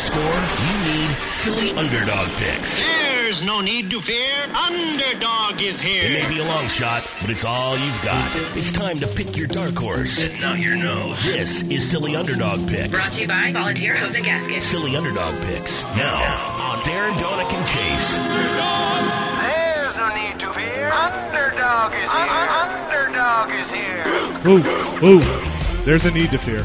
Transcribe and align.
score, 0.00 0.18
you 0.18 0.74
need 0.92 1.10
silly 1.28 1.70
underdog 1.72 2.28
picks. 2.38 2.80
There's 2.80 3.42
no 3.42 3.60
need 3.60 3.90
to 3.90 4.00
fear. 4.00 4.44
Underdog 4.54 5.60
is 5.60 5.78
here. 5.78 6.04
It 6.04 6.22
may 6.22 6.26
be 6.26 6.40
a 6.40 6.44
long 6.44 6.66
shot, 6.68 7.06
but 7.20 7.30
it's 7.30 7.44
all 7.44 7.76
you've 7.76 8.00
got. 8.00 8.34
It's 8.56 8.72
time 8.72 8.98
to 9.00 9.06
pick 9.06 9.36
your 9.36 9.46
dark 9.46 9.76
horse. 9.76 10.26
And 10.26 10.40
not 10.40 10.58
your 10.58 10.74
nose. 10.74 11.22
This 11.24 11.62
is 11.64 11.88
Silly 11.88 12.16
Underdog 12.16 12.66
Picks. 12.66 12.98
Brought 12.98 13.12
to 13.12 13.20
you 13.20 13.28
by 13.28 13.52
Volunteer 13.52 13.94
Hose 13.96 14.14
and 14.14 14.24
Gasket. 14.24 14.62
Silly 14.62 14.96
Underdog 14.96 15.42
Picks. 15.42 15.84
Now, 15.84 16.16
on 16.58 16.82
Darren, 16.82 17.14
Donick, 17.16 17.52
and 17.52 17.66
Chase. 17.66 18.16
There's 18.16 19.96
no 19.96 20.08
need 20.14 20.40
to 20.40 20.52
fear. 20.54 20.90
Underdog 20.90 21.92
is 21.92 22.10
here. 22.10 22.48
Underdog 22.56 23.50
is 23.50 23.70
here. 23.70 24.04
Ooh, 24.48 24.64
ooh. 25.06 25.84
There's 25.84 26.06
a 26.06 26.10
need 26.10 26.30
to 26.30 26.38
fear. 26.38 26.64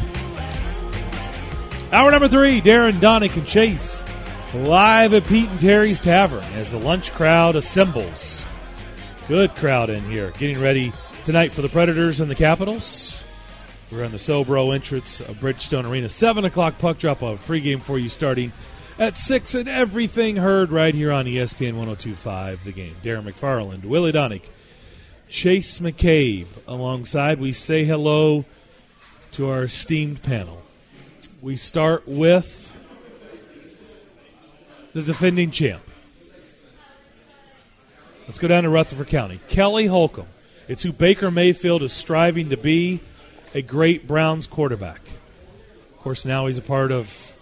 Hour 1.96 2.10
number 2.10 2.28
three, 2.28 2.60
Darren, 2.60 3.00
Donick, 3.00 3.38
and 3.38 3.46
Chase 3.46 4.04
live 4.52 5.14
at 5.14 5.24
Pete 5.24 5.48
and 5.48 5.58
Terry's 5.58 5.98
Tavern 5.98 6.44
as 6.52 6.70
the 6.70 6.78
lunch 6.78 7.10
crowd 7.12 7.56
assembles. 7.56 8.44
Good 9.28 9.54
crowd 9.54 9.88
in 9.88 10.04
here, 10.04 10.30
getting 10.32 10.60
ready 10.60 10.92
tonight 11.24 11.54
for 11.54 11.62
the 11.62 11.70
Predators 11.70 12.20
and 12.20 12.30
the 12.30 12.34
Capitals. 12.34 13.24
We're 13.90 14.04
on 14.04 14.10
the 14.10 14.18
Sobro 14.18 14.74
entrance 14.74 15.22
of 15.22 15.36
Bridgestone 15.36 15.90
Arena. 15.90 16.10
7 16.10 16.44
o'clock 16.44 16.76
puck 16.76 16.98
drop 16.98 17.22
off 17.22 17.48
pregame 17.48 17.80
for 17.80 17.98
you 17.98 18.10
starting 18.10 18.52
at 18.98 19.16
6 19.16 19.54
and 19.54 19.66
everything 19.66 20.36
heard 20.36 20.70
right 20.70 20.94
here 20.94 21.10
on 21.10 21.24
ESPN 21.24 21.76
1025 21.76 22.62
The 22.64 22.72
Game. 22.72 22.96
Darren 23.02 23.22
McFarland, 23.22 23.86
Willie 23.86 24.12
Donick, 24.12 24.42
Chase 25.30 25.78
McCabe 25.78 26.46
alongside. 26.68 27.40
We 27.40 27.52
say 27.52 27.84
hello 27.84 28.44
to 29.32 29.48
our 29.48 29.62
esteemed 29.62 30.22
panel. 30.22 30.65
We 31.46 31.54
start 31.54 32.08
with 32.08 32.76
the 34.94 35.02
defending 35.02 35.52
champ. 35.52 35.80
Let's 38.26 38.40
go 38.40 38.48
down 38.48 38.64
to 38.64 38.68
Rutherford 38.68 39.06
County. 39.06 39.38
Kelly 39.46 39.86
Holcomb. 39.86 40.26
It's 40.66 40.82
who 40.82 40.92
Baker 40.92 41.30
Mayfield 41.30 41.84
is 41.84 41.92
striving 41.92 42.48
to 42.48 42.56
be 42.56 42.98
a 43.54 43.62
great 43.62 44.08
Browns 44.08 44.48
quarterback. 44.48 45.02
Of 45.94 45.98
course, 46.00 46.26
now 46.26 46.46
he's 46.46 46.58
a 46.58 46.62
part 46.62 46.90
of 46.90 47.36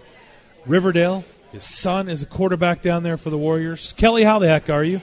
Riverdale. 0.66 1.24
His 1.52 1.64
son 1.64 2.10
is 2.10 2.22
a 2.22 2.26
quarterback 2.26 2.82
down 2.82 3.04
there 3.04 3.16
for 3.16 3.30
the 3.30 3.38
Warriors. 3.38 3.94
Kelly, 3.94 4.22
how 4.22 4.38
the 4.38 4.48
heck 4.48 4.68
are 4.68 4.84
you? 4.84 5.00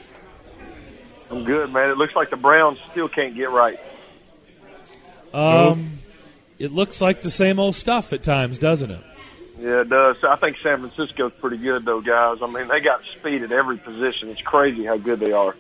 I'm 1.32 1.44
good, 1.44 1.74
man. 1.74 1.90
It 1.90 1.98
looks 1.98 2.16
like 2.16 2.30
the 2.30 2.38
Browns 2.38 2.78
still 2.92 3.10
can't 3.10 3.34
get 3.34 3.50
right. 3.50 3.80
Um, 5.34 5.90
it 6.62 6.72
looks 6.72 7.02
like 7.02 7.22
the 7.22 7.30
same 7.30 7.59
old 7.59 7.76
stuff 7.76 8.14
at 8.14 8.23
times, 8.23 8.59
doesn't 8.59 8.92
it? 8.92 9.02
Yeah, 9.59 9.81
it 9.81 9.90
does. 9.90 10.23
I 10.23 10.36
think 10.36 10.58
San 10.58 10.80
Francisco's 10.80 11.34
pretty 11.40 11.58
good, 11.58 11.86
though, 11.86 12.02
guys. 12.02 12.38
I 12.42 12.48
mean, 12.48 12.68
they 12.68 12.80
got 12.80 13.03
speed 13.03 13.44
at 13.44 13.52
every 13.52 13.78
position. 13.78 14.30
It's 14.30 14.42
crazy 14.42 14.86
how 14.86 14.98
good 14.98 15.20
they 15.20 15.31
are. 15.31 15.56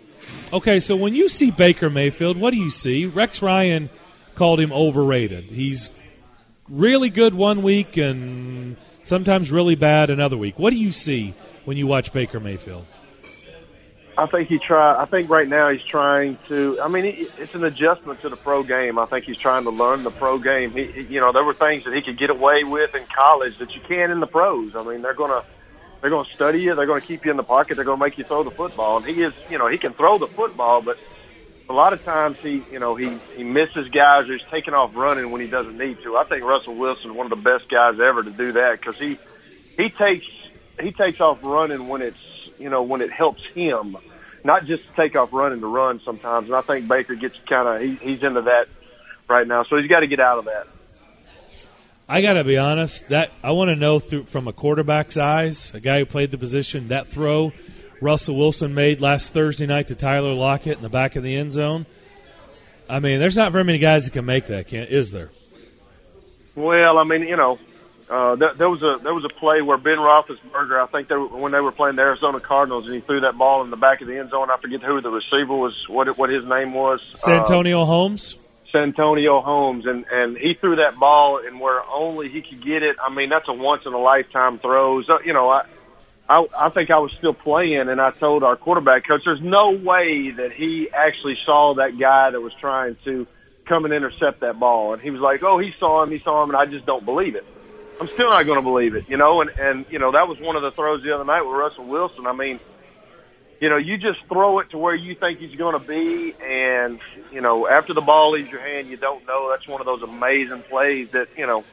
Okay, 0.53 0.79
so 0.79 0.95
when 0.95 1.13
you 1.13 1.29
see 1.29 1.51
Baker 1.51 1.89
Mayfield, 1.89 2.37
what 2.37 2.51
do 2.51 2.57
you 2.57 2.69
see? 2.69 3.05
Rex 3.05 3.41
Ryan 3.41 3.89
called 4.35 4.59
him 4.59 4.71
overrated. 4.71 5.45
He's 5.45 5.91
really 6.69 7.09
good 7.09 7.33
one 7.33 7.63
week 7.63 7.97
and 7.97 8.77
sometimes 9.03 9.51
really 9.51 9.75
bad 9.75 10.09
another 10.09 10.37
week. 10.37 10.57
What 10.57 10.71
do 10.71 10.77
you 10.77 10.91
see 10.91 11.33
when 11.65 11.77
you 11.77 11.87
watch 11.87 12.13
Baker 12.13 12.39
Mayfield? 12.39 12.85
I 14.17 14.25
think 14.25 14.49
he 14.49 14.59
try. 14.59 15.01
I 15.01 15.05
think 15.05 15.29
right 15.29 15.47
now 15.47 15.69
he's 15.69 15.83
trying 15.83 16.37
to. 16.47 16.79
I 16.81 16.87
mean, 16.89 17.05
it's 17.05 17.55
an 17.55 17.63
adjustment 17.63 18.21
to 18.21 18.29
the 18.29 18.35
pro 18.35 18.61
game. 18.61 18.99
I 18.99 19.05
think 19.05 19.25
he's 19.25 19.37
trying 19.37 19.63
to 19.63 19.69
learn 19.69 20.03
the 20.03 20.11
pro 20.11 20.37
game. 20.37 20.71
He, 20.71 21.01
you 21.09 21.21
know, 21.21 21.31
there 21.31 21.43
were 21.43 21.53
things 21.53 21.85
that 21.85 21.93
he 21.93 22.01
could 22.01 22.17
get 22.17 22.29
away 22.29 22.63
with 22.63 22.93
in 22.93 23.05
college 23.05 23.57
that 23.59 23.73
you 23.73 23.81
can't 23.81 24.11
in 24.11 24.19
the 24.19 24.27
pros. 24.27 24.75
I 24.75 24.83
mean, 24.83 25.01
they're 25.01 25.13
gonna 25.13 25.43
they're 26.01 26.09
gonna 26.09 26.29
study 26.29 26.61
you. 26.61 26.75
They're 26.75 26.85
gonna 26.85 27.01
keep 27.01 27.23
you 27.25 27.31
in 27.31 27.37
the 27.37 27.43
pocket. 27.43 27.75
They're 27.75 27.85
gonna 27.85 28.03
make 28.03 28.17
you 28.17 28.25
throw 28.25 28.43
the 28.43 28.51
football. 28.51 28.97
And 28.97 29.05
he 29.05 29.21
is, 29.21 29.33
you 29.49 29.57
know, 29.57 29.67
he 29.67 29.77
can 29.77 29.93
throw 29.93 30.17
the 30.17 30.27
football, 30.27 30.81
but 30.81 30.99
a 31.69 31.73
lot 31.73 31.93
of 31.93 32.03
times 32.03 32.37
he, 32.41 32.63
you 32.69 32.79
know, 32.79 32.95
he 32.95 33.17
he 33.35 33.43
misses 33.45 33.87
guys 33.89 34.29
or 34.29 34.33
he's 34.33 34.45
taking 34.51 34.73
off 34.73 34.93
running 34.93 35.31
when 35.31 35.39
he 35.39 35.47
doesn't 35.47 35.77
need 35.77 36.01
to. 36.03 36.17
I 36.17 36.25
think 36.25 36.43
Russell 36.43 36.75
Wilson 36.75 37.15
one 37.15 37.31
of 37.31 37.43
the 37.43 37.49
best 37.49 37.69
guys 37.69 37.99
ever 37.99 38.23
to 38.23 38.31
do 38.31 38.51
that 38.53 38.79
because 38.79 38.97
he 38.97 39.17
he 39.77 39.89
takes 39.89 40.27
he 40.81 40.91
takes 40.91 41.21
off 41.21 41.39
running 41.43 41.87
when 41.87 42.01
it's 42.01 42.40
you 42.61 42.69
know 42.69 42.83
when 42.83 43.01
it 43.01 43.11
helps 43.11 43.45
him, 43.45 43.97
not 44.43 44.65
just 44.65 44.87
to 44.87 44.95
take 44.95 45.15
off 45.15 45.33
running 45.33 45.59
to 45.61 45.67
run 45.67 45.99
sometimes. 46.03 46.47
And 46.47 46.55
I 46.55 46.61
think 46.61 46.87
Baker 46.87 47.15
gets 47.15 47.37
kind 47.47 47.67
of 47.67 47.81
he, 47.81 47.95
he's 47.95 48.23
into 48.23 48.41
that 48.43 48.67
right 49.27 49.47
now, 49.47 49.63
so 49.63 49.77
he's 49.77 49.87
got 49.87 50.01
to 50.01 50.07
get 50.07 50.19
out 50.19 50.37
of 50.37 50.45
that. 50.45 50.67
I 52.07 52.21
got 52.21 52.33
to 52.33 52.43
be 52.43 52.57
honest. 52.57 53.09
That 53.09 53.31
I 53.43 53.51
want 53.51 53.69
to 53.69 53.75
know 53.75 53.99
through 53.99 54.25
from 54.25 54.47
a 54.47 54.53
quarterback's 54.53 55.17
eyes, 55.17 55.73
a 55.73 55.79
guy 55.79 55.99
who 55.99 56.05
played 56.05 56.31
the 56.31 56.37
position. 56.37 56.89
That 56.89 57.07
throw 57.07 57.53
Russell 58.01 58.35
Wilson 58.35 58.73
made 58.73 58.99
last 58.99 59.31
Thursday 59.31 59.67
night 59.67 59.87
to 59.87 59.95
Tyler 59.95 60.33
Lockett 60.33 60.77
in 60.77 60.83
the 60.83 60.89
back 60.89 61.15
of 61.15 61.23
the 61.23 61.35
end 61.35 61.51
zone. 61.51 61.85
I 62.89 62.99
mean, 62.99 63.19
there's 63.19 63.37
not 63.37 63.53
very 63.53 63.63
many 63.63 63.79
guys 63.79 64.05
that 64.05 64.11
can 64.11 64.25
make 64.25 64.47
that, 64.47 64.67
can 64.67 64.85
is 64.87 65.13
there? 65.13 65.29
Well, 66.55 66.97
I 66.97 67.03
mean, 67.03 67.21
you 67.21 67.37
know, 67.37 67.57
uh, 68.11 68.35
there, 68.35 68.53
there 68.53 68.69
was 68.69 68.83
a 68.83 68.99
there 69.01 69.13
was 69.13 69.23
a 69.23 69.29
play 69.29 69.61
where 69.61 69.77
Ben 69.77 69.97
Roethlisberger, 69.97 70.81
I 70.81 70.85
think 70.85 71.07
they 71.07 71.15
were, 71.15 71.27
when 71.27 71.53
they 71.53 71.61
were 71.61 71.71
playing 71.71 71.95
the 71.95 72.01
Arizona 72.01 72.41
Cardinals, 72.41 72.85
and 72.85 72.93
he 72.93 72.99
threw 72.99 73.21
that 73.21 73.37
ball 73.37 73.63
in 73.63 73.69
the 73.69 73.77
back 73.77 74.01
of 74.01 74.07
the 74.07 74.17
end 74.17 74.31
zone. 74.31 74.51
I 74.51 74.57
forget 74.57 74.83
who 74.83 74.99
the 74.99 75.09
receiver 75.09 75.55
was, 75.55 75.87
what 75.87 76.17
what 76.17 76.29
his 76.29 76.43
name 76.43 76.73
was. 76.73 76.99
Uh, 77.13 77.17
Santonio 77.17 77.85
Holmes. 77.85 78.37
Santonio 78.69 79.39
Holmes, 79.39 79.85
and 79.85 80.05
and 80.11 80.37
he 80.37 80.55
threw 80.55 80.75
that 80.75 80.99
ball, 80.99 81.37
and 81.37 81.61
where 81.61 81.81
only 81.89 82.27
he 82.27 82.41
could 82.41 82.61
get 82.61 82.83
it. 82.83 82.97
I 83.01 83.09
mean, 83.09 83.29
that's 83.29 83.47
a 83.47 83.53
once 83.53 83.85
in 83.85 83.93
a 83.93 83.97
lifetime 83.97 84.59
throw. 84.59 85.01
So, 85.03 85.21
you 85.21 85.33
know, 85.33 85.49
I. 85.49 85.63
I, 86.29 86.47
I 86.57 86.69
think 86.69 86.91
I 86.91 86.99
was 86.99 87.11
still 87.11 87.33
playing, 87.33 87.89
and 87.89 87.99
I 87.99 88.11
told 88.11 88.43
our 88.43 88.55
quarterback 88.55 89.05
coach, 89.05 89.23
"There's 89.25 89.41
no 89.41 89.71
way 89.71 90.31
that 90.31 90.53
he 90.53 90.89
actually 90.89 91.35
saw 91.35 91.73
that 91.73 91.99
guy 91.99 92.29
that 92.29 92.39
was 92.39 92.53
trying 92.53 92.95
to 93.03 93.27
come 93.65 93.83
and 93.83 93.93
intercept 93.93 94.39
that 94.39 94.57
ball." 94.57 94.93
And 94.93 95.01
he 95.01 95.11
was 95.11 95.19
like, 95.19 95.43
"Oh, 95.43 95.57
he 95.57 95.73
saw 95.77 96.03
him, 96.03 96.11
he 96.11 96.19
saw 96.19 96.41
him," 96.43 96.51
and 96.51 96.57
I 96.57 96.67
just 96.67 96.85
don't 96.85 97.03
believe 97.03 97.35
it. 97.35 97.45
I'm 97.99 98.07
still 98.07 98.29
not 98.29 98.43
going 98.43 98.57
to 98.57 98.63
believe 98.63 98.95
it, 98.95 99.09
you 99.09 99.17
know. 99.17 99.41
And 99.41 99.49
and 99.59 99.85
you 99.89 99.99
know 99.99 100.11
that 100.11 100.27
was 100.27 100.39
one 100.39 100.55
of 100.55 100.61
the 100.61 100.71
throws 100.71 101.03
the 101.03 101.13
other 101.13 101.25
night 101.25 101.41
with 101.41 101.55
Russell 101.55 101.85
Wilson. 101.85 102.25
I 102.25 102.33
mean, 102.33 102.59
you 103.59 103.69
know, 103.69 103.77
you 103.77 103.97
just 103.97 104.19
throw 104.25 104.59
it 104.59 104.71
to 104.71 104.77
where 104.77 104.95
you 104.95 105.13
think 105.15 105.39
he's 105.39 105.55
going 105.55 105.79
to 105.79 105.87
be, 105.87 106.33
and 106.43 106.99
you 107.31 107.41
know, 107.41 107.67
after 107.67 107.93
the 107.93 108.01
ball 108.01 108.31
leaves 108.31 108.49
your 108.49 108.61
hand, 108.61 108.87
you 108.87 108.97
don't 108.97 109.25
know. 109.27 109.49
That's 109.51 109.67
one 109.67 109.81
of 109.81 109.85
those 109.85 110.01
amazing 110.01 110.61
plays 110.63 111.11
that 111.11 111.29
you 111.37 111.45
know. 111.45 111.63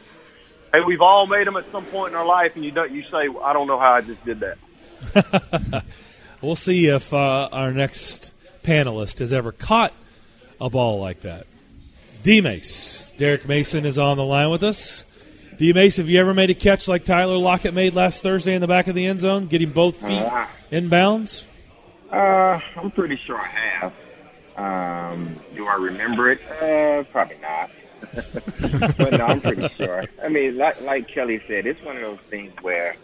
Hey, 0.73 0.83
we've 0.83 1.01
all 1.01 1.27
made 1.27 1.47
them 1.47 1.57
at 1.57 1.71
some 1.73 1.87
point 1.87 2.13
in 2.13 2.19
our 2.19 2.27
life, 2.27 2.55
and 2.57 2.65
you 2.65 2.71
don't. 2.71 2.93
You 2.93 3.03
say, 3.05 3.29
"I 3.43 3.53
don't 3.55 3.67
know 3.67 3.79
how 3.79 3.93
I 3.93 4.01
just 4.03 4.23
did 4.25 4.41
that." 4.41 5.85
We'll 6.41 6.57
see 6.57 6.87
if 6.87 7.13
uh, 7.13 7.49
our 7.51 7.73
next 7.73 8.33
panelist 8.63 9.19
has 9.19 9.33
ever 9.33 9.51
caught 9.51 9.93
a 10.61 10.71
ball 10.71 11.01
like 11.01 11.23
that. 11.23 11.47
D 12.23 12.41
Mace. 12.41 13.13
Derek 13.19 13.49
Mason 13.49 13.85
is 13.85 13.99
on 13.99 14.17
the 14.17 14.25
line 14.25 14.51
with 14.51 14.63
us. 14.63 15.05
D 15.59 15.73
Mace, 15.73 15.97
have 15.97 16.09
you 16.09 16.21
ever 16.21 16.35
made 16.35 16.51
a 16.51 16.55
catch 16.55 16.87
like 16.87 17.05
Tyler 17.05 17.37
Lockett 17.37 17.75
made 17.75 17.93
last 17.93 18.23
Thursday 18.23 18.55
in 18.55 18.61
the 18.61 18.69
back 18.69 18.87
of 18.87 18.95
the 18.95 19.07
end 19.07 19.19
zone, 19.19 19.49
getting 19.49 19.71
both 19.71 19.97
feet 19.97 20.23
inbounds? 20.71 21.43
Uh, 22.13 22.61
I'm 22.77 22.93
pretty 22.93 23.17
sure 23.17 23.37
I 23.37 23.47
have. 23.49 23.93
Um, 24.57 25.31
do 25.57 25.67
I 25.67 25.75
remember 25.75 26.31
it? 26.31 26.41
Uh, 26.49 27.03
probably 27.11 27.39
not. 27.43 27.71
but 28.99 29.13
no, 29.15 29.27
I'm 29.27 29.41
pretty 29.41 29.69
sure. 29.71 30.05
I 30.23 30.29
mean, 30.29 30.57
like 30.57 30.81
like 30.83 31.09
Kelly 31.09 31.43
said, 31.49 31.67
it's 31.67 31.83
one 31.83 31.97
of 31.97 32.03
those 32.03 32.21
things 32.21 32.53
where, 32.61 32.95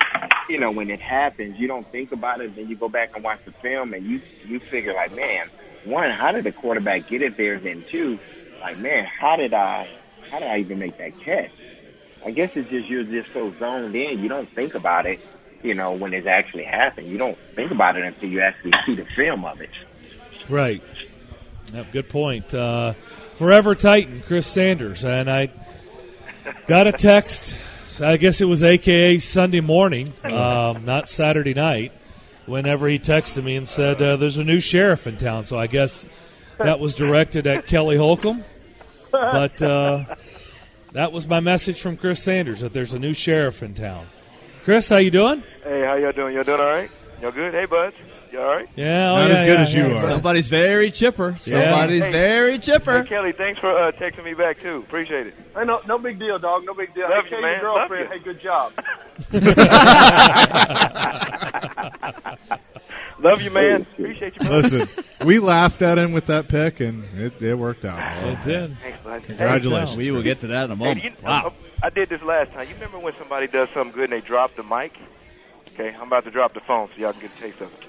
you 0.48 0.60
know, 0.60 0.70
when 0.70 0.90
it 0.90 1.00
happens, 1.00 1.58
you 1.58 1.66
don't 1.66 1.86
think 1.88 2.12
about 2.12 2.40
it, 2.40 2.54
then 2.54 2.68
you 2.68 2.76
go 2.76 2.88
back 2.88 3.16
and 3.16 3.24
watch 3.24 3.40
the 3.44 3.50
film, 3.50 3.94
and 3.94 4.06
you 4.06 4.20
you 4.46 4.60
figure 4.60 4.94
like, 4.94 5.14
man, 5.16 5.48
one, 5.82 6.08
how 6.12 6.30
did 6.30 6.44
the 6.44 6.52
quarterback 6.52 7.08
get 7.08 7.20
it 7.20 7.36
there? 7.36 7.58
Then 7.58 7.84
two, 7.90 8.20
like, 8.60 8.78
man, 8.78 9.06
how 9.06 9.34
did 9.34 9.52
I 9.52 9.88
how 10.30 10.38
did 10.38 10.48
I 10.48 10.58
even 10.58 10.78
make 10.78 10.98
that 10.98 11.18
catch? 11.18 11.50
I 12.24 12.30
guess 12.30 12.50
it's 12.54 12.70
just 12.70 12.88
you're 12.88 13.04
just 13.04 13.32
so 13.32 13.50
zoned 13.50 13.94
in, 13.94 14.22
you 14.22 14.28
don't 14.28 14.48
think 14.48 14.74
about 14.74 15.06
it. 15.06 15.20
You 15.62 15.74
know, 15.74 15.92
when 15.92 16.12
it's 16.12 16.26
actually 16.26 16.64
happened, 16.64 17.08
you 17.08 17.18
don't 17.18 17.38
think 17.54 17.70
about 17.70 17.96
it 17.96 18.04
until 18.04 18.28
you 18.28 18.40
actually 18.40 18.72
see 18.84 18.94
the 18.94 19.04
film 19.04 19.44
of 19.44 19.60
it. 19.60 19.70
Right. 20.48 20.82
Yep, 21.72 21.92
good 21.92 22.08
point. 22.08 22.54
Uh, 22.54 22.92
Forever 23.34 23.74
Titan, 23.74 24.20
Chris 24.26 24.46
Sanders. 24.46 25.04
And 25.04 25.28
I 25.28 25.50
got 26.66 26.86
a 26.86 26.92
text, 26.92 27.58
I 28.00 28.16
guess 28.16 28.40
it 28.40 28.44
was 28.44 28.62
AKA 28.62 29.18
Sunday 29.18 29.60
morning, 29.60 30.12
um, 30.22 30.84
not 30.84 31.08
Saturday 31.08 31.54
night, 31.54 31.92
whenever 32.46 32.86
he 32.86 32.98
texted 32.98 33.42
me 33.42 33.56
and 33.56 33.66
said, 33.66 34.00
uh, 34.02 34.16
There's 34.16 34.36
a 34.36 34.44
new 34.44 34.60
sheriff 34.60 35.06
in 35.06 35.16
town. 35.16 35.46
So 35.46 35.58
I 35.58 35.66
guess 35.66 36.06
that 36.58 36.78
was 36.78 36.94
directed 36.94 37.46
at 37.46 37.66
Kelly 37.66 37.96
Holcomb. 37.96 38.44
But 39.10 39.62
uh, 39.62 40.04
that 40.94 41.12
was 41.12 41.28
my 41.28 41.40
message 41.40 41.80
from 41.80 41.96
Chris 41.96 42.22
Sanders 42.22 42.60
that 42.60 42.72
there's 42.72 42.92
a 42.92 42.98
new 42.98 43.12
sheriff 43.12 43.62
in 43.62 43.74
town. 43.74 44.06
Chris, 44.64 44.88
how 44.88 44.96
you 44.96 45.10
doing? 45.10 45.42
Hey, 45.62 45.82
how 45.82 45.94
y'all 45.96 46.12
doing? 46.12 46.34
Y'all 46.34 46.44
doing 46.44 46.60
all 46.60 46.66
right? 46.66 46.90
Y'all 47.20 47.32
good? 47.32 47.52
Hey, 47.52 47.66
bud. 47.66 47.92
You 48.32 48.40
all 48.40 48.46
right? 48.46 48.68
Yeah, 48.74 49.10
oh, 49.12 49.16
Not 49.16 49.28
yeah, 49.30 49.34
as 49.36 49.42
good 49.42 49.48
yeah, 49.54 49.60
as 49.62 49.74
you 49.74 49.86
yeah. 49.88 49.94
are. 49.94 49.98
Somebody's 49.98 50.48
very 50.48 50.90
chipper. 50.90 51.34
Somebody's 51.38 52.02
Hey. 52.04 52.10
very 52.12 52.58
chipper. 52.58 53.02
Hey, 53.02 53.08
Kelly, 53.08 53.32
thanks 53.32 53.60
for 53.60 53.70
uh, 53.70 53.92
texting 53.92 54.24
me 54.24 54.34
back 54.34 54.60
too. 54.60 54.78
Appreciate 54.78 55.26
it. 55.28 55.34
Hey, 55.54 55.64
no, 55.64 55.80
no 55.86 55.98
big 55.98 56.18
deal, 56.18 56.38
dog. 56.38 56.64
No 56.64 56.74
big 56.74 56.94
deal. 56.94 57.08
Love 57.08 57.26
hey, 57.26 57.36
you, 57.36 57.42
man. 57.42 57.60
your 57.60 57.74
girlfriend, 57.76 58.10
Love 58.10 58.14
you. 58.14 58.18
hey, 58.18 58.24
good 58.24 58.40
job. 58.40 58.72
Love 63.24 63.40
you, 63.42 63.50
man. 63.50 63.82
Appreciate 63.82 64.34
you. 64.36 64.46
brother. 64.46 64.68
Listen, 64.78 65.26
we 65.26 65.38
laughed 65.38 65.80
at 65.82 65.96
him 65.98 66.12
with 66.12 66.26
that 66.26 66.46
pick, 66.46 66.80
and 66.80 67.02
it, 67.18 67.40
it 67.42 67.54
worked 67.56 67.84
out. 67.86 68.18
So 68.18 68.28
it 68.28 68.42
did. 68.42 68.76
Thanks, 68.78 69.00
bud. 69.02 69.22
Congratulations. 69.24 69.96
We 69.96 70.10
will 70.10 70.22
get 70.22 70.40
to 70.40 70.48
that 70.48 70.64
in 70.66 70.72
a 70.72 70.76
Hey, 70.76 70.84
moment. 70.84 71.04
you, 71.04 71.12
Wow. 71.22 71.52
I, 71.82 71.86
I 71.86 71.90
did 71.90 72.10
this 72.10 72.22
last 72.22 72.52
time. 72.52 72.68
You 72.68 72.74
remember 72.74 72.98
when 72.98 73.14
somebody 73.16 73.46
does 73.46 73.70
something 73.70 73.92
good 73.94 74.12
and 74.12 74.22
they 74.22 74.26
drop 74.26 74.54
the 74.56 74.62
mic? 74.62 74.96
Okay, 75.72 75.94
I'm 75.94 76.06
about 76.06 76.24
to 76.24 76.30
drop 76.30 76.52
the 76.52 76.60
phone 76.60 76.88
so 76.94 77.00
y'all 77.00 77.12
can 77.12 77.22
get 77.22 77.30
a 77.36 77.40
taste 77.40 77.60
of 77.62 77.72
it. 77.72 77.80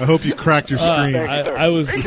I 0.00 0.04
hope 0.04 0.24
you 0.24 0.34
cracked 0.34 0.70
your 0.70 0.78
Uh, 0.80 0.82
screen. 1.08 1.16
I, 1.16 1.40
I 1.64 1.68
was. 1.68 1.90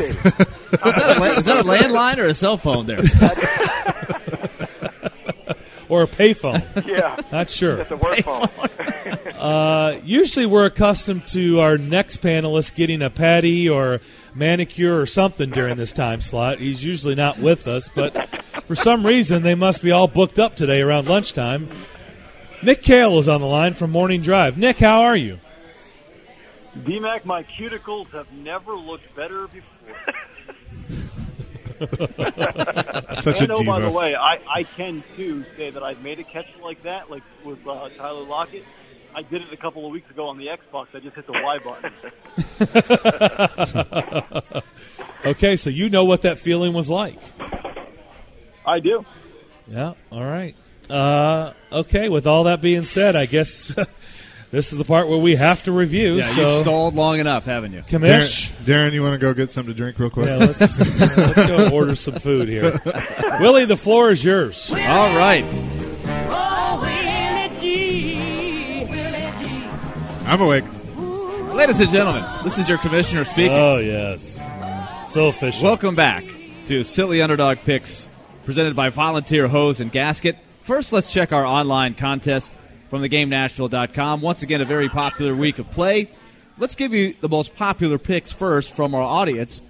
Is 0.72 0.78
that, 0.80 1.16
a, 1.16 1.20
la- 1.20 1.26
is 1.26 1.44
that 1.44 1.60
a 1.60 1.68
landline 1.68 2.16
or 2.16 2.24
a 2.24 2.32
cell 2.32 2.56
phone 2.56 2.86
there? 2.86 2.96
or 5.92 6.04
a 6.04 6.06
payphone. 6.06 6.86
yeah, 6.86 7.20
Not 7.30 7.50
sure. 7.50 7.76
that's 7.76 7.90
a 7.90 7.96
work 7.98 8.18
phone. 8.20 8.48
Uh, 9.42 9.98
usually 10.04 10.46
we're 10.46 10.66
accustomed 10.66 11.26
to 11.26 11.58
our 11.58 11.76
next 11.76 12.22
panelist 12.22 12.76
getting 12.76 13.02
a 13.02 13.10
patty 13.10 13.68
or 13.68 14.00
manicure 14.36 15.00
or 15.00 15.04
something 15.04 15.50
during 15.50 15.74
this 15.76 15.92
time 15.92 16.20
slot. 16.20 16.60
He's 16.60 16.84
usually 16.84 17.16
not 17.16 17.40
with 17.40 17.66
us, 17.66 17.88
but 17.88 18.28
for 18.66 18.76
some 18.76 19.04
reason 19.04 19.42
they 19.42 19.56
must 19.56 19.82
be 19.82 19.90
all 19.90 20.06
booked 20.06 20.38
up 20.38 20.54
today 20.54 20.80
around 20.80 21.08
lunchtime. 21.08 21.68
Nick 22.62 22.82
Kale 22.82 23.18
is 23.18 23.28
on 23.28 23.40
the 23.40 23.48
line 23.48 23.74
from 23.74 23.90
Morning 23.90 24.22
Drive. 24.22 24.56
Nick, 24.56 24.78
how 24.78 25.00
are 25.00 25.16
you? 25.16 25.40
DMAC, 26.78 27.24
my 27.24 27.42
cuticles 27.42 28.08
have 28.12 28.32
never 28.32 28.76
looked 28.76 29.12
better 29.16 29.48
before. 29.48 29.71
Such 33.14 33.40
a 33.40 33.44
and 33.44 33.52
oh, 33.52 33.64
by 33.64 33.80
the 33.80 33.90
way, 33.90 34.14
I, 34.14 34.38
I 34.48 34.62
can 34.62 35.02
too 35.16 35.42
say 35.42 35.70
that 35.70 35.82
I've 35.82 36.02
made 36.02 36.18
a 36.18 36.24
catch 36.24 36.46
like 36.62 36.82
that, 36.82 37.10
like 37.10 37.22
with 37.44 37.66
uh, 37.66 37.88
Tyler 37.96 38.24
Lockett. 38.24 38.64
I 39.14 39.20
did 39.22 39.42
it 39.42 39.52
a 39.52 39.58
couple 39.58 39.84
of 39.84 39.92
weeks 39.92 40.10
ago 40.10 40.28
on 40.28 40.38
the 40.38 40.46
Xbox. 40.46 40.86
I 40.94 41.00
just 41.00 41.16
hit 41.16 41.26
the 41.26 41.32
Y 41.32 41.58
button. 41.58 41.92
Okay, 45.24 45.54
so 45.54 45.70
you 45.70 45.88
know 45.88 46.04
what 46.04 46.22
that 46.22 46.38
feeling 46.38 46.72
was 46.72 46.90
like. 46.90 47.16
I 48.66 48.80
do. 48.80 49.04
Yeah, 49.68 49.94
all 50.10 50.24
right. 50.24 50.56
Uh, 50.90 51.52
okay, 51.70 52.08
with 52.08 52.26
all 52.26 52.44
that 52.44 52.60
being 52.60 52.82
said, 52.82 53.14
I 53.14 53.26
guess 53.26 53.72
this 54.52 54.70
is 54.70 54.76
the 54.76 54.84
part 54.84 55.08
where 55.08 55.18
we 55.18 55.34
have 55.34 55.62
to 55.62 55.72
review. 55.72 56.16
Yeah, 56.16 56.26
so, 56.26 56.40
you've 56.42 56.60
stalled 56.60 56.94
long 56.94 57.18
enough, 57.18 57.46
haven't 57.46 57.72
you? 57.72 57.80
Commish. 57.80 58.52
Darren, 58.52 58.90
Darren, 58.90 58.92
you 58.92 59.02
want 59.02 59.14
to 59.14 59.18
go 59.18 59.32
get 59.32 59.50
something 59.50 59.72
to 59.72 59.76
drink 59.76 59.98
real 59.98 60.10
quick? 60.10 60.26
Yeah, 60.26 60.36
let's, 60.36 60.60
let's 61.16 61.48
go 61.48 61.70
order 61.74 61.96
some 61.96 62.16
food 62.16 62.50
here. 62.50 62.78
Willie, 63.40 63.64
the 63.64 63.78
floor 63.78 64.10
is 64.10 64.22
yours. 64.22 64.70
All 64.70 65.16
right. 65.16 65.44
I'm 70.26 70.40
awake. 70.40 70.64
Ladies 71.54 71.80
and 71.80 71.90
gentlemen, 71.90 72.24
this 72.44 72.58
is 72.58 72.68
your 72.68 72.78
commissioner 72.78 73.24
speaking. 73.24 73.52
Oh, 73.52 73.78
yes. 73.78 74.38
So 75.10 75.28
official. 75.28 75.64
Welcome 75.64 75.94
back 75.94 76.24
to 76.66 76.84
Silly 76.84 77.22
Underdog 77.22 77.58
Picks, 77.64 78.06
presented 78.44 78.76
by 78.76 78.90
Volunteer 78.90 79.48
Hose 79.48 79.80
and 79.80 79.90
Gasket. 79.90 80.36
First, 80.60 80.92
let's 80.92 81.10
check 81.10 81.32
our 81.32 81.44
online 81.44 81.94
contest 81.94 82.54
from 82.92 83.00
theGameNashville.com. 83.00 84.20
Once 84.20 84.42
again, 84.42 84.60
a 84.60 84.66
very 84.66 84.90
popular 84.90 85.34
week 85.34 85.58
of 85.58 85.70
play. 85.70 86.10
Let's 86.58 86.74
give 86.74 86.92
you 86.92 87.14
the 87.22 87.28
most 87.30 87.56
popular 87.56 87.96
picks 87.96 88.32
first 88.32 88.76
from 88.76 88.94
our 88.94 89.00
audience. 89.00 89.62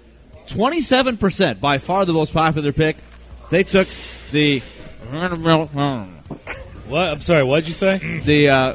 27%, 0.47 1.61
by 1.61 1.77
far 1.77 2.03
the 2.03 2.11
most 2.11 2.33
popular 2.33 2.73
pick. 2.73 2.97
They 3.49 3.63
took 3.63 3.87
the 4.31 4.61
What? 6.89 7.11
I'm 7.11 7.21
sorry. 7.21 7.45
What'd 7.45 7.69
you 7.69 7.73
say? 7.73 8.19
the 8.25 8.49
uh, 8.49 8.73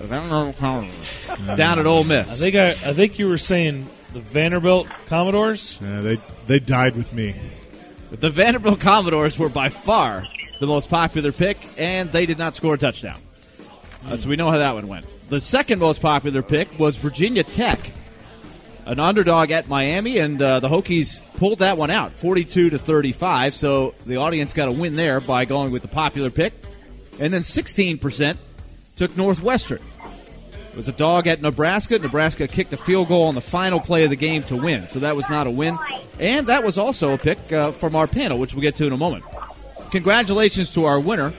down 1.55 1.79
at 1.79 1.85
Ole 1.85 2.05
Miss. 2.05 2.33
I 2.33 2.37
think 2.37 2.56
I, 2.56 2.69
I 2.71 2.95
think 2.95 3.19
you 3.19 3.29
were 3.29 3.37
saying 3.37 3.87
the 4.15 4.21
Vanderbilt 4.21 4.89
Commodores. 5.09 5.79
Yeah, 5.83 6.00
they 6.00 6.19
they 6.47 6.59
died 6.59 6.97
with 6.97 7.12
me. 7.12 7.39
The 8.12 8.31
Vanderbilt 8.31 8.81
Commodores 8.81 9.39
were 9.39 9.50
by 9.50 9.69
far 9.69 10.27
the 10.59 10.67
most 10.67 10.89
popular 10.89 11.33
pick, 11.33 11.59
and 11.77 12.11
they 12.12 12.25
did 12.25 12.39
not 12.39 12.56
score 12.56 12.73
a 12.73 12.79
touchdown. 12.79 13.19
Uh, 14.06 14.17
so 14.17 14.29
we 14.29 14.37
know 14.37 14.50
how 14.50 14.59
that 14.59 14.75
one 14.75 14.89
went. 14.89 15.06
The 15.29 15.41
second 15.41 15.79
most 15.79 16.00
popular 16.00 16.43
pick 16.43 16.79
was 16.79 16.97
Virginia 16.97 17.43
Tech, 17.43 17.93
an 18.87 18.99
underdog 18.99 19.50
at 19.50 19.69
Miami, 19.69 20.19
and 20.19 20.41
uh, 20.41 20.61
the 20.61 20.69
Hokies 20.69 21.21
pulled 21.35 21.59
that 21.59 21.77
one 21.77 21.91
out, 21.91 22.12
forty-two 22.12 22.71
to 22.71 22.79
thirty-five. 22.79 23.55
So 23.55 23.95
the 24.06 24.17
audience 24.17 24.55
got 24.55 24.69
a 24.69 24.73
win 24.73 24.97
there 24.97 25.21
by 25.21 25.45
going 25.45 25.73
with 25.73 25.83
the 25.83 25.89
popular 25.89 26.31
pick, 26.31 26.55
and 27.21 27.33
then 27.35 27.43
sixteen 27.43 27.99
percent 27.99 28.39
took 28.97 29.17
Northwestern. 29.17 29.81
It 30.71 30.77
was 30.77 30.89
a 30.89 30.93
dog 30.93 31.27
at 31.27 31.43
Nebraska. 31.43 31.99
Nebraska 31.99 32.49
kicked 32.49 32.73
a 32.73 32.77
field 32.77 33.09
goal 33.09 33.25
on 33.25 33.35
the 33.35 33.41
final 33.41 33.81
play 33.81 34.05
of 34.05 34.11
the 34.11 34.17
game 34.17 34.45
to 34.45 34.56
win, 34.56 34.89
so 34.89 35.00
that 35.00 35.17
was 35.17 35.29
not 35.29 35.47
a 35.47 35.50
win. 35.50 35.77
And 36.19 36.47
that 36.47 36.65
was 36.65 36.79
also 36.79 37.12
a 37.12 37.19
pick 37.19 37.53
uh, 37.53 37.73
from 37.73 37.95
our 37.95 38.06
panel, 38.06 38.39
which 38.39 38.55
we'll 38.55 38.62
get 38.62 38.77
to 38.77 38.87
in 38.87 38.93
a 38.93 38.97
moment. 38.97 39.25
Congratulations 39.91 40.73
to 40.75 40.85
our 40.85 41.00
winner, 41.00 41.33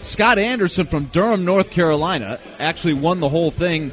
Scott 0.00 0.38
Anderson 0.38 0.86
from 0.86 1.04
Durham, 1.06 1.44
North 1.44 1.70
Carolina. 1.70 2.38
Actually 2.58 2.94
won 2.94 3.20
the 3.20 3.28
whole 3.28 3.50
thing, 3.50 3.90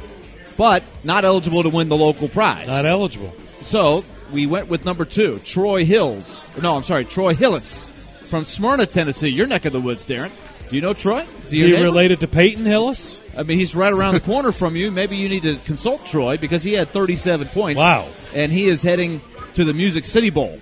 but 0.57 0.83
not 1.03 1.25
eligible 1.25 1.63
to 1.63 1.69
win 1.69 1.89
the 1.89 1.97
local 1.97 2.29
prize. 2.29 2.67
Not 2.67 2.85
eligible. 2.85 3.33
So 3.61 4.03
we 4.31 4.45
went 4.45 4.67
with 4.67 4.85
number 4.85 5.05
two, 5.05 5.39
Troy 5.39 5.85
Hills. 5.85 6.45
No, 6.61 6.75
I'm 6.75 6.83
sorry, 6.83 7.05
Troy 7.05 7.33
Hillis 7.33 7.85
from 8.29 8.43
Smyrna, 8.43 8.85
Tennessee. 8.85 9.29
Your 9.29 9.47
neck 9.47 9.65
of 9.65 9.73
the 9.73 9.81
woods, 9.81 10.05
Darren. 10.05 10.31
Do 10.69 10.75
you 10.75 10.81
know 10.81 10.93
Troy? 10.93 11.25
Is 11.45 11.59
your 11.59 11.77
he 11.77 11.83
related 11.83 12.19
to 12.21 12.27
Peyton 12.27 12.65
Hillis? 12.65 13.21
I 13.37 13.43
mean, 13.43 13.57
he's 13.57 13.75
right 13.75 13.93
around 13.93 14.15
the 14.15 14.19
corner 14.31 14.51
from 14.51 14.75
you. 14.75 14.91
Maybe 14.91 15.17
you 15.17 15.29
need 15.29 15.43
to 15.43 15.55
consult 15.57 16.05
Troy 16.07 16.37
because 16.37 16.63
he 16.63 16.73
had 16.73 16.89
37 16.89 17.49
points. 17.49 17.77
Wow. 17.77 18.07
And 18.33 18.51
he 18.51 18.65
is 18.65 18.81
heading 18.81 19.21
to 19.53 19.63
the 19.63 19.73
Music 19.73 20.05
City 20.05 20.29
Bowl 20.29 20.59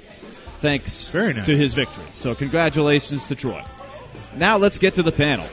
thanks 0.62 1.14
nice. 1.14 1.46
to 1.46 1.58
his 1.58 1.74
victory. 1.74 2.06
So, 2.14 2.36
congratulations 2.36 3.28
to 3.28 3.36
Troy. 3.36 3.64
Now, 4.38 4.58
let's 4.58 4.78
get 4.80 4.96
to 4.96 5.04
the 5.04 5.12
panel. 5.12 5.48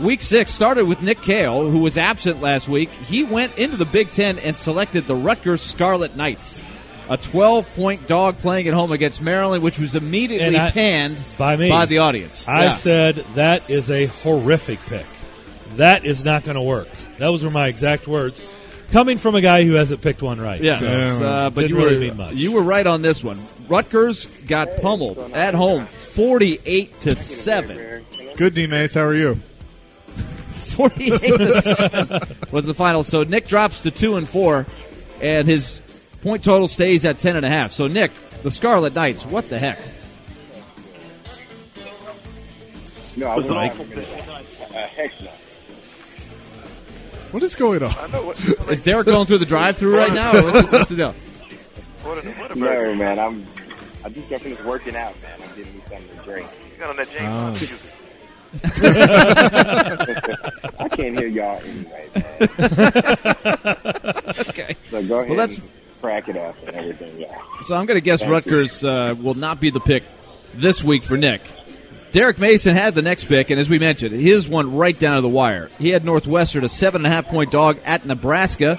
Week 0.00 0.22
six 0.22 0.50
started 0.52 0.86
with 0.86 1.02
Nick 1.02 1.20
Kale, 1.22 1.68
who 1.68 1.78
was 1.78 1.96
absent 1.98 2.40
last 2.40 2.68
week. 2.68 2.90
He 2.90 3.22
went 3.24 3.56
into 3.58 3.76
the 3.76 3.84
Big 3.84 4.10
Ten 4.10 4.38
and 4.40 4.56
selected 4.56 5.06
the 5.06 5.14
Rutgers 5.14 5.62
Scarlet 5.62 6.16
Knights, 6.16 6.62
a 7.08 7.16
12 7.16 7.72
point 7.76 8.06
dog 8.08 8.36
playing 8.38 8.66
at 8.66 8.74
home 8.74 8.90
against 8.90 9.22
Maryland, 9.22 9.62
which 9.62 9.78
was 9.78 9.94
immediately 9.94 10.58
I- 10.58 10.70
panned 10.72 11.16
By 11.38 11.54
me. 11.56 11.68
by 11.70 11.86
the 11.86 11.98
audience. 11.98 12.48
I 12.48 12.64
Yeah. 12.64 12.68
said 12.70 13.14
that 13.36 13.70
is 13.70 13.90
a 13.90 14.06
horrific 14.06 14.84
pick. 14.86 15.06
That 15.76 16.04
is 16.04 16.24
not 16.24 16.44
going 16.44 16.56
to 16.56 16.62
work. 16.62 16.88
Those 17.18 17.44
were 17.44 17.50
my 17.50 17.68
exact 17.68 18.08
words. 18.08 18.42
Coming 18.90 19.16
from 19.18 19.34
a 19.36 19.40
guy 19.40 19.64
who 19.64 19.72
hasn't 19.74 20.02
picked 20.02 20.22
one 20.22 20.40
right. 20.40 20.60
Yes, 20.60 20.80
So, 21.18 21.26
uh, 21.26 21.50
but 21.50 21.68
you 21.68 21.76
were 21.76 21.86
really 21.86 22.08
mean 22.08 22.16
much. 22.16 22.34
you 22.34 22.52
were 22.52 22.62
right 22.62 22.86
on 22.86 23.02
this 23.02 23.22
one. 23.24 23.38
Rutgers 23.68 24.26
got 24.46 24.68
pummeled 24.82 25.32
at 25.34 25.54
home, 25.54 25.86
forty-eight 25.86 27.00
to 27.02 27.16
seven. 27.16 27.93
Good 28.36 28.54
D 28.54 28.66
Mace, 28.66 28.94
how 28.94 29.02
are 29.02 29.14
you? 29.14 29.34
Forty-eight 30.74 31.20
to 31.20 32.26
was 32.50 32.66
the 32.66 32.74
final. 32.74 33.04
So 33.04 33.22
Nick 33.22 33.46
drops 33.46 33.82
to 33.82 33.90
two 33.90 34.16
and 34.16 34.28
four, 34.28 34.66
and 35.20 35.46
his 35.46 35.80
point 36.22 36.42
total 36.42 36.66
stays 36.66 37.04
at 37.04 37.18
ten 37.18 37.36
and 37.36 37.46
a 37.46 37.48
half. 37.48 37.70
So 37.72 37.86
Nick, 37.86 38.10
the 38.42 38.50
Scarlet 38.50 38.94
Knights, 38.94 39.24
what 39.24 39.48
the 39.48 39.58
heck? 39.58 39.78
No, 43.16 43.28
I 43.28 43.36
was 43.36 43.48
was 43.48 43.50
an 43.50 43.56
awful. 43.56 43.84
Heck 44.74 45.20
no. 45.20 45.30
What 47.30 47.42
is 47.42 47.54
going 47.54 47.82
on? 47.82 47.94
I 47.96 48.06
know 48.08 48.26
what. 48.26 48.70
Is 48.70 48.82
Derek 48.82 49.06
going 49.06 49.26
through 49.26 49.38
the 49.38 49.46
drive-through 49.46 49.96
right 49.96 50.12
now? 50.12 50.36
Or 50.36 50.42
what's, 50.44 50.72
what's 50.72 50.88
the 50.90 50.96
deal? 50.96 51.12
What 52.02 52.24
a, 52.24 52.30
what 52.32 52.50
a 52.50 52.58
No, 52.58 52.94
man. 52.94 53.18
I'm. 53.18 53.46
I 54.04 54.08
just 54.08 54.28
got 54.28 54.40
finished 54.42 54.64
working 54.64 54.96
out, 54.96 55.14
man. 55.22 55.32
I'm 55.34 55.56
getting 55.56 55.74
me 55.74 55.80
something 55.88 56.18
to 56.18 56.24
drink. 56.24 56.48
You 56.72 56.78
got 56.78 56.90
on 56.90 56.96
that 56.96 57.10
James 57.10 57.72
Oh. 57.72 58.03
Bond 58.62 59.98
music. 60.06 60.24
I 60.78 60.88
can't 60.88 61.18
hear 61.18 61.28
y'all 61.28 61.60
anyway, 61.60 62.08
man. 62.14 62.48
Okay. 64.48 64.76
So 64.90 65.02
go 65.06 65.16
ahead 65.18 65.28
Well, 65.28 65.36
that's- 65.38 65.58
and 65.58 65.68
crack 66.00 66.28
it 66.28 66.36
up 66.36 66.56
and 66.66 66.76
everything. 66.76 67.20
Yeah. 67.20 67.36
So 67.60 67.76
I'm 67.76 67.86
going 67.86 67.96
to 67.98 68.04
guess 68.04 68.20
Thank. 68.20 68.32
Rutgers 68.32 68.84
uh, 68.84 69.14
will 69.20 69.34
not 69.34 69.60
be 69.60 69.70
the 69.70 69.80
pick 69.80 70.02
this 70.54 70.82
week 70.84 71.02
for 71.02 71.16
Nick. 71.16 71.40
Derek 72.12 72.38
Mason 72.38 72.76
had 72.76 72.94
the 72.94 73.02
next 73.02 73.24
pick, 73.24 73.50
and 73.50 73.58
as 73.60 73.68
we 73.68 73.78
mentioned, 73.78 74.12
his 74.14 74.48
one 74.48 74.76
right 74.76 74.96
down 74.98 75.16
to 75.16 75.20
the 75.22 75.28
wire. 75.28 75.68
He 75.78 75.88
had 75.88 76.04
Northwestern, 76.04 76.62
a 76.64 76.68
seven 76.68 77.00
and 77.00 77.06
a 77.06 77.10
half 77.10 77.26
point 77.26 77.50
dog 77.50 77.78
at 77.84 78.06
Nebraska. 78.06 78.78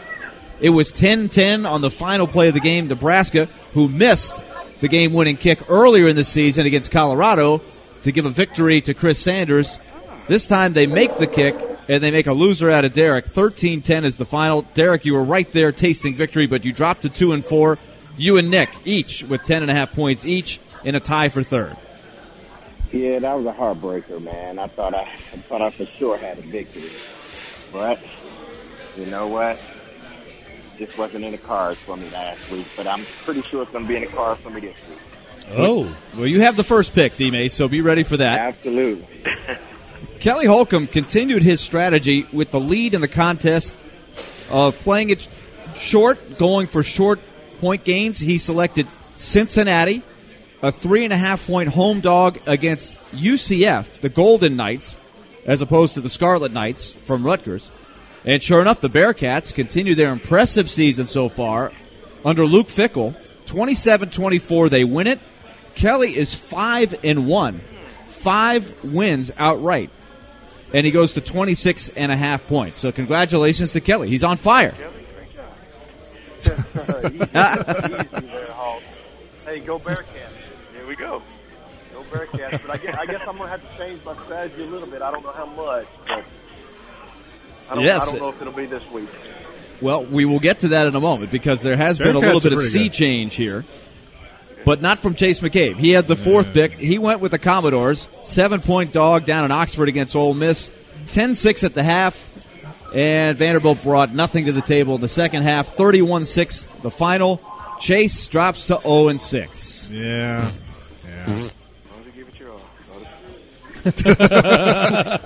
It 0.62 0.70
was 0.70 0.94
10-10 0.94 1.70
on 1.70 1.82
the 1.82 1.90
final 1.90 2.28
play 2.28 2.48
of 2.48 2.54
the 2.54 2.62
game. 2.62 2.88
Nebraska, 2.88 3.48
who 3.74 3.90
missed 3.90 4.42
the 4.80 4.88
game-winning 4.88 5.36
kick 5.38 5.70
earlier 5.70 6.08
in 6.08 6.16
the 6.16 6.24
season 6.24 6.66
against 6.66 6.92
Colorado 6.92 7.60
to 8.06 8.12
give 8.12 8.26
a 8.26 8.30
victory 8.30 8.82
to 8.82 8.94
Chris 8.94 9.18
Sanders, 9.18 9.80
This 10.28 10.48
time 10.48 10.74
they 10.74 10.86
make 10.86 11.18
the 11.18 11.26
kick 11.26 11.56
and 11.88 12.04
they 12.04 12.12
make 12.12 12.28
a 12.28 12.34
loser 12.34 12.70
out 12.70 12.86
of 12.86 12.94
Derek. 12.94 13.26
13-10 13.26 14.04
is 14.04 14.18
the 14.18 14.26
final. 14.26 14.62
Derek, 14.76 15.06
you 15.06 15.14
were 15.14 15.24
right 15.24 15.52
there 15.52 15.72
tasting 15.72 16.14
victory, 16.14 16.46
but 16.46 16.64
you 16.66 16.72
dropped 16.72 17.02
to 17.02 17.10
two 17.10 17.34
and 17.34 17.44
four. 17.44 17.80
You 18.16 18.38
and 18.38 18.52
Nick 18.52 18.70
each 18.86 19.24
with 19.24 19.44
ten 19.44 19.64
and 19.64 19.72
a 19.72 19.74
half 19.74 19.92
points 19.92 20.24
each 20.26 20.60
in 20.84 20.96
a 20.96 21.00
tie 21.00 21.30
for 21.30 21.42
third. 21.42 21.76
Yeah, 22.92 23.20
that 23.20 23.34
was 23.34 23.46
a 23.48 23.54
heartbreaker, 23.54 24.22
man. 24.22 24.60
I 24.60 24.68
thought 24.68 24.94
I, 24.94 25.02
I 25.02 25.38
thought 25.48 25.62
I 25.64 25.72
for 25.72 25.86
sure 25.86 26.18
had 26.18 26.38
a 26.38 26.42
victory, 26.42 26.90
but 27.74 28.00
you 28.98 29.08
know 29.08 29.28
what? 29.28 29.60
Just 30.78 30.96
wasn't 30.98 31.26
in 31.26 31.32
the 31.32 31.40
cards 31.40 31.80
for 31.80 31.98
me 31.98 32.08
last 32.12 32.52
week. 32.52 32.68
But 32.78 32.86
I'm 32.86 33.04
pretty 33.26 33.42
sure 33.42 33.64
it's 33.64 33.72
going 33.72 33.84
to 33.84 33.88
be 33.88 33.96
in 33.96 34.04
the 34.04 34.08
cards 34.08 34.42
for 34.42 34.52
me 34.52 34.62
this 34.62 34.78
week. 34.90 35.00
Oh, 35.52 35.96
well, 36.16 36.28
you 36.28 36.42
have 36.42 36.56
the 36.56 36.64
first 36.64 36.94
pick, 36.94 37.18
D 37.18 37.32
May, 37.32 37.48
so 37.48 37.68
be 37.68 37.82
ready 37.82 38.04
for 38.04 38.18
that. 38.18 38.40
Absolutely. 38.40 39.06
Kelly 40.20 40.46
Holcomb 40.46 40.88
continued 40.88 41.44
his 41.44 41.62
strategy 41.62 42.26
with 42.34 42.52
the 42.52 42.60
lead 42.60 42.94
in 42.94 43.02
the 43.02 43.08
contest 43.08 43.78
of 44.50 44.78
playing 44.80 45.10
it 45.12 45.28
short, 45.76 46.38
going 46.38 46.68
for 46.68 46.84
short 46.84 47.20
point 47.60 47.84
gains. 47.84 48.20
He 48.20 48.38
selected 48.38 48.88
Cincinnati, 49.18 50.02
a 50.62 50.72
three 50.72 51.04
and 51.04 51.14
a 51.14 51.18
half 51.18 51.46
point 51.46 51.70
home 51.70 52.00
dog 52.00 52.40
against 52.48 52.96
UCF, 53.12 54.00
the 54.00 54.10
Golden 54.10 54.56
Knights, 54.56 54.98
as 55.46 55.62
opposed 55.62 55.94
to 55.94 56.02
the 56.02 56.10
Scarlet 56.10 56.52
Knights 56.52 56.92
from 56.92 57.26
Rutgers. 57.26 57.72
And 58.26 58.42
sure 58.42 58.62
enough, 58.62 58.82
the 58.82 58.90
Bearcats 58.90 59.54
continue 59.54 59.94
their 59.94 60.12
impressive 60.12 60.70
season 60.70 61.08
so 61.08 61.30
far 61.30 61.72
under 62.24 62.46
Luke 62.46 62.68
Fickell. 62.68 63.16
27 63.46 64.10
24, 64.10 64.70
they 64.70 64.84
win 64.84 65.06
it. 65.06 65.20
Kelly 65.76 66.16
is 66.16 66.34
5 66.34 67.04
and 67.04 67.28
1. 67.28 67.60
Five 68.08 68.84
wins 68.84 69.32
outright. 69.38 69.90
And 70.74 70.86
he 70.86 70.92
goes 70.92 71.14
to 71.14 71.22
26 71.22 71.90
and 71.90 72.12
a 72.12 72.18
half 72.18 72.48
points. 72.48 72.80
So 72.80 72.92
congratulations 72.92 73.74
to 73.74 73.82
Kelly. 73.82 74.10
He's 74.10 74.24
on 74.24 74.38
fire. 74.38 74.74
easy, 76.44 77.16
easy 77.16 77.26
there, 77.28 78.48
Hawk. 78.52 78.82
Hey, 79.46 79.60
go 79.60 79.80
Bearcats. 79.80 80.06
Here 80.76 80.88
we 80.88 80.96
go. 80.96 81.22
Go 81.94 82.02
Bearcats. 82.04 82.62
But 82.66 82.72
I 82.72 82.78
guess, 82.78 82.96
I 82.98 83.06
guess 83.06 83.22
I'm 83.28 83.38
going 83.38 83.50
to 83.52 83.58
have 83.58 83.72
to 83.72 83.78
change 83.78 84.04
my 84.06 84.16
strategy 84.24 84.64
a 84.64 84.68
little 84.68 84.88
bit. 84.90 85.02
I 85.02 85.12
don't 85.12 85.24
know 85.24 85.32
how 85.32 85.46
much, 85.46 85.88
but 86.08 86.24
I 87.70 87.76
don't, 87.76 87.84
Yes. 87.84 88.02
I 88.02 88.06
don't 88.12 88.20
know 88.20 88.30
if 88.30 88.42
it'll 88.42 88.54
be 88.54 88.66
this 88.66 88.90
week. 88.92 89.10
Well, 89.82 90.06
we 90.06 90.26
will 90.26 90.40
get 90.40 90.62
to 90.62 90.70
that 90.70 90.88
in 90.88 90.96
a 90.96 91.00
moment 91.00 91.32
because 91.32 91.62
there 91.62 91.76
has 91.78 91.98
been 92.00 92.16
a 92.16 92.20
little 92.20 92.40
bit 92.40 92.54
of 92.54 92.60
sea 92.62 92.84
good. 92.86 92.94
change 92.94 93.36
here. 93.36 93.66
But 94.66 94.82
not 94.82 95.00
from 95.00 95.14
Chase 95.14 95.42
McCabe. 95.42 95.76
He 95.76 95.92
had 95.92 96.08
the 96.08 96.16
fourth 96.16 96.52
pick. 96.52 96.74
He 96.74 96.98
went 96.98 97.20
with 97.20 97.32
the 97.32 97.38
Commodores. 97.40 98.08
Seven 98.24 98.62
point 98.62 98.92
dog 98.92 99.26
down 99.26 99.46
in 99.46 99.52
Oxford 99.52 99.88
against 99.88 100.16
Ole 100.16 100.34
Miss. 100.34 100.72
10 101.12 101.36
6 101.36 101.64
at 101.64 101.76
the 101.76 101.84
half. 101.84 102.32
And 102.94 103.38
Vanderbilt 103.38 103.84
brought 103.84 104.14
nothing 104.14 104.46
to 104.46 104.52
the 104.52 104.62
table 104.62 104.96
in 104.96 105.02
the 105.02 105.08
second 105.08 105.44
half. 105.44 105.68
31 105.76 106.26
6 106.26 106.66
the 106.82 106.90
final. 106.90 107.40
Chase 107.80 108.28
drops 108.28 108.66
to 108.68 108.80
0 108.82 109.10
and 109.10 109.22
6. 109.22 109.90
Yeah. 109.92 110.50
Yeah. 111.06 111.24
As 111.26 111.54
long 111.92 112.00
as 112.00 112.06
you 112.06 112.12
give 112.16 112.28
it 112.30 112.40
your 112.40 112.52
all. 112.52 112.60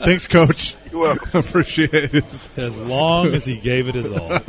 Thanks, 0.03 0.27
Coach. 0.27 0.75
You're 0.91 1.01
welcome. 1.01 1.29
Appreciate 1.39 1.93
it. 1.93 2.49
as 2.57 2.81
long 2.81 3.27
as 3.27 3.45
he 3.45 3.57
gave 3.59 3.87
it 3.87 3.95
his 3.95 4.11
all. 4.11 4.39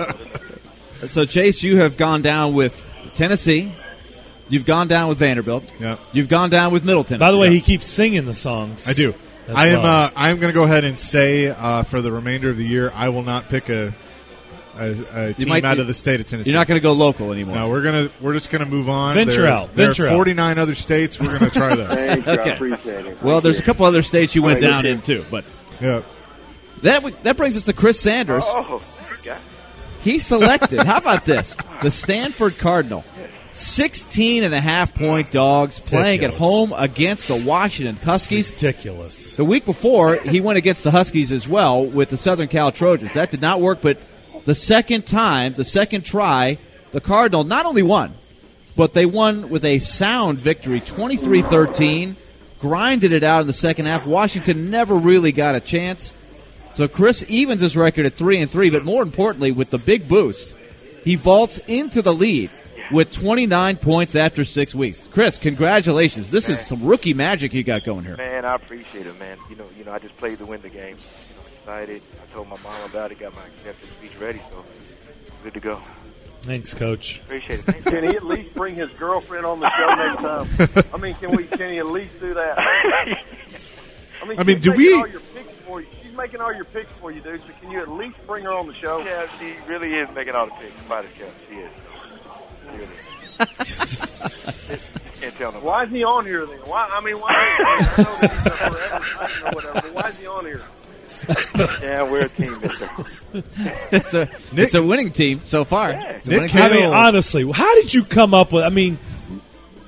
So, 1.06 1.25
Chase, 1.26 1.62
you 1.62 1.76
have 1.78 1.97
gone 1.97 2.23
down 2.23 2.54
with 2.54 2.85
Tennessee. 3.14 3.73
You've 4.50 4.66
gone 4.66 4.88
down 4.88 5.09
with 5.09 5.19
Vanderbilt. 5.19 5.73
Yeah. 5.80 5.97
You've 6.12 6.28
gone 6.28 6.50
down 6.50 6.73
with 6.73 6.85
Middle 6.85 7.04
Tennessee. 7.04 7.21
By 7.21 7.30
the 7.33 7.38
way, 7.38 7.50
he 7.50 7.61
keeps 7.61 7.87
singing 7.87 8.26
the 8.26 8.35
songs. 8.35 8.87
I 8.88 8.92
do. 8.92 9.14
as 9.49 9.54
I 9.54 9.69
am. 9.69 9.83
well. 9.83 9.87
Uh, 10.07 10.11
I 10.16 10.30
am 10.30 10.38
going 10.40 10.50
to 10.52 10.54
go 10.54 10.64
ahead 10.64 10.85
and 10.85 10.99
say 10.99 11.47
uh, 11.49 11.85
for 11.85 12.02
the 12.02 12.11
remainder 12.12 12.50
of 12.50 12.57
the 12.57 12.66
year, 12.66 12.90
I 12.95 13.09
will 13.11 13.23
not 13.23 13.49
pick 13.49 13.69
a 13.71 13.95
a, 14.76 15.28
a 15.30 15.33
team 15.35 15.49
might 15.49 15.64
out 15.64 15.78
of 15.78 15.87
the 15.87 15.92
state 15.95 16.21
of 16.21 16.26
Tennessee. 16.26 16.50
You're 16.50 16.59
not 16.59 16.66
going 16.66 16.80
to 16.80 16.83
go 16.83 16.92
local 16.92 17.33
anymore. 17.33 17.54
No, 17.57 17.69
we're 17.69 17.83
gonna 17.83 18.09
we're 18.21 18.33
just 18.33 18.50
gonna 18.50 18.64
move 18.66 18.88
on. 18.88 19.14
Venture 19.14 19.42
There- 19.42 19.47
out. 19.50 19.75
There 19.75 19.87
Venture 19.88 20.07
are 20.07 20.09
out. 20.11 20.14
49 20.14 20.59
other 20.59 20.75
states. 20.75 21.21
We're 21.21 21.38
gonna 21.38 21.50
try 21.50 21.75
those. 21.75 21.88
Thank 21.95 22.25
you. 22.26 22.33
Okay. 22.33 22.50
I 22.50 22.54
appreciate 22.54 23.07
it. 23.07 23.23
Well, 23.23 23.40
there's 23.42 23.59
a 23.61 23.62
couple 23.62 23.85
other 23.85 24.02
states 24.02 24.35
you 24.35 24.42
went 24.42 24.62
All 24.64 24.71
right, 24.71 24.76
down 24.76 24.85
you 24.87 24.90
in 24.92 25.02
too, 25.02 25.25
but 25.30 25.45
yeah. 25.83 26.02
that 26.83 26.97
w- 27.02 27.14
that 27.25 27.37
brings 27.37 27.57
us 27.57 27.66
to 27.66 27.73
Chris 27.75 28.00
Sanders. 28.00 28.45
Oh, 28.47 28.83
got 29.23 29.38
He 30.00 30.19
selected. 30.19 30.80
how 30.85 30.97
about 30.99 31.25
this? 31.26 31.57
The 31.83 31.90
Stanford 31.90 32.57
Cardinal. 32.57 33.04
16 33.52 34.45
and 34.45 34.54
a 34.54 34.61
half 34.61 34.95
point 34.95 35.33
dogs 35.33 35.80
playing 35.80 36.25
at 36.25 36.35
home 36.35 36.73
against 36.76 37.28
the 37.28 37.37
Washington 37.37 37.97
Huskies. 37.97 38.50
Ridiculous. 38.50 39.37
The 39.37 39.45
week 39.45 39.64
before, 39.64 40.16
he 40.16 40.40
went 40.40 40.59
against 40.59 40.85
the 40.85 40.92
Huskies 40.92 41.33
as 41.33 41.49
well 41.49 41.85
with 41.85 42.11
the 42.11 42.16
Southern 42.16 42.49
Cal 42.49 42.71
Trojans. 42.71 43.14
That 43.14 43.30
did 43.30 43.40
not 43.40 43.61
work, 43.61 43.80
but 43.83 43.99
the 44.45 44.54
second 44.54 45.07
time, 45.07 45.54
the 45.54 45.64
second 45.64 46.04
try, 46.04 46.59
the 46.92 47.00
Cardinal 47.00 47.45
not 47.45 47.66
only 47.66 47.83
won, 47.83 48.12
but 48.76 48.95
they 48.95 49.07
won 49.07 49.49
with 49.50 49.64
a 49.64 49.80
sound 49.80 50.38
victory 50.38 50.80
23 50.80 51.42
13, 51.42 52.16
grinded 52.61 53.12
it 53.12 53.25
out 53.25 53.40
in 53.40 53.47
the 53.49 53.52
second 53.52 53.87
half. 53.87 54.07
Washington 54.07 54.71
never 54.71 54.95
really 54.95 55.33
got 55.33 55.57
a 55.57 55.61
chance. 55.61 56.14
So 56.73 56.87
Chris 56.87 57.25
evens 57.28 57.62
his 57.62 57.76
record 57.76 58.07
at 58.07 58.14
3 58.14 58.42
and 58.42 58.50
3, 58.50 58.71
but 58.71 58.85
more 58.85 59.02
importantly, 59.02 59.50
with 59.50 59.71
the 59.71 59.78
big 59.78 60.09
boost, 60.09 60.57
he 61.02 61.16
vaults 61.16 61.59
into 61.66 62.00
the 62.00 62.14
lead 62.14 62.50
with 62.92 63.12
29 63.12 63.76
points 63.76 64.16
after 64.16 64.44
six 64.44 64.75
weeks. 64.75 65.06
Chris, 65.06 65.38
congratulations. 65.38 66.30
This 66.30 66.49
is 66.49 66.64
some 66.64 66.85
rookie 66.85 67.14
magic 67.14 67.52
you 67.52 67.62
got 67.62 67.85
going 67.85 68.04
here. 68.04 68.16
Man, 68.16 68.44
I 68.44 68.54
appreciate 68.54 69.06
it, 69.06 69.18
man. 69.18 69.37
You 69.49 69.56
know, 69.56 69.66
you 69.78 69.85
know, 69.85 69.92
I 69.92 69.99
just 69.99 70.16
played 70.16 70.38
to 70.38 70.47
win 70.47 70.61
the 70.62 70.68
game. 70.68 70.97
You 70.97 71.37
know, 71.37 71.42
excited. 71.61 72.02
I 72.23 72.32
told 72.35 72.49
my 72.49 72.56
mom 72.62 72.90
about 72.90 73.12
it. 73.12 73.18
Got 73.18 73.35
my 73.35 73.44
acceptance 73.47 73.92
speech 73.92 74.20
ready, 74.20 74.40
so 74.50 74.64
good 75.42 75.54
to 75.54 75.61
go. 75.61 75.80
Thanks, 76.42 76.73
Coach. 76.73 77.20
Appreciate 77.20 77.59
it. 77.61 77.62
Thanks. 77.66 77.82
Can 77.90 78.02
he 78.04 78.16
at 78.16 78.25
least 78.25 78.54
bring 78.54 78.75
his 78.75 78.88
girlfriend 78.92 79.44
on 79.44 79.61
the 79.61 79.70
show 79.76 79.94
next 79.94 80.75
time? 80.75 80.85
I 80.94 80.97
mean, 80.97 81.14
can 81.14 81.37
we? 81.37 81.44
Can 81.44 81.70
he 81.73 81.78
at 81.78 81.87
least 81.87 82.18
do 82.18 82.32
that? 82.35 82.59
I 84.23 84.26
mean, 84.26 84.38
I 84.38 84.42
mean, 84.42 84.59
do 84.59 84.73
we- 84.73 84.94
All 84.94 85.06
your 85.06 85.20
picks 85.20 85.50
for 85.66 85.80
you. 85.80 85.87
She's 86.02 86.14
making 86.16 86.40
all 86.40 86.52
your 86.52 86.64
picks 86.64 86.90
for 86.92 87.11
you, 87.11 87.20
dude. 87.20 87.40
So 87.40 87.52
can 87.61 87.70
you 87.70 87.80
at 87.80 87.88
least 87.90 88.16
bring 88.26 88.44
her 88.44 88.52
on 88.52 88.66
the 88.66 88.75
show? 88.75 88.99
yeah, 89.04 89.26
she 89.38 89.54
really 89.68 89.94
is 89.94 90.09
making 90.14 90.35
all 90.35 90.47
the 90.47 90.52
picks. 90.52 90.75
By 90.88 91.02
the 91.02 91.09
count, 91.09 91.32
she 91.49 91.56
is. 91.56 91.70
She 92.73 92.77
really. 92.79 92.97
Can't 95.21 95.35
tell 95.37 95.53
nobody. 95.53 95.67
Why 95.67 95.85
is 95.85 95.91
he 95.91 96.05
on 96.05 96.25
here 96.27 96.47
then? 96.47 96.59
Why? 96.61 96.89
I 96.93 97.00
mean, 97.00 97.21
why? 97.21 97.31
I 97.31 98.03
know 98.03 98.19
that 98.21 98.31
he's 98.31 98.47
up 98.47 98.59
for 98.59 98.81
advertising 98.81 99.47
or 99.47 99.50
whatever, 99.53 99.75
but 99.75 99.95
why 99.95 100.09
is 100.09 100.19
he 100.19 100.27
on 100.27 100.45
here? 100.45 100.61
Yeah, 101.83 102.11
we're 102.11 102.27
a 102.27 102.29
team, 102.29 102.61
mister. 102.61 102.89
it's 103.93 104.15
a 104.15 104.29
it's 104.53 104.75
a 104.75 104.83
winning 104.83 105.12
team 105.12 105.41
so 105.45 105.65
far. 105.65 105.91
It's 105.91 106.29
a 106.29 106.31
Nick 106.31 106.55
I 106.55 106.69
mean, 106.71 106.87
honestly, 106.87 107.50
how 107.50 107.75
did 107.75 107.93
you 107.93 108.05
come 108.05 108.33
up 108.33 108.53
with? 108.53 108.65
I 108.65 108.71
mean, 108.71 108.99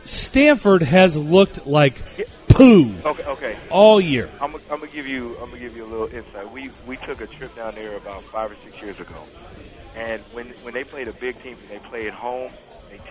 Stanford 0.05 0.83
has 0.83 1.19
looked 1.19 1.67
like 1.67 1.95
poo 2.49 2.93
Okay, 3.05 3.25
okay. 3.25 3.57
all 3.71 4.01
year. 4.01 4.29
I'm, 4.41 4.55
I'm 4.55 4.61
gonna 4.81 4.89
give 4.89 5.07
you 5.07 5.35
I'm 5.41 5.49
gonna 5.49 5.61
give 5.61 5.77
you 5.77 5.85
a 5.85 5.91
little 5.91 6.09
insight. 6.09 6.51
We 6.53 6.71
we 6.87 6.97
took 6.99 7.21
a 7.21 7.27
trip 7.27 7.55
down 7.57 7.75
there 7.75 7.97
about 7.97 8.23
five 8.23 8.51
or 8.53 8.57
six 8.57 8.83
years 8.83 9.01
ago, 9.01 9.15
and 9.97 10.21
when 10.33 10.49
when 10.63 10.75
they 10.75 10.85
played 10.85 11.09
a 11.09 11.13
big 11.13 11.41
team 11.43 11.57
and 11.61 11.69
they 11.71 11.79
play 11.89 12.09
at 12.09 12.15
home, 12.15 12.51
they 12.51 12.57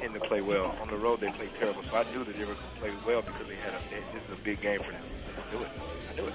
tend 0.01 0.13
to 0.15 0.19
play 0.21 0.41
well. 0.41 0.75
On 0.81 0.87
the 0.89 0.97
road, 0.97 1.19
they 1.21 1.29
play 1.31 1.47
terrible. 1.59 1.83
So 1.83 1.95
I 1.97 2.03
knew 2.11 2.23
that 2.23 2.33
they 2.35 2.45
were 2.45 2.53
gonna 2.53 2.67
play 2.79 2.91
well 3.05 3.21
because 3.21 3.47
they 3.47 3.55
had 3.55 3.73
a 3.73 3.89
they, 3.89 3.97
this 4.19 4.29
is 4.31 4.39
a 4.39 4.41
big 4.43 4.61
game 4.61 4.79
for 4.79 4.91
them. 4.91 5.01
I 5.37 5.55
knew 5.55 5.61
it. 5.63 5.69
I 6.11 6.21
knew 6.21 6.27
it. 6.27 6.33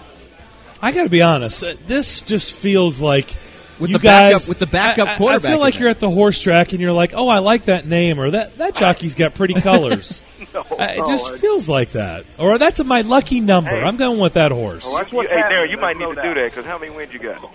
I 0.82 0.92
got 0.92 1.04
to 1.04 1.10
be 1.10 1.22
honest. 1.22 1.62
uh, 1.64 1.74
This 1.86 2.20
just 2.20 2.52
feels 2.52 3.00
like 3.00 3.34
With 3.80 3.90
you 3.90 3.96
the 3.98 4.02
backup- 4.02 4.32
guys 4.32 4.48
with 4.48 4.58
the 4.58 4.66
backup 4.66 5.08
I- 5.08 5.10
I- 5.12 5.14
I, 5.14 5.18
quarterback 5.18 5.50
feel 5.50 5.58
like 5.60 5.78
you're 5.78 5.88
at 5.88 6.00
the 6.00 6.10
horse 6.10 6.40
track 6.42 6.72
and 6.72 6.80
you're 6.80 6.92
like, 6.92 7.12
"Oh, 7.14 7.28
I 7.28 7.38
like 7.38 7.64
that 7.66 7.86
name," 7.86 8.18
or 8.20 8.30
"That 8.30 8.56
that 8.58 8.74
jockey's 8.76 9.14
got 9.14 9.34
pretty 9.34 9.54
colors." 9.60 10.22
No, 10.54 10.60
Uh, 10.60 10.76
it 10.90 10.98
no, 10.98 11.08
just 11.08 11.32
I- 11.34 11.38
feels 11.38 11.68
like 11.68 11.92
that, 11.92 12.24
or 12.38 12.58
that's 12.58 12.82
my 12.84 13.00
lucky 13.02 13.40
number. 13.40 13.70
Hey. 13.70 13.82
I'm 13.82 13.96
going 13.96 14.18
with 14.18 14.34
that 14.34 14.52
horse. 14.52 14.84
Oh, 14.88 14.96
That's 14.98 15.12
what 15.12 15.22
you, 15.24 15.28
hey, 15.30 15.36
happens. 15.40 15.54
Darren, 15.54 15.70
you 15.70 15.76
might 15.78 15.96
need 15.98 16.14
to 16.14 16.22
do 16.22 16.34
that 16.34 16.50
because 16.50 16.64
how 16.66 16.78
many 16.78 16.94
wins 16.94 17.12
you 17.12 17.18
got? 17.20 17.42
all 17.42 17.50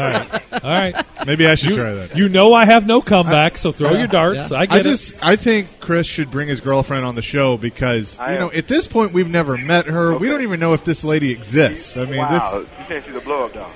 right, 0.00 0.42
all 0.64 0.70
right. 0.70 0.94
Maybe 1.26 1.46
I 1.46 1.54
should 1.54 1.70
You, 1.70 1.76
try 1.76 1.92
that. 1.92 2.16
you 2.16 2.28
know 2.28 2.52
I 2.52 2.64
have 2.64 2.86
no 2.86 3.00
comeback, 3.00 3.56
so 3.58 3.70
throw 3.72 3.92
your 3.92 4.06
darts. 4.08 4.50
Yeah. 4.50 4.58
I 4.58 4.60
I 4.62 4.66
get 4.66 4.82
just 4.84 5.14
I 5.24 5.36
think 5.36 5.68
Chris 5.80 6.06
should 6.06 6.30
bring 6.30 6.48
his 6.48 6.60
girlfriend 6.60 7.04
on 7.06 7.14
the 7.14 7.22
show 7.22 7.56
because 7.56 8.18
I 8.18 8.32
you 8.34 8.38
know 8.40 8.50
am- 8.50 8.56
at 8.58 8.66
this 8.68 8.86
point 8.86 9.12
we've 9.12 9.30
never 9.30 9.56
met 9.56 9.86
her. 9.86 10.16
We 10.16 10.28
don't 10.28 10.42
even 10.42 10.58
know 10.60 10.72
if 10.74 10.84
this 10.84 11.04
lady 11.04 11.30
exists. 11.30 11.96
I 11.96 12.04
mean, 12.06 12.18
wow, 12.18 12.30
this 12.30 12.68
you 12.80 12.84
saying 12.88 13.02
she's 13.06 13.14
a 13.16 13.20
blow 13.20 13.44
up 13.46 13.52
doll. 13.52 13.70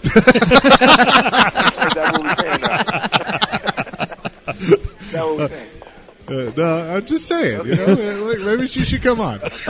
Is 0.04 0.12
that 1.94 2.10
what 2.12 2.22
we're 2.22 2.36
saying 2.36 2.60
now? 2.60 2.76
Is 4.52 5.12
that 5.12 5.24
what 5.24 5.36
we're 5.36 5.48
saying? 5.48 5.68
uh, 6.28 6.52
no, 6.56 6.96
I'm 6.96 7.06
just 7.06 7.26
saying. 7.26 7.66
You 7.66 7.74
know, 7.76 7.84
uh, 7.84 8.26
like, 8.28 8.38
maybe 8.40 8.66
she 8.66 8.82
should 8.82 9.02
come 9.02 9.20
on. 9.20 9.40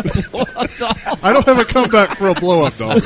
I 1.23 1.32
don't 1.32 1.47
have 1.47 1.58
a 1.58 1.64
comeback 1.64 2.16
for 2.18 2.28
a 2.28 2.35
blow 2.35 2.62
up 2.62 2.76
dog. 2.76 3.00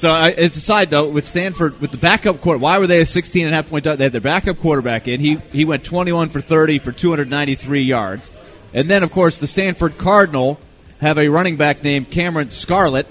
So 0.00 0.10
I, 0.10 0.28
it's 0.28 0.56
a 0.56 0.60
side 0.60 0.90
note 0.90 1.12
with 1.12 1.26
Stanford 1.26 1.78
with 1.78 1.90
the 1.90 1.98
backup 1.98 2.40
quarter. 2.40 2.58
Why 2.58 2.78
were 2.78 2.86
they 2.86 3.02
a 3.02 3.04
16 3.04 3.44
and 3.44 3.52
a 3.52 3.56
half 3.56 3.68
point? 3.68 3.84
They 3.84 4.02
had 4.02 4.12
their 4.12 4.20
backup 4.22 4.56
quarterback 4.56 5.06
in. 5.06 5.20
He 5.20 5.36
he 5.52 5.66
went 5.66 5.84
21 5.84 6.30
for 6.30 6.40
30 6.40 6.78
for 6.78 6.90
293 6.90 7.82
yards, 7.82 8.30
and 8.72 8.88
then 8.88 9.02
of 9.02 9.12
course 9.12 9.36
the 9.36 9.46
Stanford 9.46 9.98
Cardinal 9.98 10.58
have 11.02 11.18
a 11.18 11.28
running 11.28 11.58
back 11.58 11.84
named 11.84 12.10
Cameron 12.10 12.48
Scarlett 12.48 13.06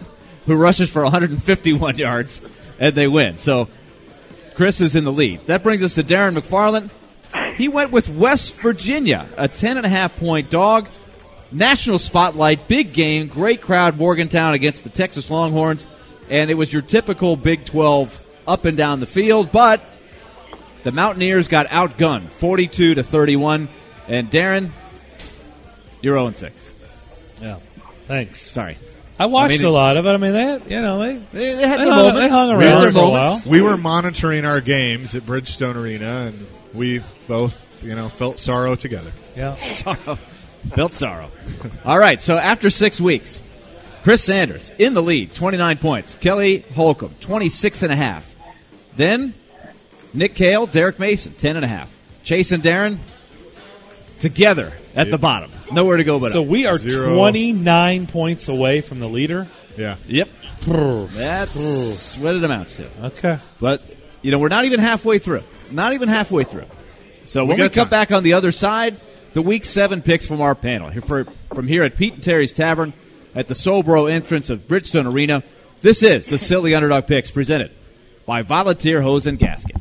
who 0.48 0.56
rushes 0.56 0.90
for 0.90 1.04
151 1.04 1.98
yards, 2.00 2.42
and 2.80 2.96
they 2.96 3.08
win. 3.08 3.38
So 3.38 3.70
Chris 4.56 4.82
is 4.82 4.96
in 4.96 5.04
the 5.04 5.12
lead. 5.12 5.42
That 5.42 5.62
brings 5.62 5.84
us 5.84 5.94
to 5.94 6.02
Darren 6.02 6.36
McFarland. 6.36 6.90
He 7.56 7.68
went 7.68 7.92
with 7.92 8.10
West 8.10 8.56
Virginia, 8.62 9.28
a 9.38 9.48
10.5 9.48 10.16
point 10.18 10.50
dog. 10.50 10.90
National 11.52 12.00
spotlight, 12.00 12.68
big 12.68 12.94
game, 12.94 13.28
great 13.28 13.62
crowd, 13.62 13.96
Morgantown 13.98 14.56
against 14.56 14.84
the 14.84 14.90
Texas 14.90 15.30
Longhorns. 15.30 15.86
And 16.30 16.52
it 16.52 16.54
was 16.56 16.72
your 16.72 16.82
typical 16.82 17.36
Big 17.36 17.66
12 17.66 18.26
up 18.48 18.66
and 18.66 18.78
down 18.78 19.00
the 19.00 19.06
field, 19.06 19.52
but 19.52 19.82
the 20.84 20.92
Mountaineers 20.92 21.48
got 21.48 21.68
outgunned 21.68 22.30
42 22.30 22.96
to 22.96 23.04
31. 23.04 23.68
And 24.08 24.30
Darren, 24.30 24.70
you're 26.02 26.18
0 26.18 26.32
6. 26.32 26.74
Yeah. 27.42 27.58
Thanks. 28.08 28.40
Sorry. 28.42 28.78
I 29.20 29.26
watched 29.26 29.56
I 29.56 29.58
mean, 29.58 29.66
a 29.68 29.72
lot 29.72 29.98
of 29.98 30.06
it. 30.06 30.10
I 30.10 30.18
mean, 30.18 30.34
they, 30.34 30.76
you 30.76 30.82
know, 30.82 31.00
they 31.00 31.18
They, 31.34 31.56
they 31.56 31.68
had 31.68 31.80
they 31.82 31.84
their 31.86 31.94
hung, 31.94 32.08
moments. 32.08 32.32
they 32.32 32.38
hung 32.38 32.58
They 32.58 32.66
had 32.66 32.74
around 32.74 32.82
their 32.82 32.92
for 32.92 33.00
a 33.08 33.10
while. 33.10 33.42
We 33.46 33.62
were 33.62 33.76
monitoring 33.78 34.46
our 34.46 34.62
games 34.62 35.14
at 35.16 35.24
Bridgestone 35.24 35.76
Arena, 35.76 36.28
and 36.28 36.48
we 36.74 37.02
both, 37.28 37.84
you 37.84 37.96
know, 37.96 38.08
felt 38.08 38.38
sorrow 38.38 38.76
together. 38.76 39.12
Yeah. 39.36 39.54
sorrow. 39.56 40.16
Felt 40.16 40.94
sorrow. 40.94 41.30
All 41.86 42.00
right, 42.00 42.22
so 42.22 42.38
after 42.38 42.70
six 42.70 43.00
weeks, 43.02 43.44
Chris 44.04 44.24
Sanders 44.24 44.72
in 44.80 44.94
the 44.94 45.02
lead, 45.02 45.34
29 45.36 45.78
points. 45.78 46.16
Kelly 46.16 46.64
Holcomb, 46.76 47.14
26 47.20 47.84
and 47.84 47.92
a 47.92 47.96
half. 47.96 48.34
Then 48.96 49.34
Nick 50.14 50.36
Kale, 50.36 50.66
Derek 50.66 51.00
Mason, 51.00 51.34
10 51.34 51.56
and 51.58 51.66
a 51.66 51.68
half. 51.68 51.92
Chase 52.24 52.52
and 52.52 52.64
Darren 52.64 52.98
together 54.20 54.72
at 54.96 55.10
the 55.10 55.18
bottom. 55.18 55.52
Nowhere 55.72 55.98
to 55.98 56.04
go 56.04 56.20
but 56.20 56.32
So 56.32 56.42
up. 56.44 56.48
we 56.48 56.66
are 56.66 56.78
Zero. 56.78 57.16
29 57.16 58.08
points 58.08 58.48
away 58.48 58.82
from 58.82 59.00
the 59.00 59.08
leader. 59.08 59.48
Yeah. 59.78 59.96
Yep. 60.08 60.30
That's 60.66 62.18
what 62.18 62.36
it 62.36 62.44
amounts 62.44 62.78
to. 62.78 62.88
Okay. 63.04 63.40
But, 63.62 63.82
you 64.22 64.32
know, 64.32 64.40
we're 64.40 64.50
not 64.50 64.66
even 64.66 64.80
halfway 64.80 65.20
through. 65.20 65.44
Not 65.72 65.94
even 65.94 66.10
halfway 66.10 66.44
through. 66.44 66.66
So 67.26 67.46
when 67.46 67.58
we 67.58 67.64
got 67.64 67.74
come 67.74 67.86
time. 67.86 67.90
back 67.92 68.12
on 68.12 68.24
the 68.24 68.34
other 68.34 68.52
side, 68.52 68.96
the 69.34 69.42
week 69.42 69.64
seven 69.64 70.02
picks 70.02 70.26
from 70.28 70.42
our 70.42 70.56
panel 70.56 70.90
here 70.90 71.02
for, 71.02 71.26
from 71.54 71.68
here 71.68 71.84
at 71.84 71.96
Pete 71.96 72.16
and 72.16 72.24
Terry's 72.24 72.52
Tavern 72.54 72.92
at 73.40 73.48
the 73.48 73.54
Sobro 73.54 74.12
entrance 74.12 74.50
of 74.50 74.68
Bridgestone 74.68 75.10
Arena. 75.10 75.44
This 75.82 76.04
is 76.04 76.26
the 76.26 76.38
Silly 76.38 76.76
Underdog 76.76 77.08
Picks 77.08 77.32
presented 77.32 77.72
by 78.26 78.42
Volunteer 78.42 79.02
Hose 79.02 79.28
and 79.28 79.40
Gasket. 79.40 79.78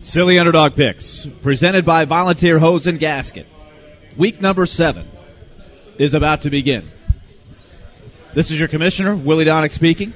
Silly 0.00 0.40
Underdog 0.40 0.74
Picks 0.74 1.24
presented 1.40 1.84
by 1.86 2.04
Volunteer 2.04 2.58
Hose 2.58 2.88
and 2.88 2.98
Gasket. 2.98 3.46
Week 4.16 4.40
number 4.40 4.66
seven 4.66 5.06
is 5.98 6.14
about 6.14 6.42
to 6.42 6.50
begin. 6.50 6.82
This 8.34 8.50
is 8.50 8.58
your 8.58 8.68
commissioner, 8.68 9.14
Willie 9.14 9.44
Donick 9.44 9.70
speaking. 9.70 10.12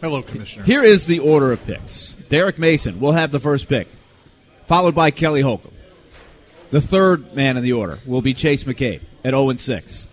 Hello, 0.00 0.22
Commissioner. 0.22 0.64
Here 0.64 0.82
is 0.82 1.06
the 1.06 1.20
order 1.20 1.52
of 1.52 1.64
picks. 1.64 2.14
Derek 2.28 2.58
Mason 2.58 2.98
will 2.98 3.12
have 3.12 3.30
the 3.30 3.38
first 3.38 3.68
pick, 3.68 3.86
followed 4.66 4.96
by 4.96 5.12
Kelly 5.12 5.42
Holcomb. 5.42 5.74
The 6.72 6.80
third 6.80 7.36
man 7.36 7.56
in 7.56 7.62
the 7.62 7.74
order 7.74 8.00
will 8.04 8.20
be 8.20 8.34
Chase 8.34 8.64
McCabe 8.64 9.02
at 9.24 9.30
0 9.30 9.52
6. 9.52 10.08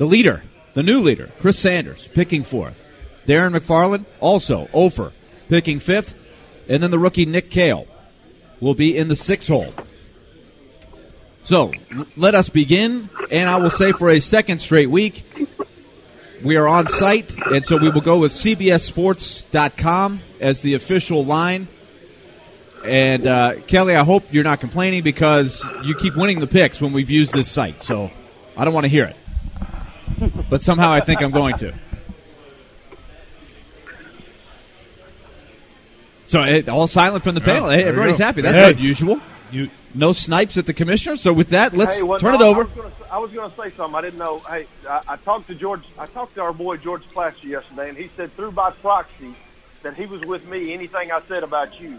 The 0.00 0.06
leader, 0.06 0.42
the 0.72 0.82
new 0.82 1.00
leader, 1.00 1.28
Chris 1.40 1.58
Sanders, 1.58 2.08
picking 2.08 2.42
fourth. 2.42 2.86
Darren 3.26 3.54
McFarland, 3.54 4.06
also 4.18 4.66
Ofer, 4.72 5.12
picking 5.50 5.78
fifth. 5.78 6.18
And 6.70 6.82
then 6.82 6.90
the 6.90 6.98
rookie 6.98 7.26
Nick 7.26 7.50
Kale 7.50 7.86
will 8.60 8.72
be 8.72 8.96
in 8.96 9.08
the 9.08 9.14
sixth 9.14 9.48
hole. 9.48 9.74
So 11.42 11.74
let 12.16 12.34
us 12.34 12.48
begin, 12.48 13.10
and 13.30 13.46
I 13.46 13.56
will 13.56 13.68
say 13.68 13.92
for 13.92 14.08
a 14.08 14.20
second 14.20 14.60
straight 14.60 14.88
week, 14.88 15.22
we 16.42 16.56
are 16.56 16.66
on 16.66 16.88
site, 16.88 17.36
and 17.52 17.62
so 17.62 17.76
we 17.76 17.90
will 17.90 18.00
go 18.00 18.20
with 18.20 18.32
CBSSports.com 18.32 20.20
as 20.40 20.62
the 20.62 20.72
official 20.72 21.26
line. 21.26 21.68
And 22.86 23.26
uh, 23.26 23.60
Kelly, 23.66 23.96
I 23.96 24.04
hope 24.04 24.32
you're 24.32 24.44
not 24.44 24.60
complaining 24.60 25.02
because 25.02 25.62
you 25.84 25.94
keep 25.94 26.16
winning 26.16 26.40
the 26.40 26.46
picks 26.46 26.80
when 26.80 26.94
we've 26.94 27.10
used 27.10 27.34
this 27.34 27.50
site. 27.50 27.82
So 27.82 28.10
I 28.56 28.64
don't 28.64 28.72
want 28.72 28.84
to 28.84 28.90
hear 28.90 29.04
it, 29.04 29.16
but 30.50 30.62
somehow 30.62 30.92
I 30.92 31.00
think 31.00 31.22
I'm 31.22 31.30
going 31.30 31.56
to. 31.58 31.72
So 36.26 36.42
eh, 36.42 36.62
all 36.68 36.86
silent 36.86 37.24
from 37.24 37.34
the 37.34 37.40
panel. 37.40 37.68
Hey, 37.70 37.82
everybody's 37.84 38.18
happy. 38.18 38.40
That's 38.42 38.54
Hey. 38.56 38.72
unusual. 38.72 39.20
You 39.50 39.68
No 39.94 40.12
snipes 40.12 40.56
at 40.56 40.66
the 40.66 40.72
commissioner. 40.72 41.16
So 41.16 41.32
with 41.32 41.48
that, 41.48 41.74
let's 41.76 41.96
Hey, 41.98 42.04
well, 42.04 42.20
turn 42.20 42.38
no, 42.38 42.40
it 42.40 42.42
over. 42.44 42.60
I 42.60 42.64
was, 42.64 42.72
gonna, 42.76 42.90
I 43.10 43.18
was 43.18 43.30
gonna 43.32 43.52
say 43.56 43.76
something. 43.76 43.96
I 43.96 44.00
didn't 44.02 44.20
know. 44.20 44.38
Hey, 44.40 44.66
I, 44.88 45.00
I 45.08 45.16
talked 45.16 45.48
to 45.48 45.54
George. 45.56 45.82
I 45.98 46.06
talked 46.06 46.34
to 46.34 46.42
our 46.42 46.52
boy 46.52 46.76
George 46.76 47.02
Plaster 47.08 47.48
yesterday, 47.48 47.88
and 47.88 47.98
he 47.98 48.08
said 48.16 48.32
through 48.36 48.52
by 48.52 48.70
proxy 48.70 49.34
that 49.82 49.94
he 49.94 50.06
was 50.06 50.20
with 50.22 50.46
me. 50.46 50.72
Anything 50.72 51.10
I 51.10 51.20
said 51.26 51.42
about 51.42 51.80
you, 51.80 51.98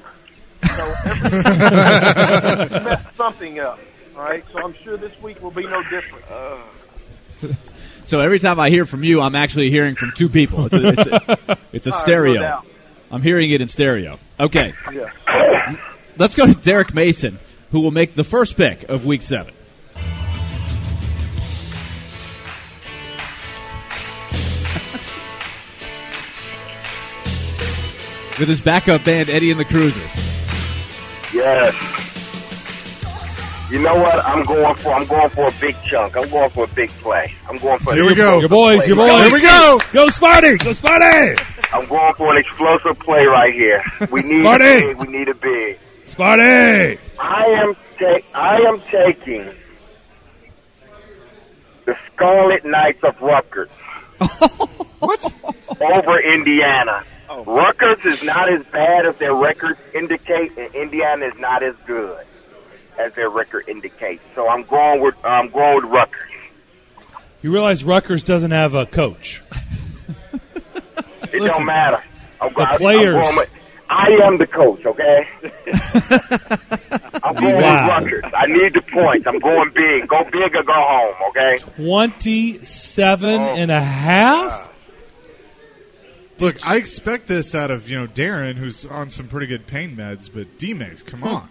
so 0.77 0.93
every 1.05 1.29
messed 2.85 3.15
something 3.17 3.59
up. 3.59 3.79
All 4.15 4.23
right, 4.23 4.45
so 4.53 4.63
I'm 4.63 4.73
sure 4.75 4.95
this 4.95 5.19
week 5.21 5.41
will 5.41 5.51
be 5.51 5.63
no 5.67 5.83
different. 5.83 6.23
So 8.03 8.19
every 8.19 8.39
time 8.39 8.59
I 8.59 8.69
hear 8.69 8.85
from 8.85 9.03
you, 9.03 9.21
I'm 9.21 9.35
actually 9.35 9.69
hearing 9.69 9.95
from 9.95 10.11
two 10.15 10.29
people. 10.29 10.65
It's 10.65 10.75
a, 10.75 10.87
it's 10.89 11.07
a, 11.07 11.57
it's 11.73 11.87
a 11.87 11.91
right, 11.91 11.99
stereo. 11.99 12.41
doubt. 12.41 12.67
I'm 13.11 13.21
hearing 13.21 13.51
it 13.51 13.61
in 13.61 13.67
stereo. 13.67 14.19
Okay, 14.39 14.73
Yeah. 14.91 15.75
let's 16.17 16.35
go 16.35 16.45
to 16.45 16.53
Derek 16.53 16.93
Mason, 16.93 17.39
who 17.71 17.81
will 17.81 17.91
make 17.91 18.13
the 18.15 18.23
first 18.23 18.57
pick 18.57 18.83
of 18.89 19.05
Week 19.05 19.21
Seven. 19.21 19.53
With 28.39 28.47
his 28.49 28.61
backup 28.61 29.03
band, 29.05 29.29
Eddie 29.29 29.51
and 29.51 29.59
the 29.59 29.65
Cruisers. 29.65 30.15
Yes. 31.33 31.75
You 33.71 33.79
know 33.79 33.95
what? 33.95 34.25
I'm 34.25 34.43
going 34.43 34.75
for. 34.75 34.89
I'm 34.91 35.07
going 35.07 35.29
for 35.29 35.47
a 35.47 35.51
big 35.61 35.77
chunk. 35.83 36.17
I'm 36.17 36.29
going 36.29 36.49
for 36.49 36.65
a 36.65 36.67
big 36.67 36.89
play. 36.89 37.33
I'm 37.49 37.57
going 37.57 37.79
for. 37.79 37.93
Here 37.93 38.05
we 38.05 38.15
go. 38.15 38.41
your 38.41 38.49
boys, 38.49 38.85
your 38.85 38.97
boys. 38.97 39.23
Here 39.23 39.31
we 39.31 39.41
go. 39.41 39.79
Go 39.93 40.07
Sparty! 40.07 40.61
Go 40.61 40.71
Sparty! 40.71 41.73
I'm 41.73 41.87
going 41.87 42.13
for 42.15 42.35
an 42.35 42.37
explosive 42.37 42.99
play 42.99 43.25
right 43.25 43.53
here. 43.53 43.81
We 44.11 44.21
need 44.23 44.45
a 44.45 44.57
big. 44.57 44.97
We 44.97 45.07
need 45.07 45.29
a 45.29 45.35
big. 45.35 45.79
Sparty! 46.03 46.99
I 47.17 47.45
am 47.45 47.73
ta- 47.97 48.27
I 48.35 48.57
am 48.57 48.81
taking 48.81 49.49
the 51.85 51.95
Scarlet 52.13 52.65
Knights 52.65 53.03
of 53.05 53.21
Rutgers. 53.21 53.69
What? 55.01 55.33
over 55.81 56.19
Indiana. 56.19 57.03
Oh. 57.27 57.43
Rutgers 57.45 58.05
is 58.05 58.23
not 58.23 58.53
as 58.53 58.63
bad 58.65 59.07
as 59.07 59.15
their 59.15 59.33
records 59.33 59.79
indicate, 59.95 60.55
and 60.55 60.75
Indiana 60.75 61.25
is 61.25 61.39
not 61.39 61.63
as 61.63 61.73
good 61.87 62.23
as 62.99 63.13
their 63.13 63.29
record 63.29 63.67
indicates. 63.67 64.23
So 64.35 64.47
I'm 64.49 64.63
going 64.63 65.01
with 65.01 65.15
I'm 65.23 65.49
going 65.49 65.75
with 65.83 65.85
Rutgers. 65.91 66.29
You 67.41 67.51
realize 67.53 67.83
Rutgers 67.83 68.23
doesn't 68.23 68.51
have 68.51 68.73
a 68.75 68.85
coach. 68.85 69.41
It 71.33 71.41
Listen, 71.41 71.47
don't 71.59 71.65
matter. 71.65 72.03
I'm, 72.41 72.53
the 72.53 72.59
I'm- 72.59 72.67
I'm 72.71 72.77
players- 72.77 73.13
going 73.25 73.35
with- 73.37 73.49
I 73.93 74.07
am 74.23 74.37
the 74.37 74.47
coach, 74.47 74.85
okay? 74.85 75.27
I'm 77.23 77.35
going 77.35 77.55
Wow. 77.55 77.99
with 78.01 78.13
Rutgers. 78.21 78.23
I 78.33 78.45
need 78.47 78.73
the 78.73 78.81
points. 78.81 79.27
I'm 79.27 79.39
going 79.39 79.69
big. 79.73 80.07
Go 80.07 80.23
big 80.31 80.55
or 80.55 80.63
go 80.63 80.73
home, 80.73 81.13
okay? 81.29 81.57
27 81.75 83.29
and 83.41 83.69
a 83.71 83.81
half? 83.81 84.69
Look, 86.39 86.65
I 86.65 86.77
expect 86.77 87.27
this 87.27 87.53
out 87.53 87.69
of 87.69 87.89
you 87.89 87.99
know 87.99 88.07
Darren, 88.07 88.55
who's 88.55 88.85
on 88.85 89.09
some 89.09 89.27
pretty 89.27 89.45
good 89.47 89.67
pain 89.67 89.95
meds, 89.95 90.29
but 90.33 90.57
D-Mace, 90.57 91.03
come 91.03 91.23
on. 91.23 91.49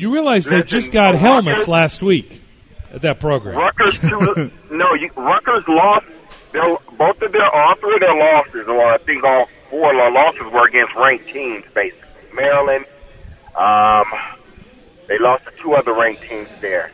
You 0.00 0.14
realize 0.14 0.46
they 0.46 0.62
just 0.62 0.92
got 0.92 1.12
Rutgers- 1.12 1.20
helmets 1.20 1.68
last 1.68 2.02
week 2.02 2.40
at 2.90 3.02
that 3.02 3.20
program. 3.20 3.58
Rutgers 3.58 4.02
no, 4.70 4.94
you, 4.94 5.10
Rutgers 5.14 5.68
lost. 5.68 6.06
Their, 6.52 6.74
both 6.96 7.20
of 7.20 7.32
their 7.32 7.50
all 7.50 7.74
three 7.76 7.94
of 7.96 8.00
their 8.00 8.18
losses, 8.18 8.66
or 8.66 8.82
I 8.82 8.96
think 8.96 9.22
all 9.24 9.44
four 9.68 9.90
of 9.90 9.96
their 9.98 10.10
losses 10.10 10.50
were 10.50 10.66
against 10.66 10.94
ranked 10.94 11.28
teams. 11.28 11.66
Basically, 11.74 12.08
Maryland. 12.32 12.86
Um, 13.54 14.06
they 15.06 15.18
lost 15.18 15.44
to 15.44 15.50
two 15.60 15.74
other 15.74 15.92
ranked 15.92 16.22
teams 16.22 16.48
there, 16.62 16.90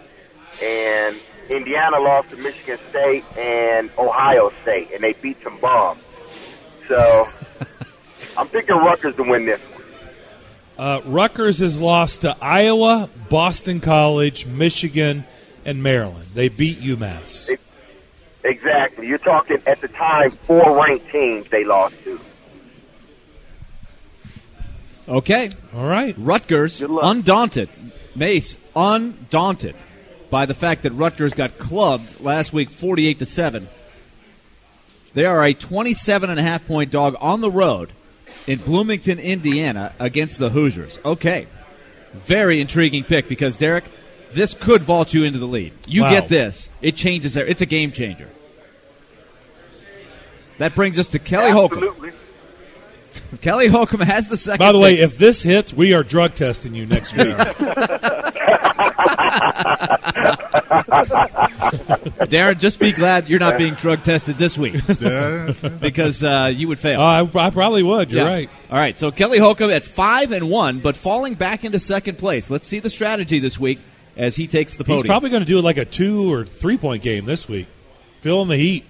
and 0.61 1.17
Indiana 1.49 2.01
lost 2.01 2.31
to 2.31 2.37
Michigan 2.39 2.79
State 2.91 3.25
and 3.39 3.89
Ohio 3.99 4.51
State, 4.63 4.91
and 4.93 5.05
they 5.05 5.13
beat 5.13 5.41
some 5.45 5.61
bombs. 5.61 6.01
So, 6.89 7.29
I'm 8.37 8.49
picking 8.49 8.75
Rutgers 8.77 9.15
to 9.15 9.23
win 9.23 9.47
this 9.47 9.63
one. 9.71 9.76
Uh, 10.79 11.01
Rutgers 11.05 11.61
has 11.61 11.81
lost 11.81 12.23
to 12.23 12.37
Iowa, 12.41 13.09
Boston 13.31 13.81
College, 13.81 14.47
Michigan, 14.47 15.25
and 15.65 15.83
Maryland. 15.83 16.27
They 16.35 16.49
beat 16.49 16.81
UMass. 16.81 17.57
Exactly. 18.45 19.09
You're 19.09 19.19
talking 19.19 19.59
at 19.67 19.81
the 19.81 19.89
time 19.89 20.33
four 20.47 20.77
ranked 20.77 21.11
teams 21.11 21.49
they 21.49 21.65
lost 21.65 22.03
to. 22.05 22.21
Okay, 25.09 25.51
All 25.75 25.87
right. 25.87 26.15
Rutgers, 26.19 26.83
undaunted. 26.83 27.69
Mace, 28.15 28.57
undaunted 28.75 29.77
by 30.31 30.47
the 30.47 30.55
fact 30.55 30.83
that 30.83 30.93
Rutgers 30.93 31.35
got 31.35 31.59
clubbed 31.59 32.21
last 32.21 32.53
week 32.53 32.71
48 32.71 33.21
to 33.21 33.27
7. 33.27 33.69
They 35.15 35.25
are 35.25 35.45
a 35.45 35.55
27 35.55 36.29
and 36.29 36.41
a 36.41 36.43
half 36.43 36.67
point 36.67 36.91
dog 36.91 37.17
on 37.21 37.41
the 37.41 37.51
road 37.51 37.93
in 38.47 38.59
Bloomington, 38.59 39.19
Indiana 39.19 39.93
against 39.99 40.39
the 40.39 40.51
Hoosiers. 40.51 40.99
Okay. 41.05 41.47
Very 42.15 42.61
intriguing 42.61 43.05
pick 43.05 43.29
because 43.29 43.57
Derek, 43.59 43.85
this 44.33 44.55
could 44.55 44.83
vault 44.83 45.13
you 45.15 45.25
into 45.25 45.39
the 45.39 45.47
lead. 45.47 45.73
You 45.87 46.03
Wow. 46.03 46.11
get 46.11 46.29
this, 46.29 46.71
it 46.83 46.97
changes 46.97 47.35
there. 47.35 47.47
It's 47.47 47.63
a 47.63 47.67
game 47.67 47.93
changer. 47.93 48.29
That 50.59 50.75
brings 50.75 50.99
us 50.99 51.09
to 51.09 51.19
Kelly 51.19 51.51
Holcomb. 51.51 51.95
Kelly 53.43 53.67
Holcomb 53.69 54.01
has 54.01 54.29
the 54.29 54.37
second. 54.37 54.59
By 54.65 54.73
the 54.73 54.79
way, 54.79 54.97
pick. 54.97 55.05
if 55.05 55.19
this 55.19 55.43
hits, 55.43 55.75
we 55.75 55.93
are 55.93 56.03
drug 56.03 56.35
testing 56.35 56.75
you 56.75 56.87
next 56.87 57.15
week. 57.17 57.27
Darren, 62.27 62.59
just 62.59 62.79
be 62.81 62.93
glad 62.93 63.29
you're 63.29 63.39
not 63.41 63.59
being 63.59 63.75
drug 63.75 64.03
tested 64.03 64.37
this 64.37 64.57
week 64.59 64.75
because 65.81 66.23
uh, 66.25 66.51
you 66.55 66.69
would 66.69 66.79
fail. 66.79 67.01
Uh, 67.01 67.25
I, 67.25 67.47
I 67.47 67.51
probably 67.51 67.83
would. 67.83 68.11
You're 68.11 68.23
Yeah. 68.25 68.29
right. 68.29 68.51
All 68.71 68.79
right, 68.79 68.97
so 68.97 69.11
Kelly 69.11 69.39
Holcomb 69.39 69.71
at 69.71 69.85
five 69.85 70.33
and 70.33 70.51
one, 70.51 70.79
but 70.81 70.97
falling 70.97 71.35
back 71.35 71.65
into 71.65 71.79
second 71.79 72.19
place. 72.19 72.51
Let's 72.51 72.67
see 72.67 72.81
the 72.81 72.91
strategy 72.91 73.39
this 73.39 73.59
week 73.59 73.79
as 74.17 74.37
he 74.37 74.47
takes 74.47 74.77
the 74.77 74.85
podium. 74.85 75.03
He's 75.05 75.09
probably 75.09 75.31
going 75.31 75.43
to 75.43 75.47
do 75.49 75.61
like 75.61 75.77
a 75.77 75.85
two 75.85 76.33
or 76.33 76.45
three 76.45 76.79
point 76.79 77.03
game 77.03 77.25
this 77.27 77.49
week. 77.49 77.67
Feeling 78.21 78.49
the 78.49 78.57
heat. 78.57 78.85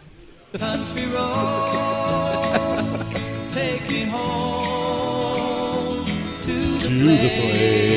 Country 0.54 1.06
roads, 1.06 3.12
take 3.52 3.90
me 3.90 4.04
home 4.04 6.04
to 6.06 6.52
the 6.52 6.88
To 6.88 6.88
the 6.88 7.18
place. 7.18 7.95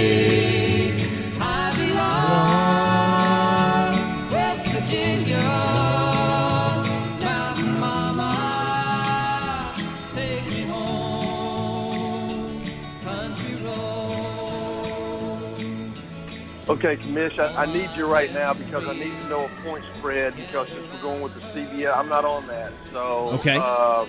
Okay, 16.69 16.97
Commish, 16.97 17.39
I, 17.39 17.63
I 17.63 17.65
need 17.73 17.89
you 17.97 18.05
right 18.05 18.31
now 18.31 18.53
because 18.53 18.87
I 18.87 18.93
need 18.93 19.11
to 19.23 19.27
know 19.27 19.45
a 19.45 19.47
point 19.67 19.83
spread 19.97 20.35
because 20.35 20.69
since 20.69 20.85
we're 20.93 21.01
going 21.01 21.21
with 21.21 21.33
the 21.33 21.41
CBS, 21.41 21.95
I'm 21.97 22.07
not 22.09 22.25
on 22.25 22.45
that. 22.47 22.71
So, 22.91 23.31
Okay. 23.39 23.55
um, 23.55 24.07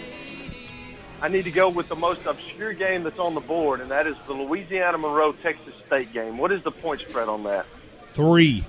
I 1.22 1.28
need 1.28 1.44
to 1.44 1.50
go 1.50 1.70
with 1.70 1.88
the 1.88 1.96
most 1.96 2.26
obscure 2.26 2.74
game 2.74 3.02
that's 3.02 3.18
on 3.18 3.34
the 3.34 3.40
board, 3.40 3.80
and 3.80 3.90
that 3.90 4.06
is 4.06 4.14
the 4.26 4.34
Louisiana 4.34 4.98
Monroe 4.98 5.32
Texas 5.32 5.72
State 5.86 6.12
game. 6.12 6.36
What 6.36 6.52
is 6.52 6.62
the 6.62 6.70
point 6.70 7.00
spread 7.00 7.28
on 7.30 7.44
that? 7.44 7.64
Three. 8.12 8.64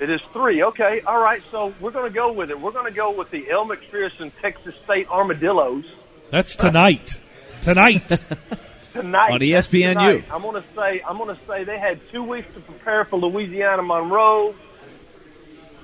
It 0.00 0.08
is 0.10 0.20
three. 0.32 0.62
Okay, 0.62 1.00
all 1.02 1.20
right. 1.20 1.42
So 1.50 1.74
we're 1.80 1.90
going 1.92 2.08
to 2.08 2.14
go 2.14 2.32
with 2.32 2.50
it. 2.50 2.60
We're 2.60 2.72
going 2.72 2.86
to 2.86 2.96
go 2.96 3.10
with 3.12 3.30
the 3.30 3.48
Elle 3.50 3.64
Macpherson 3.64 4.32
Texas 4.40 4.74
State 4.84 5.08
Armadillos 5.08 5.84
That's 6.30 6.54
tonight. 6.56 7.18
Tonight. 7.62 8.20
tonight 8.92 9.32
On 9.32 9.40
ESPNU. 9.40 9.88
Tonight. 9.88 10.24
I'm 10.30 10.42
going 10.42 10.62
to 10.62 10.68
say 10.74 11.02
I'm 11.02 11.18
going 11.18 11.34
to 11.34 11.46
say 11.46 11.64
they 11.64 11.78
had 11.78 12.00
two 12.10 12.22
weeks 12.22 12.52
to 12.54 12.60
prepare 12.60 13.04
for 13.04 13.18
Louisiana 13.18 13.82
Monroe. 13.82 14.54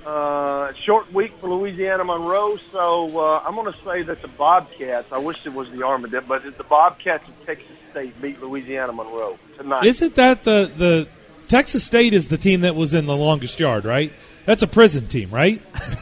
Uh, 0.05 0.71
short 0.73 1.11
week 1.13 1.33
for 1.33 1.49
Louisiana 1.49 2.05
Monroe, 2.05 2.55
so 2.55 3.19
uh, 3.19 3.43
I'm 3.45 3.53
going 3.53 3.71
to 3.71 3.77
say 3.79 4.01
that 4.03 4.21
the 4.21 4.29
Bobcats. 4.29 5.11
I 5.11 5.17
wish 5.17 5.45
it 5.45 5.53
was 5.53 5.69
the 5.71 5.83
Armadillo, 5.83 6.23
but 6.25 6.57
the 6.57 6.63
Bobcats 6.63 7.27
of 7.27 7.45
Texas 7.45 7.75
State 7.91 8.19
beat 8.21 8.41
Louisiana 8.41 8.93
Monroe 8.93 9.37
tonight. 9.57 9.83
Isn't 9.83 10.15
that 10.15 10.43
the 10.43 10.71
the 10.75 11.07
Texas 11.49 11.83
State 11.83 12.13
is 12.13 12.29
the 12.29 12.37
team 12.37 12.61
that 12.61 12.75
was 12.75 12.93
in 12.93 13.07
the 13.07 13.17
longest 13.17 13.59
yard, 13.59 13.83
right? 13.83 14.13
That's 14.45 14.63
a 14.63 14.67
prison 14.67 15.07
team, 15.07 15.29
right? 15.31 15.61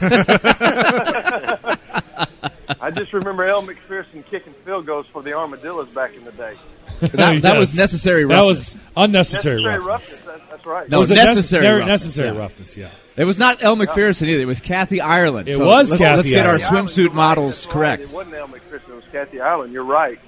I 2.80 2.90
just 2.90 3.12
remember 3.12 3.44
Elle 3.44 3.62
Macpherson 3.62 4.22
kicking 4.22 4.52
field 4.64 4.86
goals 4.86 5.06
for 5.06 5.22
the 5.22 5.34
Armadillos 5.34 5.90
back 5.90 6.14
in 6.14 6.24
the 6.24 6.32
day. 6.32 6.56
that, 7.12 7.42
that 7.42 7.58
was 7.58 7.70
Yes. 7.74 7.78
necessary. 7.78 8.24
That 8.24 8.40
was 8.42 8.76
unnecessary 8.96 9.62
Necessary 9.62 9.78
roughness. 9.86 9.86
roughness. 9.86 10.20
That, 10.22 10.50
that's 10.50 10.66
right. 10.66 10.88
No, 10.88 10.96
It 10.96 11.00
was 11.00 11.10
necessary 11.10 11.34
necessary, 11.34 11.78
roughness, 11.80 11.88
necessary 11.88 12.32
yeah. 12.34 12.38
roughness. 12.40 12.76
Yeah. 12.76 12.90
It 13.16 13.24
was 13.24 13.38
not 13.38 13.62
Elle 13.62 13.76
Macpherson 13.76 14.28
either. 14.28 14.42
It 14.42 14.46
was 14.46 14.60
Kathy 14.60 15.00
Ireland. 15.00 15.48
It 15.48 15.56
So 15.56 15.66
was 15.66 15.90
let's, 15.90 16.00
Kathy 16.00 16.16
Let's 16.18 16.30
get 16.30 16.46
our 16.46 16.52
Ireland. 16.52 16.64
Ireland, 16.64 16.88
swimsuit 16.88 17.06
right, 17.08 17.14
models 17.14 17.54
that's 17.54 17.66
right. 17.66 17.72
correct. 17.72 18.02
It 18.02 18.12
wasn't 18.12 18.34
Elle 18.36 18.48
Macpherson. 18.48 18.92
It 18.92 18.96
was 18.96 19.04
Kathy 19.06 19.40
Ireland. 19.40 19.72
You're 19.72 19.84
right. 19.84 20.18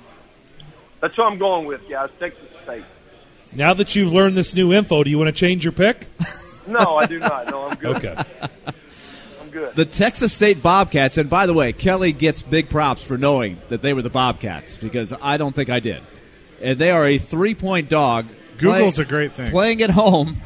That's 1.00 1.16
what 1.16 1.26
I'm 1.32 1.38
going 1.38 1.66
with, 1.66 1.88
guys. 1.88 2.10
Texas 2.18 2.42
State. 2.64 2.84
Now 3.54 3.74
that 3.74 3.94
you've 3.96 4.12
learned 4.12 4.36
this 4.36 4.54
new 4.54 4.72
info, 4.72 5.02
do 5.02 5.10
you 5.10 5.18
want 5.18 5.28
to 5.28 5.32
change 5.38 5.64
your 5.64 5.72
pick? 5.72 6.06
No, 6.68 6.98
I 6.98 7.06
do 7.06 7.18
not. 7.18 7.50
No, 7.50 7.66
I'm 7.68 7.76
good. 7.76 7.96
Okay. 7.96 8.16
I'm 9.40 9.48
good. 9.50 9.74
The 9.74 9.86
Texas 9.86 10.32
State 10.32 10.62
Bobcats, 10.62 11.16
and 11.16 11.28
by 11.28 11.46
the 11.46 11.54
way, 11.54 11.72
Kelly 11.72 12.12
gets 12.12 12.42
big 12.42 12.68
props 12.68 13.02
for 13.02 13.16
knowing 13.18 13.56
that 13.70 13.82
they 13.82 13.92
were 13.92 14.02
the 14.02 14.10
Bobcats 14.10 14.76
because 14.76 15.12
I 15.20 15.36
don't 15.38 15.52
think 15.54 15.68
I 15.70 15.80
did. 15.80 16.00
And 16.62 16.78
they 16.78 16.90
are 16.90 17.06
a 17.06 17.18
three-point 17.18 17.88
dog. 17.88 18.26
Google's 18.58 18.96
play- 18.96 19.04
a 19.04 19.06
great 19.06 19.32
thing. 19.32 19.50
Playing 19.50 19.82
at 19.82 19.90
home 19.90 20.36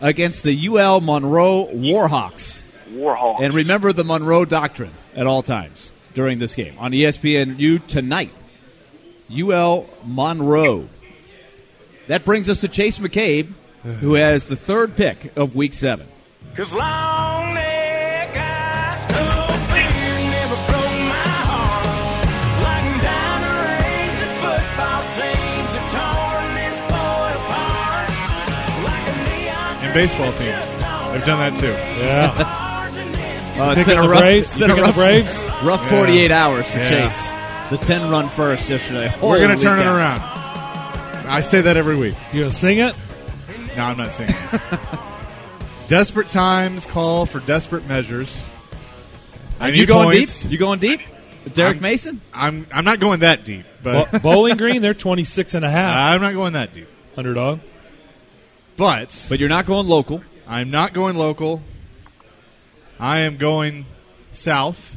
against 0.00 0.42
the 0.44 0.68
UL 0.68 1.00
Monroe 1.00 1.66
Warhawks. 1.66 2.62
Warhawk. 2.92 3.40
And 3.40 3.52
remember 3.54 3.92
the 3.92 4.04
Monroe 4.04 4.44
Doctrine 4.44 4.92
at 5.14 5.26
all 5.26 5.42
times 5.42 5.90
during 6.14 6.38
this 6.38 6.54
game 6.54 6.74
on 6.78 6.92
ESPNU 6.92 7.84
tonight. 7.86 8.30
UL 9.36 9.86
Monroe. 10.04 10.88
That 12.06 12.24
brings 12.24 12.48
us 12.48 12.60
to 12.60 12.68
Chase 12.68 12.98
McCabe, 13.00 13.48
who 14.00 14.14
has 14.14 14.48
the 14.48 14.54
third 14.56 14.96
pick 14.96 15.36
of 15.36 15.56
Week 15.56 15.74
Seven. 15.74 16.06
Cause 16.54 16.72
long 16.72 17.54
baseball 29.96 30.30
teams. 30.32 30.70
They've 31.12 31.24
done 31.24 31.38
that 31.40 31.56
too. 31.58 31.68
Yeah. 32.04 32.62
Uh, 33.56 33.68
it's 33.70 33.76
Picking 33.76 33.94
been 33.94 33.98
a 33.98 34.02
the 34.02 34.08
rough, 34.10 34.20
Braves? 34.20 34.48
it's 34.50 34.56
been 34.60 34.70
a 34.70 34.74
Picking 34.74 34.82
the 34.82 34.86
rough, 34.88 34.94
Braves? 34.96 35.46
rough 35.64 35.82
Yeah. 35.90 35.98
48 35.98 36.30
hours 36.30 36.68
for 36.70 36.76
Yeah. 36.76 36.88
Chase. 37.08 37.36
The 37.70 37.78
10 37.78 38.10
run 38.10 38.28
first 38.28 38.68
yesterday. 38.68 39.10
We're 39.22 39.38
going 39.38 39.56
to 39.56 39.62
turn 39.64 39.78
it 39.78 39.86
around. 39.86 40.20
I 41.26 41.40
say 41.40 41.62
that 41.62 41.74
every 41.78 41.96
week. 41.96 42.14
You 42.34 42.40
gonna 42.40 42.50
sing 42.50 42.80
it? 42.80 42.94
No, 43.74 43.84
I'm 43.84 43.96
not 43.96 44.12
singing. 44.12 44.34
desperate 45.88 46.28
times 46.28 46.84
call 46.84 47.24
for 47.24 47.40
desperate 47.40 47.86
measures. 47.88 48.42
I 49.58 49.68
Are 49.68 49.72
need 49.72 49.80
you 49.80 49.86
going 49.86 50.18
points. 50.18 50.42
deep? 50.42 50.52
You 50.52 50.58
going 50.58 50.78
deep? 50.78 51.00
Derek 51.54 51.76
I'm- 51.76 51.82
Mason? 51.82 52.20
I'm 52.34 52.66
I'm 52.72 52.84
not 52.84 53.00
going 53.00 53.20
that 53.20 53.44
deep, 53.46 53.64
but 53.82 54.12
Bo- 54.12 54.18
Bowling 54.18 54.58
Green, 54.58 54.82
they're 54.82 54.92
26 54.92 55.54
and 55.54 55.64
a 55.64 55.70
half. 55.70 55.96
I'm 56.14 56.20
not 56.20 56.34
going 56.34 56.52
that 56.52 56.74
deep. 56.74 56.88
Underdog. 57.16 57.60
But 58.76 59.26
But 59.28 59.40
you're 59.40 59.48
not 59.48 59.66
going 59.66 59.86
local. 59.86 60.22
I'm 60.46 60.70
not 60.70 60.92
going 60.92 61.16
local. 61.16 61.62
I 63.00 63.20
am 63.20 63.36
going 63.36 63.86
south. 64.32 64.96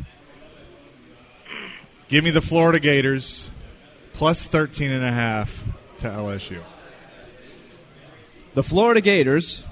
Give 2.09 2.23
me 2.23 2.31
the 2.31 2.41
Florida 2.41 2.79
Gators 2.79 3.49
plus 4.13 4.45
13 4.45 4.91
and 4.91 5.03
a 5.03 5.11
half 5.11 5.63
to 5.99 6.07
LSU. 6.07 6.59
The 8.53 8.63
Florida 8.63 8.99
Gators, 8.99 9.63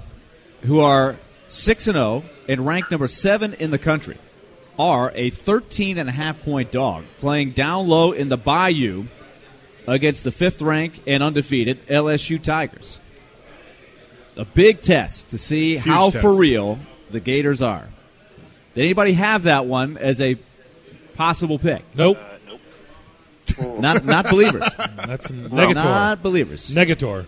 who 0.62 0.80
are 0.80 1.16
6 1.48 1.86
and 1.88 1.96
0 1.96 2.24
and 2.48 2.66
ranked 2.66 2.90
number 2.90 3.08
7 3.08 3.54
in 3.54 3.70
the 3.70 3.78
country, 3.78 4.16
are 4.78 5.12
a 5.14 5.30
13 5.30 5.98
and 5.98 6.08
a 6.08 6.12
half 6.12 6.42
point 6.42 6.70
dog 6.70 7.04
playing 7.20 7.50
down 7.50 7.88
low 7.88 8.12
in 8.12 8.28
the 8.28 8.36
Bayou 8.36 9.06
against 9.86 10.24
the 10.24 10.30
5th 10.30 10.64
ranked 10.64 11.00
and 11.06 11.22
undefeated 11.22 11.84
LSU 11.88 12.40
Tigers. 12.42 13.00
A 14.38 14.44
big 14.44 14.80
test 14.80 15.30
to 15.30 15.38
see 15.38 15.76
how 15.76 16.10
test. 16.10 16.22
for 16.22 16.34
real 16.34 16.78
the 17.10 17.20
Gators 17.20 17.60
are. 17.60 17.86
Did 18.74 18.84
anybody 18.84 19.12
have 19.14 19.42
that 19.44 19.66
one 19.66 19.96
as 19.98 20.20
a 20.20 20.36
possible 21.14 21.58
pick? 21.58 21.82
Nope. 21.94 22.18
Not 23.58 24.04
not 24.04 24.30
believers. 24.30 24.62
That's 24.76 25.32
Negator. 25.32 25.74
Not 25.74 26.22
believers. 26.22 26.70
Negator. 26.70 27.26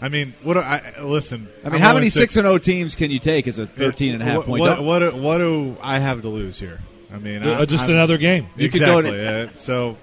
I 0.00 0.08
mean, 0.10 0.34
what 0.42 0.54
do 0.54 0.60
I 0.60 1.00
listen? 1.02 1.48
I 1.64 1.68
mean, 1.68 1.76
I'm 1.76 1.80
how 1.80 1.94
many 1.94 2.10
6 2.10 2.36
and 2.36 2.44
0 2.44 2.58
teams 2.58 2.94
can 2.96 3.10
you 3.10 3.18
take 3.18 3.46
as 3.48 3.58
a 3.58 3.66
13 3.66 4.12
and 4.14 4.22
a 4.22 4.26
half 4.26 4.36
what, 4.38 4.46
point 4.46 4.60
what, 4.60 4.82
what, 4.82 4.98
do- 4.98 5.16
what 5.16 5.38
do 5.38 5.76
I 5.82 5.98
have 6.00 6.20
to 6.22 6.28
lose 6.28 6.58
here? 6.60 6.80
I 7.12 7.18
mean, 7.18 7.42
I, 7.42 7.52
Uh, 7.62 7.66
just 7.66 7.84
I'm- 7.84 7.92
another 7.94 8.18
game. 8.18 8.46
You 8.56 8.68
could 8.68 8.80
go 8.80 8.98
Exactly. 8.98 9.26
uh, 9.26 9.48
so 9.56 9.96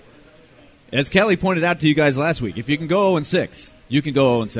As 0.91 1.09
Kelly 1.09 1.35
pointed 1.37 1.63
out 1.63 1.81
to 1.81 1.87
you 1.87 1.93
guys 1.93 2.17
last 2.17 2.41
week, 2.41 2.57
if 2.57 2.69
you 2.69 2.77
can 2.77 2.87
go 2.87 3.09
0 3.11 3.17
and 3.17 3.25
6, 3.25 3.71
you 3.87 4.01
can 4.01 4.13
go 4.13 4.29
0 4.29 4.41
and 4.43 4.51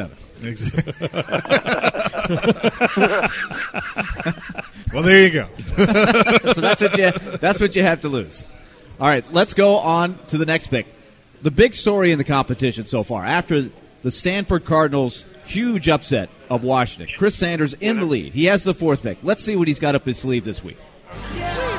7. 0.44 0.94
well, 4.94 5.04
there 5.04 5.22
you 5.22 5.30
go. 5.30 5.48
so 6.54 6.62
that's 6.62 6.82
what 6.82 6.98
you 6.98 7.12
that's 7.38 7.62
what 7.62 7.76
you 7.76 7.84
have 7.84 8.02
to 8.02 8.10
lose. 8.10 8.46
All 9.00 9.08
right, 9.08 9.26
let's 9.32 9.54
go 9.54 9.78
on 9.78 10.18
to 10.28 10.38
the 10.38 10.46
next 10.46 10.68
pick. 10.68 10.88
The 11.42 11.52
big 11.52 11.74
story 11.74 12.12
in 12.12 12.18
the 12.18 12.24
competition 12.24 12.86
so 12.86 13.04
far, 13.04 13.26
after 13.26 13.70
the 14.04 14.12
Stanford 14.12 14.66
Cardinals' 14.66 15.26
huge 15.46 15.90
upset 15.90 16.30
of 16.50 16.64
Washington. 16.64 17.14
Chris 17.18 17.36
Sanders 17.36 17.74
in 17.74 18.00
the 18.00 18.06
lead. 18.06 18.34
He 18.34 18.46
has 18.46 18.64
the 18.64 18.74
fourth 18.74 19.02
pick. 19.02 19.18
Let's 19.24 19.44
see 19.44 19.56
what 19.56 19.68
he's 19.68 19.80
got 19.80 19.96
up 19.96 20.06
his 20.06 20.20
sleeve 20.20 20.46
this 20.46 20.64
week. 20.64 20.78
All 21.12 21.73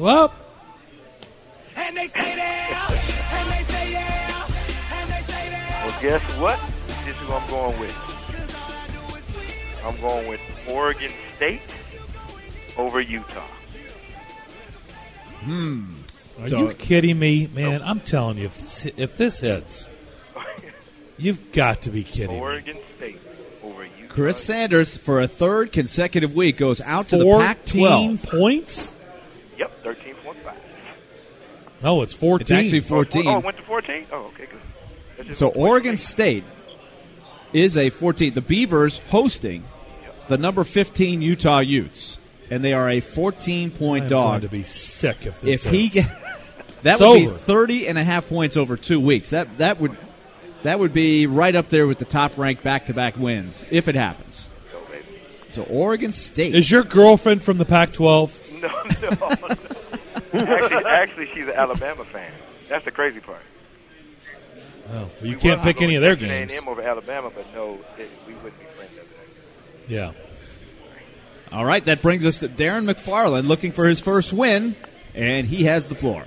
Well, 0.00 0.32
And 1.76 1.94
they 1.96 2.06
stay 2.06 2.34
there, 2.34 2.74
and 2.74 3.50
they 3.50 3.62
say 3.64 3.92
yeah, 3.92 4.46
and 4.92 5.10
they 5.10 5.22
say 5.32 5.50
there. 5.50 5.82
Well, 5.84 6.00
guess 6.00 6.22
what? 6.38 6.58
This 7.04 7.14
is 7.20 7.28
what 7.28 7.42
I'm 7.42 7.50
going 7.50 7.80
with. 7.80 7.96
I'm 9.84 10.00
going 10.00 10.26
with 10.28 10.40
Oregon 10.68 11.10
State 11.36 11.60
over 12.78 13.00
Utah. 13.00 13.40
Hmm. 15.44 15.84
Are 16.40 16.48
So- 16.48 16.68
you 16.68 16.74
kidding 16.74 17.18
me, 17.18 17.48
man? 17.54 17.82
I'm 17.82 18.00
telling 18.00 18.38
you, 18.38 18.46
if 18.46 18.58
this 18.60 18.86
if 18.96 19.16
this 19.18 19.40
hits, 19.40 19.86
you've 21.18 21.52
got 21.52 21.82
to 21.82 21.90
be 21.90 22.04
kidding. 22.04 22.36
me. 22.36 22.40
Oregon 22.40 22.76
State 22.96 23.18
over 23.62 23.82
Utah. 23.84 23.90
Chris 24.08 24.42
Sanders, 24.42 24.96
for 24.96 25.20
a 25.20 25.28
third 25.28 25.72
consecutive 25.72 26.34
week, 26.34 26.56
goes 26.56 26.80
out 26.80 27.08
to 27.08 27.18
the 27.18 27.24
Fourteen 27.24 28.16
Pac-12. 28.18 28.30
points. 28.38 28.94
Yep, 29.60 29.82
13.5. 29.84 30.54
No, 31.82 32.02
it's 32.02 32.12
fourteen. 32.12 32.42
It's 32.42 32.52
actually 32.52 32.80
14. 32.80 33.26
Oh, 33.26 33.38
it 33.38 33.44
went 33.44 33.56
to 33.58 33.62
14? 33.62 34.06
Oh, 34.12 34.32
okay, 34.34 34.46
good. 34.46 35.36
So 35.36 35.48
Oregon 35.48 35.92
for. 35.96 36.02
State 36.02 36.44
is 37.52 37.76
a 37.76 37.90
14. 37.90 38.32
The 38.34 38.40
Beavers 38.40 38.98
hosting 39.10 39.64
the 40.28 40.36
number 40.38 40.64
15 40.64 41.20
Utah 41.22 41.58
Utes, 41.60 42.18
and 42.50 42.64
they 42.64 42.72
are 42.72 42.88
a 42.88 43.00
14 43.00 43.70
point 43.70 44.04
I'm 44.04 44.08
dog. 44.10 44.30
going 44.30 44.40
to 44.42 44.48
be 44.48 44.62
sick 44.62 45.26
if 45.26 45.40
this 45.40 45.64
if 45.66 45.72
he 45.72 45.82
hits. 45.82 45.94
get, 45.94 46.08
that 46.82 46.92
It's 46.94 47.00
would 47.02 47.08
over. 47.10 47.32
be 47.32 47.38
30 47.38 47.88
and 47.88 47.98
a 47.98 48.04
half 48.04 48.28
points 48.28 48.56
over 48.56 48.76
two 48.76 48.98
weeks. 49.00 49.30
That 49.30 49.58
that 49.58 49.78
would 49.80 49.96
that 50.62 50.78
would 50.78 50.92
be 50.94 51.26
right 51.26 51.54
up 51.54 51.68
there 51.68 51.86
with 51.86 51.98
the 51.98 52.04
top 52.06 52.36
ranked 52.38 52.62
back 52.62 52.86
to 52.86 52.94
back 52.94 53.16
wins 53.16 53.64
if 53.70 53.88
it 53.88 53.94
happens. 53.94 54.48
So 55.50 55.62
Oregon 55.64 56.12
State 56.12 56.54
Is 56.54 56.70
your 56.70 56.84
girlfriend 56.84 57.42
from 57.42 57.58
the 57.58 57.64
Pac-12? 57.64 58.39
No, 59.02 59.10
no, 60.32 60.44
no. 60.44 60.54
actually, 60.54 60.84
actually, 60.84 61.26
she's 61.34 61.48
an 61.48 61.54
Alabama 61.54 62.04
fan. 62.04 62.30
That's 62.68 62.84
the 62.84 62.90
crazy 62.90 63.20
part. 63.20 63.42
Oh, 64.92 64.92
well, 64.92 65.10
you 65.22 65.36
We 65.36 65.40
can't 65.40 65.62
pick 65.62 65.80
any 65.82 65.96
of 65.96 66.02
their 66.02 66.16
games. 66.16 66.52
A&M 66.52 66.68
over 66.68 66.82
Alabama, 66.82 67.30
but 67.34 67.46
no, 67.54 67.78
it, 67.98 68.08
we 68.26 68.34
wouldn't 68.34 68.58
be 68.58 68.64
friends 68.76 68.92
that. 68.96 69.92
Yeah. 69.92 70.12
All 71.52 71.64
right, 71.64 71.84
that 71.86 72.00
brings 72.02 72.26
us 72.26 72.40
to 72.40 72.48
Darren 72.48 72.90
McFarland 72.92 73.48
looking 73.48 73.72
for 73.72 73.86
his 73.88 74.00
first 74.00 74.32
win, 74.32 74.76
and 75.14 75.46
he 75.46 75.64
has 75.64 75.88
the 75.88 75.94
floor. 75.94 76.24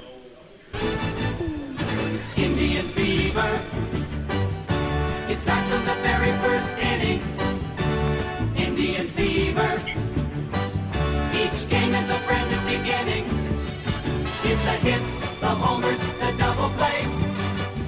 The 14.63 14.71
hits, 14.85 15.11
the 15.39 15.47
homers, 15.47 15.99
the 16.19 16.31
double 16.37 16.69
plays. 16.77 17.13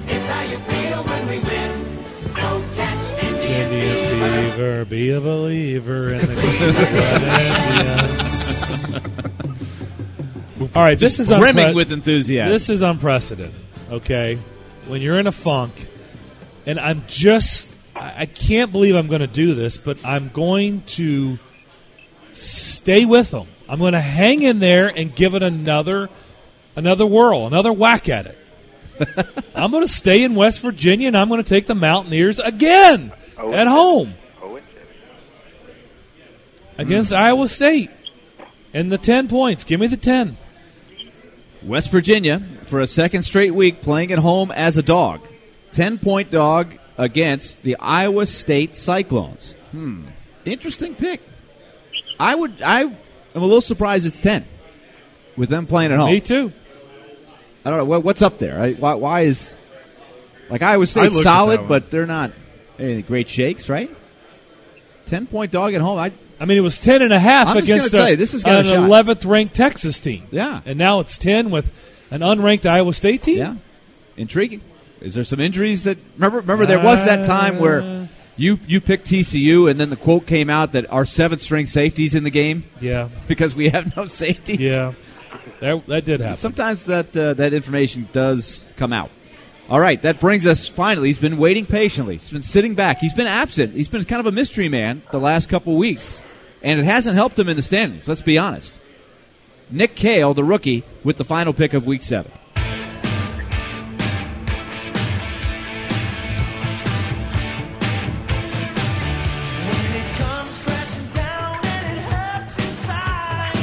It's 0.08 0.26
how 0.28 0.42
you 0.44 0.58
feel 0.58 1.02
when 1.04 1.28
we 1.28 1.38
win. 1.38 1.72
So 2.30 2.62
catch 2.74 3.22
Indian, 3.24 3.72
Indian 3.72 4.50
fever, 4.52 4.84
be 4.84 5.10
a 5.10 5.20
believer 5.20 6.12
in 6.14 6.20
the 6.20 6.34
Cleveland 6.34 7.24
Indians. 7.24 8.36
All 10.76 10.82
right, 10.82 10.98
this 10.98 11.20
is 11.20 11.28
brimming 11.28 11.68
unpre- 11.68 11.74
with 11.74 11.92
enthusiasm. 11.92 12.52
This 12.52 12.68
is 12.70 12.82
unprecedented. 12.82 13.54
Okay, 13.90 14.38
when 14.86 15.00
you're 15.00 15.18
in 15.18 15.26
a 15.26 15.32
funk, 15.32 15.72
and 16.66 16.78
I'm 16.80 17.04
just, 17.06 17.68
I 17.94 18.22
I 18.22 18.26
can't 18.26 18.72
believe 18.72 18.94
I'm 18.96 19.06
going 19.06 19.20
to 19.20 19.26
do 19.26 19.54
this, 19.54 19.78
but 19.78 20.04
I'm 20.04 20.28
going 20.30 20.82
to 20.82 21.38
stay 22.32 23.04
with 23.04 23.30
them. 23.30 23.46
I'm 23.68 23.78
going 23.78 23.92
to 23.94 24.00
hang 24.00 24.42
in 24.42 24.58
there 24.58 24.88
and 24.88 25.14
give 25.14 25.34
it 25.34 25.42
another, 25.42 26.08
another 26.76 27.06
whirl, 27.06 27.46
another 27.46 27.72
whack 27.72 28.08
at 28.08 28.26
it. 28.26 28.38
I'm 29.54 29.70
going 29.70 29.82
to 29.84 29.92
stay 29.92 30.22
in 30.22 30.34
West 30.34 30.60
Virginia, 30.62 31.08
and 31.08 31.16
I'm 31.16 31.28
going 31.28 31.42
to 31.42 31.48
take 31.48 31.66
the 31.66 31.74
Mountaineers 31.74 32.38
again 32.38 33.12
Oh, 33.38 33.52
at 33.52 33.66
home 33.66 34.14
Oh, 34.42 34.56
and 34.56 34.64
seven. 34.72 34.86
against 36.78 37.12
Iowa 37.12 37.48
State. 37.48 37.90
And 38.72 38.90
the 38.92 38.98
10 38.98 39.28
points. 39.28 39.64
Give 39.64 39.80
me 39.80 39.86
the 39.86 39.96
10. 39.96 40.36
West 41.62 41.90
Virginia 41.90 42.40
for 42.64 42.80
a 42.80 42.86
second 42.86 43.22
straight 43.22 43.54
week 43.54 43.80
playing 43.82 44.12
at 44.12 44.18
home 44.18 44.50
as 44.50 44.76
a 44.76 44.82
dog. 44.82 45.20
10 45.72 45.98
point 45.98 46.30
dog 46.30 46.74
against 46.98 47.62
the 47.62 47.76
Iowa 47.78 48.24
State 48.26 48.76
Cyclones. 48.76 49.54
Hmm. 49.72 50.04
Interesting 50.44 50.94
pick. 50.94 51.20
I 52.20 52.34
would 52.34 52.62
I 52.62 52.82
am 52.82 52.96
a 53.34 53.38
little 53.40 53.60
surprised 53.60 54.06
it's 54.06 54.20
10 54.20 54.44
with 55.36 55.48
them 55.48 55.66
playing 55.66 55.92
at 55.92 55.98
home. 55.98 56.10
Me 56.10 56.20
too. 56.20 56.52
I 57.66 57.70
don't 57.70 57.78
know 57.78 57.84
what, 57.84 58.04
what's 58.04 58.22
up 58.22 58.38
there. 58.38 58.60
I, 58.60 58.72
why, 58.74 58.94
why 58.94 59.20
is 59.22 59.52
like 60.48 60.62
Iowa 60.62 60.82
I 60.82 60.84
State 60.86 61.12
solid, 61.12 61.66
but 61.66 61.90
they're 61.90 62.06
not 62.06 62.30
any 62.78 63.02
great 63.02 63.28
shakes, 63.28 63.68
right? 63.68 63.90
10 65.06 65.26
point 65.26 65.50
dog 65.50 65.74
at 65.74 65.80
home. 65.80 65.98
I 65.98 66.12
I 66.38 66.44
mean, 66.44 66.58
it 66.58 66.62
was 66.62 66.78
10 66.78 67.02
and 67.02 67.12
a 67.12 67.18
half 67.18 67.48
I'm 67.48 67.56
against 67.56 67.92
a- 67.94 68.10
you, 68.10 68.16
this 68.16 68.44
got 68.44 68.66
an 68.66 68.72
11th 68.88 69.26
ranked 69.28 69.54
Texas 69.54 69.98
team. 69.98 70.26
Yeah. 70.30 70.60
And 70.64 70.78
now 70.78 71.00
it's 71.00 71.18
10 71.18 71.50
with 71.50 72.06
an 72.12 72.20
unranked 72.20 72.66
Iowa 72.66 72.92
State 72.92 73.22
team? 73.22 73.38
Yeah, 73.38 73.54
intriguing. 74.16 74.60
Is 75.00 75.14
there 75.14 75.24
some 75.24 75.40
injuries 75.40 75.84
that 75.84 75.98
remember? 76.16 76.38
Remember, 76.40 76.66
there 76.66 76.82
was 76.82 77.04
that 77.04 77.26
time 77.26 77.56
Uh. 77.56 77.60
where 77.60 78.08
you 78.36 78.58
you 78.68 78.80
picked 78.80 79.06
TCU, 79.06 79.68
and 79.70 79.80
then 79.80 79.90
the 79.90 79.96
quote 79.96 80.26
came 80.26 80.50
out 80.50 80.72
that 80.72 80.90
our 80.92 81.04
seventh 81.04 81.40
string 81.42 81.66
safeties 81.66 82.14
in 82.14 82.22
the 82.22 82.30
game 82.30 82.64
Yeah. 82.80 83.08
because 83.26 83.56
we 83.56 83.70
have 83.70 83.96
no 83.96 84.06
safeties. 84.06 84.60
Yeah. 84.60 84.92
That, 85.60 85.86
that 85.86 86.04
did 86.04 86.20
happen. 86.20 86.36
Sometimes 86.36 86.84
that 86.86 87.16
uh, 87.16 87.34
that 87.34 87.52
information 87.52 88.08
does 88.12 88.64
come 88.76 88.92
out. 88.92 89.10
All 89.68 89.80
right, 89.80 90.00
that 90.02 90.20
brings 90.20 90.46
us 90.46 90.68
finally. 90.68 91.08
He's 91.08 91.18
been 91.18 91.38
waiting 91.38 91.66
patiently. 91.66 92.14
He's 92.14 92.30
been 92.30 92.42
sitting 92.42 92.74
back. 92.74 92.98
He's 92.98 93.14
been 93.14 93.26
absent. 93.26 93.74
He's 93.74 93.88
been 93.88 94.04
kind 94.04 94.20
of 94.20 94.26
a 94.26 94.32
mystery 94.32 94.68
man 94.68 95.02
the 95.10 95.18
last 95.18 95.48
couple 95.48 95.76
weeks, 95.76 96.22
and 96.62 96.78
it 96.78 96.84
hasn't 96.84 97.16
helped 97.16 97.38
him 97.38 97.48
in 97.48 97.56
the 97.56 97.62
standings. 97.62 98.06
Let's 98.06 98.22
be 98.22 98.38
honest. 98.38 98.78
Nick 99.68 99.96
Kale, 99.96 100.34
the 100.34 100.44
rookie, 100.44 100.84
with 101.02 101.16
the 101.16 101.24
final 101.24 101.52
pick 101.52 101.74
of 101.74 101.86
Week 101.86 102.02
Seven. 102.02 102.30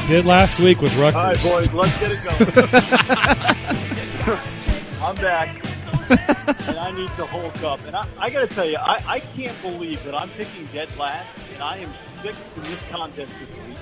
Did 0.08 0.26
last 0.26 0.60
week 0.60 0.82
with 0.82 0.94
Rutgers. 0.98 1.16
All 1.16 1.24
right, 1.24 1.42
boys, 1.42 1.74
let's 1.74 1.98
get 2.00 2.12
it 2.12 2.22
going. 2.24 2.38
I'm 5.02 5.16
back, 5.16 5.48
and 6.68 6.78
I 6.78 6.92
need 6.92 7.08
to 7.16 7.26
Hulk 7.26 7.64
up. 7.64 7.80
And 7.88 7.96
I, 7.96 8.06
I 8.20 8.30
got 8.30 8.42
to 8.42 8.48
tell 8.54 8.66
you, 8.70 8.76
I, 8.78 9.02
I 9.08 9.20
can't 9.22 9.60
believe 9.62 10.04
that 10.04 10.14
I'm 10.14 10.30
picking 10.32 10.66
dead 10.74 10.90
last, 10.98 11.30
and 11.54 11.64
I 11.64 11.78
am 11.78 11.90
sixth 12.22 12.58
in 12.58 12.64
this 12.64 12.90
contest 12.90 13.32
this 13.40 13.50
week. 13.66 13.78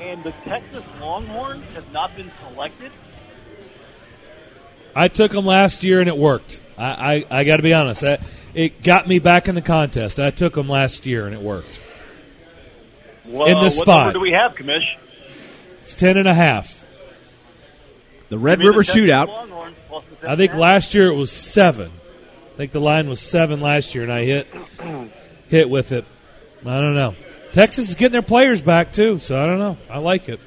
And 0.00 0.22
the 0.22 0.30
Texas 0.44 0.84
Longhorns 1.00 1.64
have 1.74 1.92
not 1.92 2.14
been 2.16 2.30
selected. 2.52 2.92
I 4.94 5.08
took 5.08 5.32
them 5.32 5.44
last 5.44 5.82
year 5.82 5.98
and 6.00 6.08
it 6.08 6.16
worked. 6.16 6.60
I, 6.78 7.26
I, 7.30 7.40
I 7.40 7.44
got 7.44 7.56
to 7.56 7.62
be 7.64 7.74
honest. 7.74 8.02
That, 8.02 8.20
it 8.54 8.80
got 8.82 9.08
me 9.08 9.18
back 9.18 9.48
in 9.48 9.56
the 9.56 9.62
contest. 9.62 10.20
I 10.20 10.30
took 10.30 10.54
them 10.54 10.68
last 10.68 11.04
year 11.04 11.26
and 11.26 11.34
it 11.34 11.42
worked. 11.42 11.80
Well, 13.26 13.46
In 13.46 13.54
the 13.54 13.64
what 13.64 13.72
spot. 13.72 13.86
number 14.06 14.12
do 14.14 14.20
we 14.20 14.30
have, 14.32 14.54
Commish? 14.54 14.96
It's 15.88 15.94
10 15.94 16.18
and 16.18 16.28
a 16.28 16.34
half. 16.34 16.86
The 18.28 18.36
Red 18.36 18.58
Give 18.58 18.66
the 18.66 18.78
River 18.78 18.82
Shootout. 18.82 19.28
Longhorns 19.28 19.74
plus 19.88 20.04
the 20.10 20.16
10 20.16 20.30
I 20.30 20.36
think 20.36 20.50
and 20.52 20.60
a 20.60 20.64
half. 20.64 20.72
last 20.74 20.92
year 20.92 21.06
it 21.06 21.14
was 21.14 21.32
seven. 21.32 21.90
I 21.90 22.56
think 22.58 22.72
the 22.72 22.80
line 22.80 23.08
was 23.08 23.20
seven 23.20 23.62
last 23.62 23.94
year, 23.94 24.04
and 24.04 24.12
I 24.12 24.24
hit 24.26 24.48
hit 25.48 25.70
with 25.70 25.92
it. 25.92 26.04
I 26.60 26.78
don't 26.78 26.94
know. 26.94 27.14
Texas 27.52 27.88
is 27.88 27.94
getting 27.94 28.12
their 28.12 28.20
players 28.20 28.60
back 28.60 28.92
too, 28.92 29.18
so 29.18 29.42
I 29.42 29.46
don't 29.46 29.58
know. 29.58 29.78
I 29.88 29.96
like 29.96 30.28
it. 30.28 30.40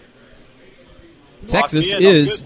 Texas 1.48 1.92
Lock 1.92 2.00
me 2.02 2.06
in. 2.06 2.12
I'm 2.12 2.18
is 2.18 2.44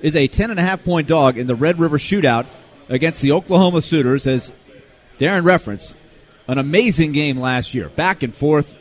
is 0.00 0.16
a 0.16 0.26
ten 0.26 0.50
and 0.50 0.58
a 0.58 0.62
half 0.64 0.82
point 0.82 1.06
dog 1.06 1.38
in 1.38 1.46
the 1.46 1.54
Red 1.54 1.78
River 1.78 1.98
Shootout 1.98 2.46
against 2.88 3.22
the 3.22 3.30
Oklahoma 3.30 3.80
Sooners. 3.80 4.26
As 4.26 4.52
Darren 5.20 5.44
referenced, 5.44 5.94
an 6.48 6.58
amazing 6.58 7.12
game 7.12 7.38
last 7.38 7.74
year, 7.74 7.90
back 7.90 8.24
and 8.24 8.34
forth. 8.34 8.76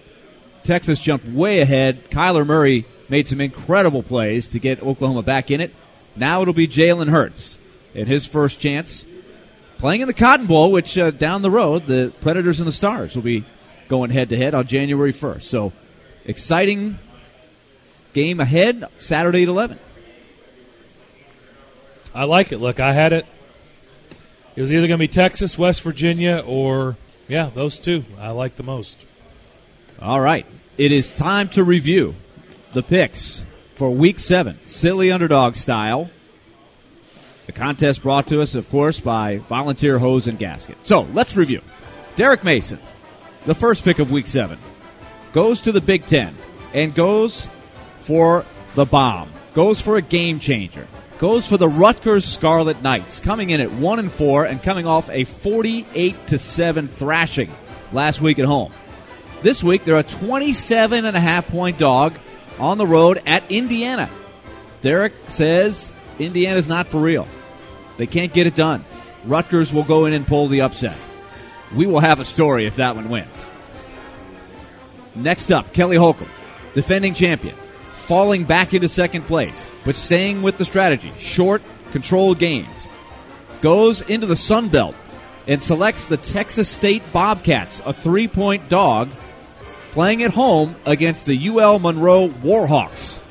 Texas 0.64 1.00
jumped 1.00 1.28
way 1.28 1.60
ahead. 1.60 2.06
Kyler 2.06 2.48
Murray 2.48 2.84
made 3.12 3.28
some 3.28 3.42
incredible 3.42 4.02
plays 4.02 4.48
to 4.48 4.58
get 4.58 4.82
Oklahoma 4.82 5.22
back 5.22 5.52
in 5.52 5.60
it. 5.60 5.76
Now 6.16 6.42
it'll 6.42 6.54
be 6.54 6.68
Jalen 6.68 7.10
Hurts 7.10 7.60
in 7.94 8.08
his 8.08 8.26
first 8.26 8.62
chance 8.62 9.06
playing 9.78 10.00
in 10.00 10.08
the 10.08 10.14
Cotton 10.14 10.46
Bowl, 10.46 10.72
which 10.72 10.98
uh, 10.98 11.12
down 11.12 11.42
the 11.42 11.52
road 11.52 11.84
the 11.88 12.14
Predators 12.22 12.62
and 12.62 12.68
the 12.68 12.72
Stars 12.72 13.14
will 13.14 13.22
be 13.22 13.44
going 13.90 14.12
head 14.12 14.30
to 14.30 14.38
head 14.38 14.54
on 14.54 14.66
January 14.66 15.12
first. 15.12 15.50
So 15.50 15.74
exciting 16.26 16.98
game 18.14 18.40
ahead 18.40 18.86
Saturday 18.98 19.44
at 19.44 19.50
11. 19.50 19.78
I 22.16 22.24
like 22.24 22.54
it. 22.54 22.60
Look, 22.60 22.80
I 22.80 22.94
had 22.94 23.12
it. 23.12 23.26
It 24.56 24.62
was 24.62 24.72
either 24.72 24.88
going 24.88 25.00
to 25.00 25.04
be 25.04 25.08
Texas, 25.10 25.58
West 25.58 25.82
Virginia, 25.82 26.44
or 26.46 26.96
yeah, 27.28 27.50
those 27.54 27.78
two 27.78 28.06
I 28.20 28.32
like 28.32 28.56
the 28.56 28.64
most. 28.64 29.06
All 30.02 30.22
right. 30.22 30.46
It 30.78 30.94
is 30.94 31.10
time 31.10 31.50
to 31.50 31.64
review 31.64 32.16
the 32.74 32.84
picks 32.84 33.44
for 33.76 33.90
week 33.92 34.20
seven, 34.20 34.60
silly 34.66 35.12
underdog 35.12 35.56
style. 35.56 36.10
The 37.46 37.52
contest 37.52 38.02
brought 38.02 38.28
to 38.28 38.42
us, 38.42 38.56
of 38.56 38.70
course, 38.70 39.00
by 39.00 39.38
Volunteer 39.38 40.00
Hose 40.00 40.28
and 40.28 40.38
Gasket. 40.38 40.86
So 40.86 41.02
let's 41.14 41.36
review. 41.36 41.62
Derek 42.16 42.44
Mason, 42.44 42.80
the 43.46 43.56
first 43.56 43.84
pick 43.84 44.00
of 44.00 44.12
week 44.12 44.28
seven, 44.28 44.58
goes 45.34 45.62
to 45.62 45.72
the 45.72 45.82
Big 45.82 46.06
Ten 46.06 46.36
and 46.74 46.94
goes 46.94 47.48
for 48.00 48.46
the 48.76 48.86
bomb, 48.86 49.32
goes 49.54 49.82
for 49.82 49.98
a 49.98 50.02
game 50.02 50.40
changer, 50.40 50.88
goes 51.18 51.48
for 51.48 51.58
the 51.58 51.68
Rutgers 51.68 52.26
Scarlet 52.26 52.82
Knights, 52.82 53.20
coming 53.20 53.50
in 53.50 53.60
at 53.60 53.72
one 53.72 54.00
and 54.00 54.12
four 54.12 54.46
and 54.46 54.62
coming 54.62 54.88
off 54.88 55.10
a 55.10 55.24
forty-eight 55.24 56.28
to 56.28 56.38
seven 56.38 56.88
thrashing 56.88 57.52
last 57.92 58.22
week 58.22 58.40
at 58.40 58.46
home. 58.46 58.72
This 59.42 59.64
week 59.64 59.84
they're 59.84 59.98
a 59.98 60.04
27 60.04 61.04
and 61.04 61.18
a 61.18 61.20
half 61.20 61.48
point 61.48 61.78
dog 61.80 62.14
on 62.62 62.78
the 62.78 62.88
road 62.88 63.22
at 63.26 63.44
Indiana. 63.52 64.10
Derek 64.82 65.14
says 65.28 65.96
Indiana's 66.20 66.68
not 66.68 66.88
for 66.88 67.02
real. 67.02 67.28
They 67.98 68.08
can't 68.08 68.32
get 68.32 68.48
it 68.48 68.56
done. 68.56 68.86
Rutgers 69.26 69.74
will 69.74 69.84
go 69.84 70.06
in 70.06 70.14
and 70.14 70.26
pull 70.26 70.48
the 70.48 70.62
upset. 70.62 70.98
We 71.76 71.86
will 71.86 72.00
have 72.00 72.20
a 72.20 72.26
story 72.26 72.66
if 72.66 72.78
that 72.78 72.96
one 72.96 73.10
wins. 73.10 73.50
Next 75.16 75.52
up, 75.52 75.74
Kelly 75.74 75.98
Holcomb, 75.98 76.30
defending 76.74 77.14
champion, 77.14 77.56
falling 77.96 78.46
back 78.46 78.74
into 78.74 78.88
second 78.88 79.24
place, 79.24 79.68
but 79.84 79.96
staying 79.96 80.42
with 80.42 80.58
the 80.58 80.66
strategy. 80.66 81.12
Short, 81.20 81.62
controlled 81.92 82.40
gains. 82.40 82.88
Goes 83.62 84.02
into 84.02 84.26
the 84.26 84.36
Sun 84.36 84.70
Belt 84.70 84.96
and 85.48 85.62
selects 85.62 86.08
the 86.08 86.18
Texas 86.18 86.70
State 86.70 87.04
Bobcats, 87.12 87.82
a 87.86 87.94
three 87.94 88.28
point 88.28 88.70
dog, 88.70 89.10
playing 89.92 90.24
at 90.24 90.32
home 90.32 90.76
against 90.86 91.26
the 91.26 91.48
UL 91.48 91.80
Monroe 91.80 92.30
Warhawks. 92.30 93.22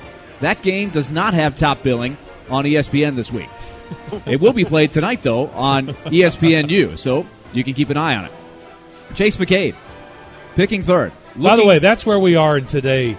That 0.41 0.63
game 0.63 0.91
does 0.91 1.11
not 1.11 1.35
have 1.35 1.57
top 1.57 1.83
billing 1.83 2.17
on 2.49 2.65
ESPN 2.65 3.17
this 3.17 3.31
week. 3.31 3.49
It 4.27 4.41
will 4.41 4.53
be 4.53 4.65
played 4.65 4.93
tonight, 4.93 5.23
though, 5.23 5.49
on 5.49 5.89
ESPNU, 5.89 6.97
so 6.99 7.27
you 7.53 7.65
can 7.65 7.75
keep 7.75 7.91
an 7.91 7.97
eye 7.97 8.17
on 8.17 8.25
it. 8.27 8.33
Chase 9.15 9.37
McCabe, 9.37 9.75
picking 10.55 10.83
third. 10.83 11.13
By 11.37 11.57
the 11.57 11.65
way, 11.65 11.79
that's 11.79 12.07
where 12.07 12.19
we 12.19 12.37
are 12.37 12.59
in 12.59 12.67
today. 12.67 13.17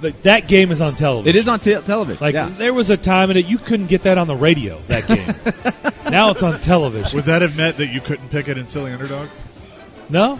Like, 0.00 0.22
that 0.22 0.48
game 0.48 0.70
is 0.70 0.82
on 0.82 0.96
television. 0.96 1.28
it 1.28 1.38
is 1.38 1.48
on 1.48 1.60
te- 1.60 1.80
television. 1.80 2.20
Like 2.20 2.34
yeah. 2.34 2.48
there 2.48 2.74
was 2.74 2.90
a 2.90 2.96
time 2.96 3.30
in 3.30 3.36
it 3.36 3.46
you 3.46 3.58
couldn't 3.58 3.86
get 3.86 4.02
that 4.02 4.18
on 4.18 4.26
the 4.26 4.34
radio. 4.34 4.78
That 4.88 5.06
game. 5.06 5.34
now 6.10 6.30
it's 6.30 6.42
on 6.42 6.58
television. 6.60 7.16
Would 7.16 7.26
that 7.26 7.42
have 7.42 7.56
meant 7.56 7.78
that 7.78 7.86
you 7.86 8.00
couldn't 8.00 8.28
pick 8.28 8.48
it 8.48 8.58
in 8.58 8.66
silly 8.66 8.92
underdogs? 8.92 9.42
No, 10.10 10.38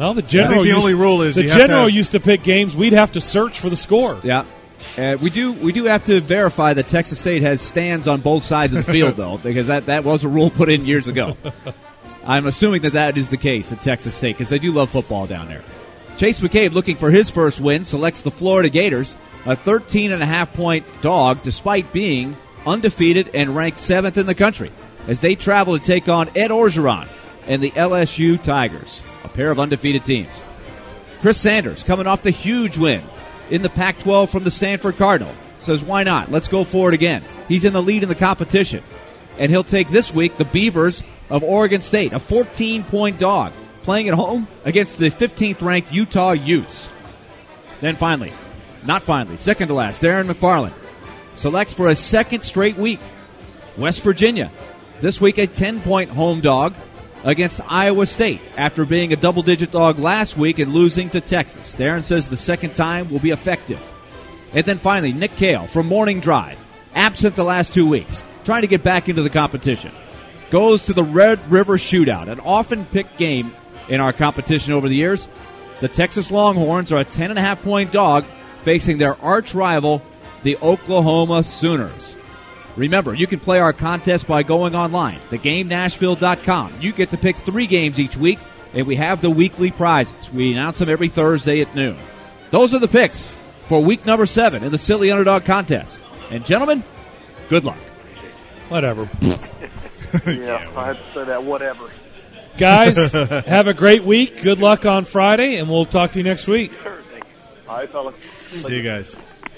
no. 0.00 0.14
The 0.14 0.22
general. 0.22 0.62
the 0.62 0.68
used- 0.68 0.80
only 0.80 0.94
rule 0.94 1.22
is 1.22 1.36
the 1.36 1.44
you 1.44 1.50
have 1.50 1.60
to 1.60 1.66
general 1.66 1.88
used 1.88 2.12
to 2.12 2.20
pick 2.20 2.42
games. 2.42 2.74
We'd 2.74 2.92
have 2.92 3.12
to 3.12 3.20
search 3.20 3.60
for 3.60 3.70
the 3.70 3.76
score. 3.76 4.18
Yeah. 4.24 4.44
Uh, 4.96 5.16
we 5.20 5.30
do 5.30 5.52
we 5.52 5.72
do 5.72 5.84
have 5.84 6.04
to 6.04 6.20
verify 6.20 6.72
that 6.74 6.88
Texas 6.88 7.20
State 7.20 7.42
has 7.42 7.60
stands 7.60 8.08
on 8.08 8.20
both 8.20 8.42
sides 8.42 8.74
of 8.74 8.84
the 8.84 8.92
field, 8.92 9.16
though, 9.16 9.38
because 9.42 9.66
that, 9.68 9.86
that 9.86 10.04
was 10.04 10.24
a 10.24 10.28
rule 10.28 10.50
put 10.50 10.68
in 10.68 10.86
years 10.86 11.06
ago. 11.06 11.36
I'm 12.24 12.46
assuming 12.46 12.82
that 12.82 12.94
that 12.94 13.16
is 13.16 13.28
the 13.30 13.36
case 13.36 13.72
at 13.72 13.82
Texas 13.82 14.14
State 14.14 14.36
because 14.36 14.48
they 14.48 14.58
do 14.58 14.72
love 14.72 14.90
football 14.90 15.26
down 15.26 15.48
there. 15.48 15.62
Chase 16.16 16.40
McCabe, 16.40 16.72
looking 16.72 16.96
for 16.96 17.10
his 17.10 17.30
first 17.30 17.60
win, 17.60 17.84
selects 17.84 18.22
the 18.22 18.30
Florida 18.30 18.68
Gators, 18.68 19.16
a 19.46 19.56
13 19.56 20.12
and 20.12 20.22
a 20.22 20.26
half 20.26 20.52
point 20.52 20.84
dog, 21.00 21.42
despite 21.42 21.92
being 21.92 22.36
undefeated 22.66 23.30
and 23.34 23.56
ranked 23.56 23.78
seventh 23.78 24.18
in 24.18 24.26
the 24.26 24.34
country, 24.34 24.70
as 25.08 25.20
they 25.20 25.34
travel 25.34 25.78
to 25.78 25.84
take 25.84 26.08
on 26.08 26.28
Ed 26.36 26.50
Orgeron 26.50 27.08
and 27.46 27.62
the 27.62 27.70
LSU 27.70 28.42
Tigers, 28.42 29.02
a 29.02 29.09
pair 29.30 29.50
of 29.50 29.60
undefeated 29.60 30.04
teams. 30.04 30.44
Chris 31.20 31.38
Sanders, 31.38 31.82
coming 31.82 32.06
off 32.06 32.22
the 32.22 32.30
huge 32.30 32.78
win 32.78 33.02
in 33.50 33.62
the 33.62 33.68
Pac 33.68 33.98
12 33.98 34.30
from 34.30 34.44
the 34.44 34.50
Stanford 34.50 34.96
Cardinal, 34.96 35.34
says, 35.58 35.84
Why 35.84 36.02
not? 36.02 36.30
Let's 36.30 36.48
go 36.48 36.64
for 36.64 36.88
it 36.88 36.94
again. 36.94 37.22
He's 37.48 37.64
in 37.64 37.72
the 37.72 37.82
lead 37.82 38.02
in 38.02 38.08
the 38.08 38.14
competition. 38.14 38.82
And 39.38 39.50
he'll 39.50 39.64
take 39.64 39.88
this 39.88 40.12
week 40.12 40.36
the 40.36 40.44
Beavers 40.44 41.02
of 41.28 41.42
Oregon 41.44 41.80
State, 41.82 42.12
a 42.12 42.18
14 42.18 42.84
point 42.84 43.18
dog, 43.18 43.52
playing 43.82 44.08
at 44.08 44.14
home 44.14 44.48
against 44.64 44.98
the 44.98 45.10
15th 45.10 45.62
ranked 45.62 45.92
Utah 45.92 46.32
Utes. 46.32 46.90
Then 47.80 47.96
finally, 47.96 48.32
not 48.84 49.02
finally, 49.02 49.36
second 49.36 49.68
to 49.68 49.74
last, 49.74 50.02
Darren 50.02 50.30
McFarland 50.30 50.74
selects 51.34 51.72
for 51.72 51.88
a 51.88 51.94
second 51.94 52.42
straight 52.42 52.76
week 52.76 53.00
West 53.76 54.02
Virginia. 54.02 54.50
This 55.00 55.20
week, 55.20 55.38
a 55.38 55.46
10 55.46 55.80
point 55.80 56.10
home 56.10 56.40
dog 56.40 56.74
against 57.24 57.60
Iowa 57.68 58.06
State 58.06 58.40
after 58.56 58.84
being 58.84 59.12
a 59.12 59.16
double 59.16 59.42
digit 59.42 59.70
dog 59.70 59.98
last 59.98 60.36
week 60.36 60.58
and 60.58 60.72
losing 60.72 61.10
to 61.10 61.20
Texas. 61.20 61.74
Darren 61.74 62.04
says 62.04 62.28
the 62.28 62.36
second 62.36 62.74
time 62.74 63.10
will 63.10 63.18
be 63.18 63.30
effective. 63.30 63.80
And 64.52 64.64
then 64.64 64.78
finally, 64.78 65.12
Nick 65.12 65.36
Kale 65.36 65.66
from 65.66 65.86
Morning 65.86 66.20
Drive, 66.20 66.62
absent 66.94 67.36
the 67.36 67.44
last 67.44 67.72
two 67.72 67.88
weeks, 67.88 68.24
trying 68.44 68.62
to 68.62 68.68
get 68.68 68.82
back 68.82 69.08
into 69.08 69.22
the 69.22 69.30
competition. 69.30 69.92
Goes 70.50 70.84
to 70.84 70.92
the 70.92 71.04
Red 71.04 71.50
River 71.50 71.76
Shootout, 71.76 72.28
an 72.28 72.40
often 72.40 72.84
picked 72.84 73.16
game 73.16 73.54
in 73.88 74.00
our 74.00 74.12
competition 74.12 74.72
over 74.72 74.88
the 74.88 74.96
years. 74.96 75.28
The 75.80 75.88
Texas 75.88 76.30
Longhorns 76.30 76.90
are 76.90 77.00
a 77.00 77.04
10.5 77.04 77.62
point 77.62 77.92
dog 77.92 78.24
facing 78.62 78.98
their 78.98 79.20
arch 79.22 79.54
rival, 79.54 80.02
the 80.42 80.56
Oklahoma 80.58 81.42
Sooners. 81.42 82.16
Remember, 82.76 83.14
you 83.14 83.26
can 83.26 83.40
play 83.40 83.58
our 83.58 83.72
contest 83.72 84.26
by 84.26 84.42
going 84.42 84.74
online, 84.74 85.18
thegamenashville.com. 85.30 86.74
You 86.80 86.92
get 86.92 87.10
to 87.10 87.18
pick 87.18 87.36
three 87.36 87.66
games 87.66 87.98
each 87.98 88.16
week, 88.16 88.38
and 88.72 88.86
we 88.86 88.96
have 88.96 89.20
the 89.20 89.30
weekly 89.30 89.70
prizes. 89.70 90.30
We 90.32 90.52
announce 90.52 90.78
them 90.78 90.88
every 90.88 91.08
Thursday 91.08 91.60
at 91.60 91.74
noon. 91.74 91.96
Those 92.50 92.74
are 92.74 92.78
the 92.78 92.88
picks 92.88 93.36
for 93.66 93.82
week 93.82 94.06
number 94.06 94.26
seven 94.26 94.64
in 94.64 94.72
the 94.72 94.78
Silly 94.78 95.10
Underdog 95.10 95.44
Contest. 95.44 96.02
And, 96.30 96.46
gentlemen, 96.46 96.82
good 97.48 97.64
luck. 97.64 97.78
Whatever. 98.68 99.08
yeah, 100.26 100.70
I 100.76 100.86
had 100.86 100.96
to 100.96 101.12
say 101.12 101.24
that. 101.24 101.42
Whatever. 101.42 101.90
Guys, 102.56 103.12
have 103.12 103.66
a 103.66 103.74
great 103.74 104.04
week. 104.04 104.42
Good 104.42 104.58
luck 104.58 104.86
on 104.86 105.04
Friday, 105.04 105.56
and 105.56 105.68
we'll 105.68 105.84
talk 105.84 106.12
to 106.12 106.18
you 106.18 106.24
next 106.24 106.46
week. 106.46 106.72
All 107.68 107.76
right, 107.76 107.88
fellas. 107.88 108.16
See 108.16 108.76
you 108.76 108.82
guys. 108.82 109.16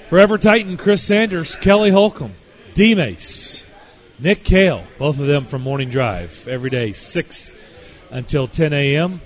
Forever 0.08 0.36
Titan, 0.36 0.76
Chris 0.76 1.02
Sanders, 1.02 1.56
Kelly 1.56 1.90
Holcomb, 1.90 2.34
D 2.74 2.94
Mace, 2.94 3.66
Nick 4.18 4.44
Kale, 4.44 4.84
both 4.98 5.18
of 5.18 5.26
them 5.26 5.44
from 5.44 5.60
Morning 5.60 5.90
Drive, 5.90 6.48
every 6.48 6.70
day, 6.70 6.92
6 6.92 8.08
until 8.10 8.46
10 8.46 8.72
a.m. 8.72 9.20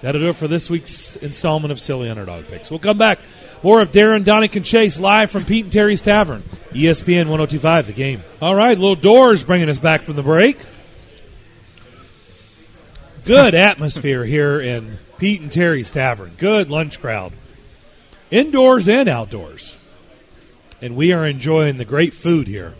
That'll 0.00 0.20
do 0.20 0.28
it 0.28 0.36
for 0.36 0.46
this 0.46 0.70
week's 0.70 1.16
installment 1.16 1.72
of 1.72 1.80
Silly 1.80 2.08
Underdog 2.08 2.46
Picks. 2.46 2.70
We'll 2.70 2.78
come 2.78 2.98
back. 2.98 3.18
More 3.64 3.80
of 3.80 3.90
Darren, 3.90 4.22
Daunic, 4.22 4.54
and 4.54 4.64
Chase 4.64 5.00
live 5.00 5.30
from 5.30 5.44
Pete 5.44 5.64
and 5.64 5.72
Terry's 5.72 6.02
Tavern, 6.02 6.42
ESPN 6.70 7.26
1025, 7.28 7.86
the 7.88 7.92
game. 7.94 8.22
All 8.40 8.54
right, 8.54 8.78
Little 8.78 8.94
Doors 8.94 9.42
bringing 9.42 9.68
us 9.68 9.78
back 9.78 10.02
from 10.02 10.14
the 10.14 10.22
break. 10.22 10.58
Good 13.24 13.54
atmosphere 13.54 14.24
here 14.24 14.60
in 14.60 14.98
Pete 15.18 15.40
and 15.40 15.50
Terry's 15.50 15.90
Tavern. 15.90 16.32
Good 16.36 16.70
lunch 16.70 17.00
crowd, 17.00 17.32
indoors 18.30 18.88
and 18.88 19.08
outdoors 19.08 19.78
and 20.84 20.96
we 20.96 21.14
are 21.14 21.24
enjoying 21.24 21.78
the 21.78 21.84
great 21.86 22.12
food 22.12 22.46
here. 22.46 22.74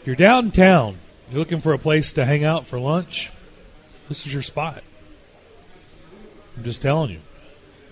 If 0.00 0.06
you're 0.06 0.16
downtown, 0.16 0.96
you're 1.30 1.40
looking 1.40 1.60
for 1.60 1.74
a 1.74 1.78
place 1.78 2.12
to 2.12 2.24
hang 2.24 2.42
out 2.42 2.66
for 2.66 2.80
lunch, 2.80 3.30
this 4.08 4.26
is 4.26 4.32
your 4.32 4.40
spot. 4.40 4.82
I'm 6.56 6.64
just 6.64 6.80
telling 6.80 7.10
you. 7.10 7.20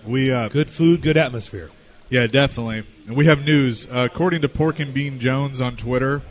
We 0.07 0.33
uh, 0.33 0.49
Good 0.49 0.71
food, 0.71 1.03
good 1.03 1.19
atmosphere. 1.19 1.71
Yeah, 2.09 2.27
definitely. 2.27 2.85
And 3.07 3.15
we 3.15 3.27
have 3.27 3.45
news. 3.45 3.85
Uh, 3.85 4.09
according 4.11 4.41
to 4.41 4.49
Pork 4.49 4.81
and 4.81 4.95
Bean 4.95 5.19
Jones 5.19 5.61
on 5.61 5.77
Twitter, 5.77 6.23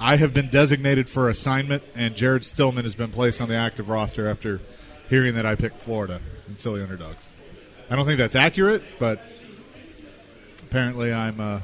I 0.00 0.16
have 0.16 0.32
been 0.32 0.48
designated 0.48 1.10
for 1.10 1.28
assignment, 1.28 1.82
and 1.94 2.14
Jared 2.14 2.46
Stillman 2.46 2.84
has 2.84 2.94
been 2.94 3.10
placed 3.10 3.42
on 3.42 3.48
the 3.48 3.54
active 3.54 3.90
roster 3.90 4.30
after 4.30 4.62
hearing 5.10 5.34
that 5.34 5.44
I 5.44 5.56
picked 5.56 5.76
Florida 5.76 6.22
and 6.46 6.58
silly 6.58 6.80
underdogs. 6.82 7.28
I 7.90 7.96
don't 7.96 8.06
think 8.06 8.16
that's 8.16 8.34
accurate, 8.34 8.82
but 8.98 9.20
apparently 10.62 11.12
I'm 11.12 11.38
uh, 11.38 11.60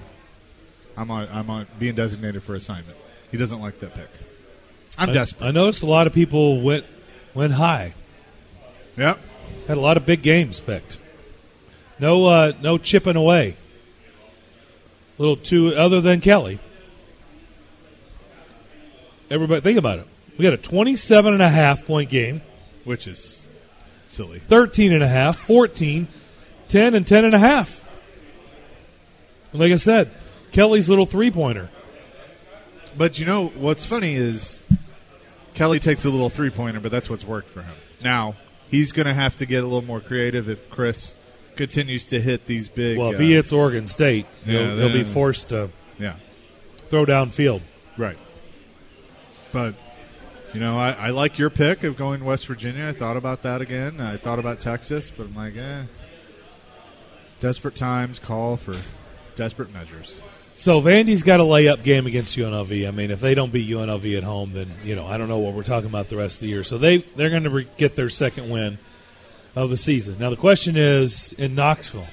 I'm 0.99 1.11
on, 1.11 1.29
I'm 1.33 1.49
on 1.49 1.67
being 1.79 1.95
designated 1.95 2.43
for 2.43 2.55
assignment. 2.55 2.99
He 3.35 3.39
doesn't 3.39 3.61
like 3.61 3.81
that 3.81 3.93
pick. 3.93 4.09
I'm 4.97 5.11
I, 5.11 5.13
desperate. 5.13 5.49
I 5.49 5.51
noticed 5.51 5.83
a 5.83 5.87
lot 5.87 6.07
of 6.07 6.15
people 6.15 6.61
went 6.61 6.85
went 7.35 7.53
high. 7.53 7.93
Yep. 8.97 9.19
Had 9.67 9.77
a 9.77 9.81
lot 9.81 9.97
of 9.97 10.07
big 10.07 10.23
games 10.23 10.61
picked. 10.61 10.99
No 11.99 12.29
uh, 12.29 12.53
no 12.63 12.79
chipping 12.79 13.17
away. 13.17 13.57
A 15.19 15.21
little 15.21 15.35
too 15.35 15.75
other 15.75 16.01
than 16.01 16.21
Kelly. 16.21 16.61
Everybody 19.29 19.63
think 19.63 19.79
about 19.81 19.99
it. 19.99 20.07
We 20.39 20.45
got 20.45 20.53
a 20.53 20.57
27 20.57 21.33
and 21.33 21.43
a 21.43 21.51
half 21.51 21.85
point 21.85 22.11
game. 22.11 22.41
Which 22.85 23.09
is 23.09 23.45
silly. 24.07 24.39
13 24.39 24.93
and 24.93 25.03
a 25.03 25.09
half, 25.09 25.39
14, 25.39 26.07
10 26.69 26.95
and 26.95 27.05
10 27.05 27.25
and 27.25 27.35
a 27.35 27.41
half. 27.41 27.85
And 29.51 29.61
like 29.61 29.73
I 29.73 29.77
said, 29.77 30.13
Kelly's 30.53 30.89
little 30.89 31.07
three 31.07 31.33
pointer. 31.33 31.69
But 32.97 33.19
you 33.19 33.27
know 33.27 33.49
what's 33.49 33.85
funny 33.85 34.15
is 34.15 34.67
Kelly 35.55 35.81
takes 35.81 36.05
a 36.05 36.11
little 36.11 36.31
three 36.31 36.51
pointer, 36.51 36.81
but 36.81 36.91
that's 36.93 37.11
what's 37.11 37.25
worked 37.25 37.49
for 37.51 37.63
him. 37.63 37.75
Now 38.03 38.35
he's 38.71 38.93
going 38.93 39.07
to 39.07 39.15
have 39.15 39.37
to 39.37 39.47
get 39.47 39.63
a 39.65 39.67
little 39.67 39.83
more 39.85 40.01
creative 40.01 40.49
if 40.49 40.71
Chris 40.71 41.17
continues 41.57 42.07
to 42.09 42.21
hit 42.21 42.47
these 42.47 42.69
big. 42.69 42.99
Well, 42.99 43.11
if 43.11 43.17
uh, 43.17 43.23
he 43.23 43.35
hits 43.35 43.53
Oregon 43.53 43.87
State, 43.87 44.27
Yeah, 44.45 44.67
he'll, 44.67 44.77
he'll 44.77 44.93
be 44.93 45.05
forced 45.05 45.51
to 45.51 45.71
yeah, 45.99 46.17
throw 46.89 47.05
downfield. 47.07 47.63
right. 47.97 48.19
But 49.53 49.75
you 50.53 50.61
know, 50.61 50.79
I, 50.79 50.91
I 50.93 51.11
like 51.11 51.39
your 51.39 51.51
pick 51.51 51.85
of 51.85 51.97
going 51.97 52.25
West 52.25 52.47
Virginia. 52.47 52.89
I 52.89 52.93
thought 52.93 53.17
about 53.17 53.43
that 53.43 53.61
again. 53.61 54.01
I 54.01 54.17
thought 54.17 54.39
about 54.39 54.61
Texas, 54.61 55.11
but 55.11 55.25
I'm 55.27 55.35
like, 55.35 55.57
eh. 55.57 55.83
Desperate 57.41 57.77
times 57.77 58.19
call 58.19 58.57
for 58.57 58.75
desperate 59.37 59.73
measures. 59.75 60.21
So 60.57 60.81
Vandy's 60.81 61.25
got 61.25 61.41
a 61.41 61.43
layup 61.43 61.83
game 61.83 62.07
against 62.07 62.37
UNLV. 62.37 62.87
I 62.87 62.91
mean, 62.93 63.11
if 63.11 63.21
they 63.21 63.35
don't 63.35 63.53
beat 63.53 63.69
UNLV 63.69 64.17
at 64.17 64.23
home, 64.23 64.53
then 64.53 64.71
you 64.85 64.95
know 64.95 65.07
I 65.07 65.19
don't 65.19 65.29
know 65.29 65.39
what 65.39 65.55
we're 65.55 65.65
talking 65.65 65.89
about 65.89 66.09
the 66.09 66.17
rest 66.17 66.37
of 66.37 66.41
the 66.43 66.49
year. 66.49 66.63
So 66.65 66.79
they 66.79 66.99
they're 66.99 67.31
going 67.31 67.43
to 67.45 67.51
re- 67.51 67.67
get 67.77 67.97
their 67.97 68.09
second 68.09 68.51
win 68.51 68.79
of 69.57 69.71
the 69.71 69.77
season. 69.77 70.17
Now 70.19 70.31
the 70.31 70.37
question 70.37 70.77
is 70.77 71.33
in 71.35 71.55
Knoxville, 71.55 72.07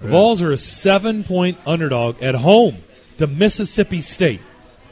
the 0.00 0.06
Yeah. 0.06 0.10
Vols 0.10 0.42
are 0.42 0.50
a 0.50 0.56
seven 0.56 1.22
point 1.24 1.56
underdog 1.66 2.22
at 2.22 2.34
home 2.34 2.78
to 3.18 3.26
Mississippi 3.26 4.00
State. 4.00 4.40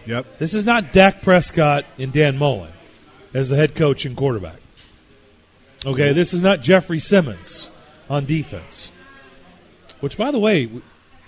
Yep. 0.06 0.38
This 0.38 0.54
is 0.54 0.64
not 0.64 0.92
Dak 0.92 1.22
Prescott 1.22 1.84
and 1.98 2.12
Dan 2.12 2.38
Mullen 2.38 2.72
as 3.34 3.48
the 3.48 3.56
head 3.56 3.74
coach 3.74 4.04
and 4.04 4.16
quarterback. 4.16 4.56
Okay, 5.84 6.12
this 6.12 6.32
is 6.32 6.40
not 6.42 6.60
Jeffrey 6.62 6.98
Simmons 7.00 7.68
on 8.08 8.24
defense. 8.24 8.90
Which, 10.00 10.16
by 10.16 10.30
the 10.30 10.38
way, 10.38 10.68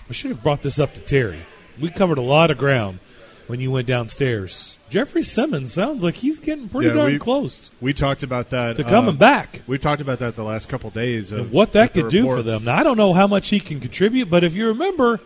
I 0.09 0.13
should 0.13 0.31
have 0.31 0.41
brought 0.43 0.61
this 0.61 0.79
up 0.79 0.93
to 0.95 0.99
Terry. 1.01 1.39
We 1.79 1.89
covered 1.89 2.17
a 2.17 2.21
lot 2.23 2.49
of 2.51 2.57
ground 2.57 2.99
when 3.47 3.59
you 3.59 3.71
went 3.71 3.87
downstairs. 3.87 4.77
Jeffrey 4.89 5.21
Simmons 5.21 5.71
sounds 5.71 6.01
like 6.03 6.15
he's 6.15 6.39
getting 6.39 6.67
pretty 6.67 6.87
Yeah, 6.89 6.95
darn 6.95 7.13
we- 7.13 7.19
close 7.19 7.69
We 7.79 7.93
talked 7.93 8.23
about 8.23 8.49
that. 8.49 8.77
to 8.77 8.83
coming 8.83 9.15
uh, 9.15 9.19
back. 9.19 9.61
We 9.67 9.77
talked 9.77 10.01
about 10.01 10.19
that 10.19 10.35
the 10.35 10.43
last 10.43 10.67
couple 10.67 10.89
days. 10.89 11.31
Of 11.31 11.39
And 11.39 11.51
what 11.51 11.73
that 11.73 11.93
could 11.93 12.09
do 12.09 12.25
for 12.25 12.41
them. 12.41 12.63
Now, 12.65 12.77
I 12.77 12.83
don't 12.83 12.97
know 12.97 13.13
how 13.13 13.27
much 13.27 13.49
he 13.49 13.59
can 13.59 13.79
contribute, 13.79 14.29
but 14.31 14.43
if 14.43 14.55
you 14.55 14.67
remember, 14.69 15.19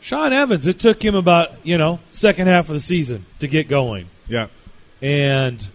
Sean 0.00 0.32
Evans, 0.32 0.68
it 0.68 0.78
took 0.78 1.04
him 1.04 1.16
about, 1.16 1.50
you 1.66 1.76
know, 1.76 1.98
second 2.10 2.46
half 2.46 2.68
of 2.68 2.74
the 2.74 2.80
season 2.80 3.24
to 3.40 3.48
get 3.48 3.68
going. 3.68 4.08
Yeah. 4.28 4.46
And 5.02 5.66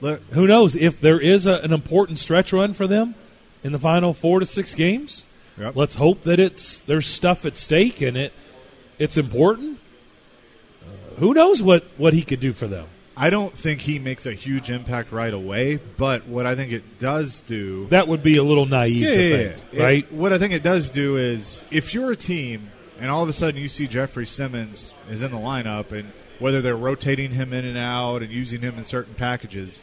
Look, 0.00 0.20
who 0.32 0.48
knows 0.48 0.74
if 0.74 1.00
there 1.00 1.20
is 1.20 1.46
a, 1.46 1.54
an 1.62 1.72
important 1.72 2.18
stretch 2.18 2.52
run 2.52 2.72
for 2.74 2.88
them 2.88 3.14
in 3.62 3.70
the 3.70 3.78
final 3.78 4.12
four 4.12 4.40
to 4.40 4.46
six 4.46 4.74
games. 4.74 5.24
Yep. 5.58 5.76
Let's 5.76 5.94
hope 5.96 6.22
that 6.22 6.40
it's 6.40 6.80
there's 6.80 7.06
stuff 7.06 7.44
at 7.44 7.56
stake 7.56 8.00
and 8.00 8.16
it 8.16 8.32
it's 8.98 9.18
important. 9.18 9.78
Uh, 10.82 11.14
who 11.20 11.34
knows 11.34 11.62
what 11.62 11.84
what 11.98 12.14
he 12.14 12.22
could 12.22 12.40
do 12.40 12.52
for 12.52 12.66
them? 12.66 12.86
I 13.14 13.28
don't 13.28 13.52
think 13.52 13.82
he 13.82 13.98
makes 13.98 14.24
a 14.24 14.32
huge 14.32 14.70
impact 14.70 15.12
right 15.12 15.32
away, 15.34 15.78
but 15.98 16.26
what 16.26 16.46
I 16.46 16.54
think 16.54 16.72
it 16.72 16.98
does 16.98 17.42
do. 17.42 17.86
That 17.88 18.08
would 18.08 18.22
be 18.22 18.38
a 18.38 18.42
little 18.42 18.64
naive 18.64 19.02
Yeah, 19.02 19.14
to 19.14 19.22
yeah, 19.28 19.36
think, 19.50 19.62
yeah. 19.72 19.82
right? 19.82 20.04
It- 20.04 20.12
what 20.12 20.32
I 20.32 20.38
think 20.38 20.54
it 20.54 20.62
does 20.62 20.88
do 20.90 21.18
is 21.18 21.60
if 21.70 21.92
you're 21.92 22.10
a 22.12 22.16
team 22.16 22.68
and 22.98 23.10
all 23.10 23.22
of 23.22 23.28
a 23.28 23.32
sudden 23.34 23.60
you 23.60 23.68
see 23.68 23.86
Jeffrey 23.86 24.24
Simmons 24.26 24.94
is 25.10 25.22
in 25.22 25.30
the 25.30 25.36
lineup 25.36 25.92
and 25.92 26.10
whether 26.38 26.62
they're 26.62 26.74
rotating 26.76 27.32
him 27.32 27.52
in 27.52 27.66
and 27.66 27.76
out 27.76 28.22
and 28.22 28.32
using 28.32 28.62
him 28.62 28.78
in 28.78 28.84
certain 28.84 29.14
packages, 29.14 29.80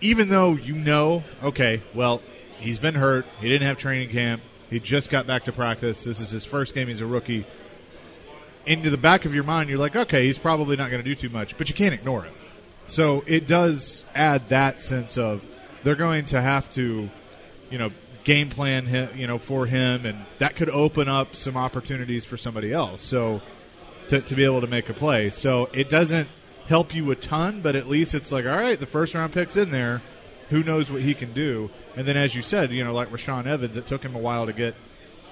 even 0.00 0.28
though 0.28 0.54
you 0.54 0.74
know, 0.74 1.22
okay, 1.44 1.80
well, 1.94 2.20
he's 2.58 2.78
been 2.80 2.94
hurt, 2.96 3.24
he 3.40 3.48
didn't 3.48 3.66
have 3.66 3.78
training 3.78 4.08
camp, 4.10 4.42
he 4.70 4.80
just 4.80 5.10
got 5.10 5.26
back 5.26 5.44
to 5.44 5.52
practice, 5.52 6.04
this 6.04 6.20
is 6.20 6.30
his 6.30 6.44
first 6.44 6.74
game, 6.74 6.88
he's 6.88 7.00
a 7.00 7.06
rookie. 7.06 7.44
Into 8.64 8.90
the 8.90 8.96
back 8.96 9.24
of 9.24 9.34
your 9.34 9.44
mind, 9.44 9.68
you're 9.68 9.78
like, 9.78 9.94
okay, 9.94 10.24
he's 10.24 10.38
probably 10.38 10.76
not 10.76 10.90
going 10.90 11.02
to 11.02 11.08
do 11.08 11.14
too 11.14 11.28
much, 11.28 11.56
but 11.56 11.68
you 11.68 11.74
can't 11.74 11.94
ignore 11.94 12.24
it. 12.24 12.32
So 12.86 13.22
it 13.26 13.46
does 13.46 14.04
add 14.14 14.48
that 14.48 14.80
sense 14.80 15.18
of 15.18 15.46
they're 15.82 15.94
going 15.94 16.26
to 16.26 16.40
have 16.40 16.68
to, 16.70 17.08
you 17.70 17.78
know, 17.78 17.90
game 18.24 18.50
plan 18.50 18.86
him, 18.86 19.08
you 19.16 19.28
know, 19.28 19.38
for 19.38 19.66
him, 19.66 20.04
and 20.04 20.18
that 20.38 20.56
could 20.56 20.68
open 20.68 21.08
up 21.08 21.36
some 21.36 21.56
opportunities 21.56 22.24
for 22.24 22.36
somebody 22.36 22.72
else. 22.72 23.00
So 23.00 23.40
to, 24.08 24.20
to 24.20 24.34
be 24.34 24.44
able 24.44 24.60
to 24.60 24.66
make 24.66 24.88
a 24.88 24.94
play. 24.94 25.30
So 25.30 25.68
it 25.72 25.88
doesn't 25.88 26.28
help 26.66 26.94
you 26.94 27.10
a 27.10 27.14
ton, 27.16 27.60
but 27.60 27.76
at 27.76 27.88
least 27.88 28.14
it's 28.14 28.32
like, 28.32 28.46
all 28.46 28.56
right, 28.56 28.78
the 28.78 28.86
first 28.86 29.14
round 29.14 29.32
pick's 29.32 29.56
in 29.56 29.70
there. 29.70 30.02
Who 30.50 30.62
knows 30.62 30.90
what 30.90 31.02
he 31.02 31.14
can 31.14 31.32
do? 31.32 31.70
And 31.96 32.06
then, 32.06 32.16
as 32.16 32.34
you 32.34 32.42
said, 32.42 32.70
you 32.70 32.84
know, 32.84 32.94
like 32.94 33.10
Rashaan 33.10 33.46
Evans, 33.46 33.76
it 33.76 33.86
took 33.86 34.02
him 34.02 34.14
a 34.14 34.18
while 34.18 34.46
to 34.46 34.52
get 34.52 34.74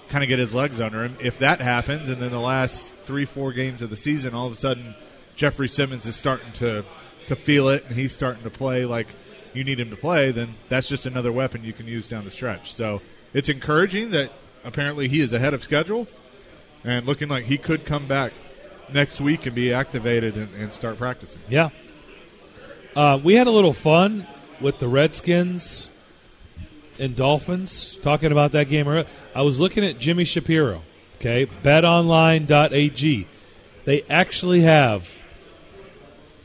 kind 0.09 0.23
of 0.23 0.29
get 0.29 0.39
his 0.39 0.55
legs 0.55 0.81
under 0.81 1.05
him. 1.05 1.17
If 1.21 1.39
that 1.39 1.61
happens, 1.61 2.09
and 2.09 2.21
then 2.21 2.31
the 2.31 2.41
last 2.41 2.89
three, 3.05 3.25
four 3.25 3.53
games 3.53 3.83
of 3.83 3.91
the 3.91 3.97
season, 3.97 4.35
all 4.35 4.47
of 4.47 4.53
a 4.53 4.57
sudden, 4.57 4.95
Jeffrey 5.37 5.69
Simmons 5.69 6.07
is 6.07 6.17
starting 6.17 6.53
to 6.55 6.85
to 7.29 7.37
feel 7.37 7.69
it, 7.69 7.85
and 7.87 7.97
he's 7.97 8.13
starting 8.13 8.43
to 8.43 8.51
play 8.51 8.85
like 8.85 9.07
you 9.53 9.65
need 9.65 9.79
him 9.79 9.91
to 9.91 9.97
play. 9.97 10.31
Then 10.33 10.55
that's 10.69 10.89
just 10.89 11.07
another 11.07 11.33
weapon 11.33 11.65
you 11.65 11.73
can 11.73 11.87
use 11.87 12.09
down 12.09 12.25
the 12.25 12.31
stretch. 12.31 12.73
So 12.73 13.01
it's 13.33 13.49
encouraging 13.49 14.11
that 14.11 14.31
apparently 14.65 15.09
he 15.09 15.21
is 15.21 15.33
ahead 15.33 15.55
of 15.55 15.63
schedule, 15.63 16.07
and 16.85 17.07
looking 17.07 17.29
like 17.29 17.45
he 17.45 17.59
could 17.59 17.85
come 17.85 18.07
back 18.07 18.33
next 18.93 19.21
week 19.21 19.47
and 19.47 19.55
be 19.55 19.73
activated 19.73 20.37
and, 20.37 20.55
and 20.55 20.73
start 20.73 20.99
practicing. 20.99 21.41
Yeah. 21.49 21.71
Uh, 22.95 23.19
we 23.23 23.35
had 23.35 23.47
a 23.47 23.51
little 23.51 23.73
fun 23.73 24.27
with 24.61 24.79
the 24.79 24.89
Redskins 24.89 25.91
and 26.99 27.17
Dolphins 27.17 27.97
talking 27.97 28.33
about 28.33 28.53
that 28.53 28.69
game. 28.69 28.87
earlier. 28.89 29.07
I 29.35 29.43
was 29.43 29.59
looking 29.61 29.85
at 29.85 29.99
Jimmy 29.99 30.25
Shapiro, 30.25 30.83
okay, 31.17 31.47
betonline.ag. 31.47 33.27
They 33.85 34.03
actually 34.09 34.61
have. 34.63 35.21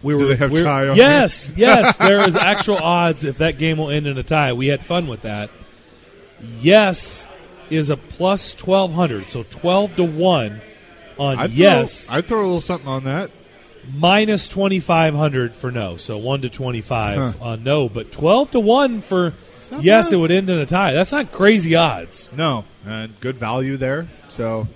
We 0.02 0.14
Do 0.14 0.20
were, 0.20 0.26
they 0.28 0.36
have 0.38 0.52
we're- 0.52 0.64
tie 0.64 0.88
on 0.88 0.96
Yes, 0.96 1.54
yes. 1.58 1.98
There 1.98 2.28
is 2.28 2.36
actual 2.36 2.78
odds 2.82 3.24
if 3.24 3.38
that 3.40 3.58
game 3.58 3.78
will 3.78 3.90
end 3.90 4.08
in 4.08 4.18
a 4.18 4.24
tie. 4.24 4.54
We 4.54 4.68
had 4.68 4.86
fun 4.86 5.08
with 5.08 5.22
that. 5.24 5.50
Yes 6.62 7.28
is 7.70 7.90
a 7.92 7.98
plus 7.98 8.54
twelve 8.56 8.94
hundred, 8.94 9.28
so 9.30 9.44
twelve 9.44 9.96
to 9.98 10.04
one 10.04 10.62
on 11.18 11.38
I'd 11.38 11.52
yes 11.52 12.08
throw, 12.08 12.18
I'd 12.18 12.26
throw 12.26 12.40
a 12.40 12.44
little 12.44 12.62
something 12.62 12.88
on 12.90 13.04
that. 13.04 13.30
Minus 13.94 14.48
2500 14.48 15.54
for 15.56 15.72
no 15.72 15.98
so 15.98 16.18
1 16.18 16.42
to 16.42 16.50
25 16.50 17.18
Huh. 17.18 17.34
on 17.44 17.64
no 17.64 17.90
but 17.90 18.12
12 18.12 18.52
to 18.52 18.60
1 18.60 19.02
for 19.02 19.34
yes 19.80 20.08
bad. 20.10 20.14
it 20.16 20.18
would 20.20 20.32
end 20.32 20.50
in 20.50 20.58
a 20.58 20.66
tie 20.66 20.94
that's 20.94 21.12
not 21.12 21.32
crazy 21.32 21.76
odds 21.76 22.28
No, 22.36 22.66
and 22.86 23.20
good 23.20 23.38
value 23.38 23.78
there. 23.78 24.08
So, 24.30 24.68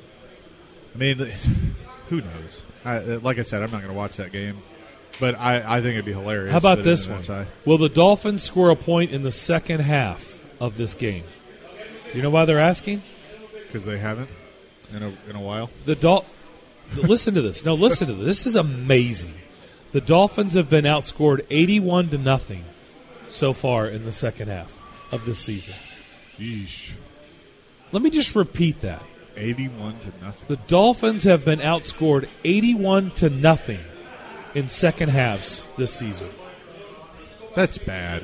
I 0.93 0.97
mean, 0.97 1.17
who 2.09 2.17
knows? 2.21 2.63
I, 2.85 2.97
uh, 2.97 3.19
like 3.21 3.39
I 3.39 3.43
said, 3.43 3.61
I'm 3.63 3.71
not 3.71 3.81
going 3.81 3.93
to 3.93 3.97
watch 3.97 4.17
that 4.17 4.31
game, 4.31 4.57
but 5.19 5.35
I, 5.39 5.77
I 5.77 5.81
think 5.81 5.93
it'd 5.93 6.05
be 6.05 6.11
hilarious. 6.13 6.51
how 6.51 6.57
about 6.57 6.83
this 6.83 7.07
one 7.07 7.45
will 7.65 7.77
the 7.77 7.89
dolphins 7.89 8.43
score 8.43 8.69
a 8.71 8.75
point 8.75 9.11
in 9.11 9.23
the 9.23 9.31
second 9.31 9.79
half 9.81 10.43
of 10.59 10.75
this 10.77 10.93
game 10.95 11.23
you 12.13 12.21
know 12.21 12.29
why 12.29 12.45
they're 12.45 12.59
asking 12.59 13.01
because 13.67 13.85
they 13.85 13.97
haven't 13.97 14.29
in 14.95 15.01
a 15.03 15.11
in 15.29 15.35
a 15.35 15.41
while. 15.41 15.69
the 15.85 15.95
Dol- 15.95 16.25
listen 16.95 17.33
to 17.33 17.41
this 17.41 17.65
no 17.65 17.73
listen 17.73 18.07
to 18.07 18.13
this 18.13 18.25
this 18.25 18.45
is 18.45 18.55
amazing 18.55 19.33
the 19.91 20.01
dolphins 20.01 20.53
have 20.53 20.69
been 20.69 20.85
outscored 20.85 21.45
81 21.49 22.09
to 22.09 22.17
nothing 22.17 22.63
so 23.27 23.53
far 23.53 23.87
in 23.87 24.03
the 24.03 24.11
second 24.11 24.47
half 24.47 24.79
of 25.13 25.25
this 25.25 25.39
season 25.39 25.75
Yeesh, 26.39 26.93
let 27.91 28.01
me 28.01 28.09
just 28.09 28.35
repeat 28.35 28.81
that 28.81 29.03
81 29.37 29.93
to 29.97 30.07
nothing. 30.21 30.45
The 30.47 30.61
Dolphins 30.67 31.23
have 31.23 31.45
been 31.45 31.59
outscored 31.59 32.27
81 32.43 33.11
to 33.11 33.29
nothing 33.29 33.79
in 34.55 34.67
second 34.67 35.09
halves 35.09 35.67
this 35.77 35.93
season. 35.93 36.29
That's 37.55 37.77
bad. 37.77 38.23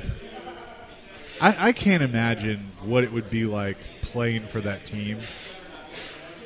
I, 1.40 1.68
I 1.68 1.72
can't 1.72 2.02
imagine 2.02 2.72
what 2.82 3.04
it 3.04 3.12
would 3.12 3.30
be 3.30 3.44
like 3.44 3.76
playing 4.02 4.42
for 4.42 4.60
that 4.60 4.84
team 4.84 5.18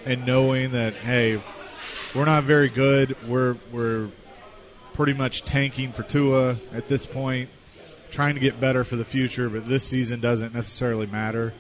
and 0.07 0.27
knowing 0.27 0.73
that 0.73 0.95
hey, 0.95 1.41
we're 2.15 2.25
not 2.25 2.45
very 2.45 2.69
good. 2.69 3.17
We're 3.29 3.57
we're 3.73 4.09
pretty 4.93 5.12
much 5.12 5.43
tanking 5.43 5.93
for 5.93 6.03
Tua 6.05 6.57
at 6.73 6.89
this 6.89 7.05
point, 7.05 7.51
trying 8.11 8.35
to 8.35 8.41
get 8.41 8.61
better 8.61 8.85
for 8.85 8.97
the 8.97 9.05
future, 9.05 9.51
but 9.51 9.67
this 9.67 9.85
season 9.85 10.21
doesn't 10.21 10.55
necessarily 10.55 11.07
matter. 11.07 11.53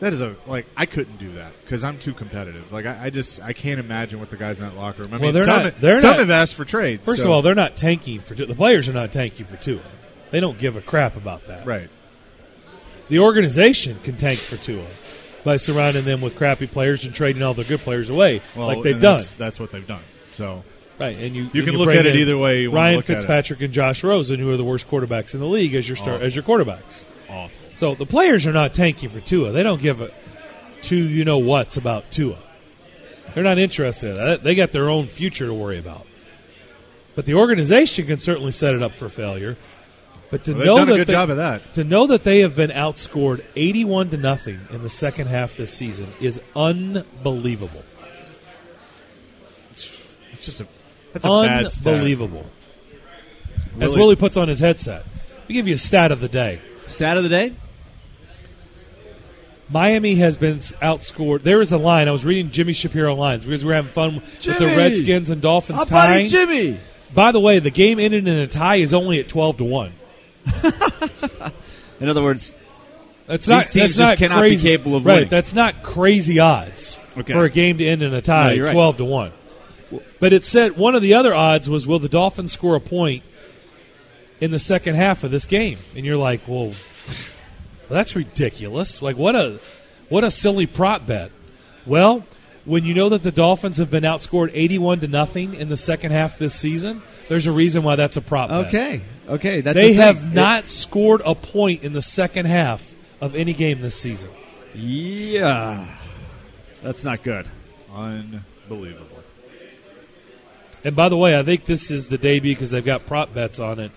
That 0.00 0.12
is 0.12 0.20
a 0.20 0.36
like 0.46 0.66
I 0.76 0.86
couldn't 0.86 1.18
do 1.18 1.32
that 1.32 1.52
because 1.64 1.82
I'm 1.82 1.98
too 1.98 2.14
competitive. 2.14 2.72
Like 2.72 2.86
I, 2.86 3.06
I 3.06 3.10
just 3.10 3.42
I 3.42 3.52
can't 3.52 3.80
imagine 3.80 4.20
what 4.20 4.30
the 4.30 4.36
guys 4.36 4.60
in 4.60 4.66
that 4.66 4.76
locker 4.76 5.02
room. 5.02 5.12
I 5.12 5.16
well, 5.16 5.20
mean, 5.20 5.34
they're 5.34 5.44
some, 5.44 5.62
not. 5.64 5.76
They're 5.76 6.00
some 6.00 6.10
not, 6.10 6.20
have 6.20 6.30
asked 6.30 6.54
for 6.54 6.64
trades. 6.64 7.04
First 7.04 7.22
so- 7.22 7.24
of 7.24 7.30
all, 7.32 7.42
they're 7.42 7.56
not 7.56 7.76
tanking 7.76 8.20
for. 8.20 8.34
The 8.34 8.54
players 8.54 8.88
are 8.88 8.92
not 8.92 9.12
tanking 9.12 9.46
for 9.46 9.56
Tua. 9.56 9.80
They 10.30 10.40
don't 10.40 10.58
give 10.58 10.76
a 10.76 10.80
crap 10.80 11.16
about 11.16 11.46
that. 11.46 11.66
right. 11.66 11.88
The 13.08 13.20
organization 13.20 13.96
can 14.04 14.18
tank 14.18 14.38
for 14.38 14.58
Tua 14.58 14.84
by 15.48 15.56
surrounding 15.56 16.04
them 16.04 16.20
with 16.20 16.36
crappy 16.36 16.66
players 16.66 17.06
and 17.06 17.14
trading 17.14 17.42
all 17.42 17.54
their 17.54 17.64
good 17.64 17.80
players 17.80 18.10
away, 18.10 18.42
Well, 18.54 18.66
like 18.66 18.82
they've 18.82 19.00
done. 19.00 19.16
That's, 19.16 19.32
that's 19.32 19.58
what 19.58 19.70
they've 19.70 19.86
done. 19.86 20.02
So 20.32 20.62
Right, 20.98 21.16
and 21.16 21.34
you 21.34 21.44
You 21.54 21.62
and 21.62 21.64
can 21.64 21.76
look 21.78 21.88
at 21.88 22.04
it 22.04 22.16
either 22.16 22.36
way 22.36 22.66
Ryan 22.66 22.96
look 22.96 23.04
at 23.06 23.10
it. 23.10 23.14
Fitzpatrick 23.20 23.62
and 23.62 23.72
Josh 23.72 24.04
Rosen, 24.04 24.40
who 24.40 24.50
are 24.52 24.58
the 24.58 24.64
worst 24.64 24.90
quarterbacks 24.90 25.32
in 25.32 25.40
the 25.40 25.46
league, 25.46 25.74
as 25.74 25.88
your 25.88 25.96
start 25.96 26.20
as 26.20 26.36
your 26.36 26.42
quarterbacks. 26.42 27.04
Awful. 27.30 27.50
So 27.76 27.94
the 27.94 28.04
players 28.04 28.46
are 28.46 28.52
not 28.52 28.74
tanking 28.74 29.08
for 29.08 29.20
Tua. 29.20 29.52
They 29.52 29.62
don't 29.62 29.80
give 29.80 30.02
a 30.02 30.10
two 30.82 30.98
you 30.98 31.24
know 31.24 31.38
what's 31.38 31.78
about 31.78 32.10
Tua. 32.10 32.36
They're 33.32 33.44
not 33.44 33.56
interested 33.56 34.10
in 34.10 34.16
that. 34.16 34.42
They 34.42 34.54
got 34.54 34.72
their 34.72 34.90
own 34.90 35.06
future 35.06 35.46
to 35.46 35.54
worry 35.54 35.78
about. 35.78 36.06
But 37.14 37.24
the 37.24 37.34
organization 37.34 38.06
can 38.06 38.18
certainly 38.18 38.50
set 38.50 38.74
it 38.74 38.82
up 38.82 38.92
for 38.92 39.08
failure. 39.08 39.56
But 40.30 40.44
to 40.44 40.52
Well, 40.52 40.64
know 40.66 40.76
done 40.76 40.88
a 40.88 40.92
that 40.92 40.96
good 40.98 41.06
they- 41.06 41.12
job 41.12 41.30
of 41.30 41.36
that. 41.38 41.72
to 41.74 41.84
know 41.84 42.06
that 42.08 42.22
they 42.22 42.40
have 42.40 42.54
been 42.54 42.70
outscored 42.70 43.42
eighty-one 43.56 44.10
to 44.10 44.16
nothing 44.18 44.60
in 44.70 44.82
the 44.82 44.90
second 44.90 45.28
half 45.28 45.56
this 45.56 45.72
season 45.72 46.08
is 46.20 46.40
unbelievable. 46.54 47.82
It's 49.70 50.44
just 50.44 50.60
a 50.60 50.66
that's 51.12 51.24
a 51.24 51.28
bad 51.28 51.68
stat. 51.72 51.94
unbelievable. 51.94 52.44
As 53.80 53.90
Willie- 53.92 53.98
Willie 54.00 54.16
puts 54.16 54.36
on 54.36 54.48
his 54.48 54.58
headset, 54.58 55.04
we 55.46 55.54
give 55.54 55.66
you 55.66 55.74
a 55.74 55.78
stat 55.78 56.12
of 56.12 56.20
the 56.20 56.28
day. 56.28 56.58
Stat 56.86 57.16
of 57.16 57.22
the 57.22 57.28
day? 57.28 57.52
Miami 59.70 60.14
has 60.16 60.36
been 60.36 60.58
outscored. 60.58 61.42
There 61.42 61.60
is 61.60 61.72
a 61.72 61.78
line. 61.78 62.08
I 62.08 62.10
was 62.10 62.24
reading 62.24 62.50
Jimmy 62.50 62.72
Shapiro 62.72 63.14
lines 63.14 63.44
because 63.44 63.62
we 63.64 63.68
were 63.68 63.74
having 63.74 63.90
fun 63.92 64.14
with 64.16 64.42
the 64.58 64.66
Redskins 64.66 65.28
and 65.30 65.42
Dolphins 65.42 65.80
Our 65.80 65.86
tying. 65.86 66.28
Jimmy! 66.28 66.78
By 67.14 67.32
the 67.32 67.40
way, 67.40 67.58
the 67.58 67.70
game 67.70 67.98
ended 67.98 68.26
in 68.26 68.34
a 68.36 68.46
tie 68.46 68.76
is 68.76 68.92
only 68.94 69.20
at 69.20 69.28
twelve 69.28 69.58
to 69.58 69.64
one. 69.64 69.92
In 72.00 72.08
other 72.08 72.22
words, 72.22 72.54
That's 73.26 73.44
These 73.46 73.48
not 73.48 73.62
teams 73.64 73.72
that's 73.74 73.96
just 73.96 73.98
not 73.98 74.18
cannot 74.18 74.36
be 74.42 74.48
crazy. 74.50 74.68
capable 74.68 74.96
of 74.96 75.04
right. 75.06 75.14
winning. 75.14 75.28
That's 75.28 75.54
not 75.54 75.82
crazy 75.82 76.38
odds 76.38 76.98
Okay. 77.16 77.32
for 77.32 77.44
a 77.44 77.50
game 77.50 77.78
to 77.78 77.86
end 77.86 78.02
in 78.02 78.14
a 78.14 78.20
tie, 78.22 78.48
No, 78.48 78.52
you're 78.54 78.66
right. 78.66 78.72
twelve 78.72 78.96
to 78.98 79.04
one. 79.04 79.32
But 80.20 80.32
it 80.32 80.44
said 80.44 80.76
one 80.76 80.94
of 80.94 81.02
the 81.02 81.14
other 81.14 81.34
odds 81.34 81.68
was 81.68 81.86
will 81.86 81.98
the 81.98 82.08
Dolphins 82.08 82.52
score 82.52 82.76
a 82.76 82.80
point 82.80 83.22
in 84.40 84.50
the 84.50 84.58
second 84.58 84.94
half 84.94 85.24
of 85.24 85.30
this 85.30 85.46
game? 85.46 85.78
And 85.96 86.04
you're 86.06 86.16
like, 86.16 86.42
well, 86.46 86.72
that's 87.90 88.14
ridiculous. 88.14 89.02
Like 89.02 89.16
what 89.16 89.34
a 89.34 89.58
what 90.08 90.24
a 90.24 90.30
silly 90.30 90.66
prop 90.66 91.06
bet. 91.06 91.30
Well, 91.86 92.24
when 92.68 92.84
you 92.84 92.94
know 92.94 93.08
that 93.08 93.22
the 93.22 93.32
Dolphins 93.32 93.78
have 93.78 93.90
been 93.90 94.04
outscored 94.04 94.50
eighty-one 94.54 95.00
to 95.00 95.08
nothing 95.08 95.54
in 95.54 95.68
the 95.68 95.76
second 95.76 96.12
half 96.12 96.38
this 96.38 96.54
season, 96.54 97.02
there's 97.28 97.46
a 97.46 97.52
reason 97.52 97.82
why 97.82 97.96
that's 97.96 98.16
a 98.16 98.20
prop 98.22 98.50
bet. 98.50 98.66
okay, 98.66 99.00
okay, 99.28 99.60
that's 99.62 99.74
they 99.74 99.88
the 99.88 99.94
thing. 99.94 100.00
have 100.00 100.34
not 100.34 100.68
scored 100.68 101.22
a 101.24 101.34
point 101.34 101.82
in 101.82 101.92
the 101.92 102.02
second 102.02 102.46
half 102.46 102.94
of 103.20 103.34
any 103.34 103.52
game 103.52 103.80
this 103.80 103.98
season. 103.98 104.30
Yeah, 104.74 105.88
that's 106.82 107.02
not 107.02 107.22
good. 107.22 107.48
Unbelievable. 107.92 109.06
And 110.84 110.94
by 110.94 111.08
the 111.08 111.16
way, 111.16 111.36
I 111.36 111.42
think 111.42 111.64
this 111.64 111.90
is 111.90 112.06
the 112.06 112.18
debut 112.18 112.54
because 112.54 112.70
they've 112.70 112.84
got 112.84 113.04
prop 113.06 113.34
bets 113.34 113.58
on 113.58 113.80
it. 113.80 113.90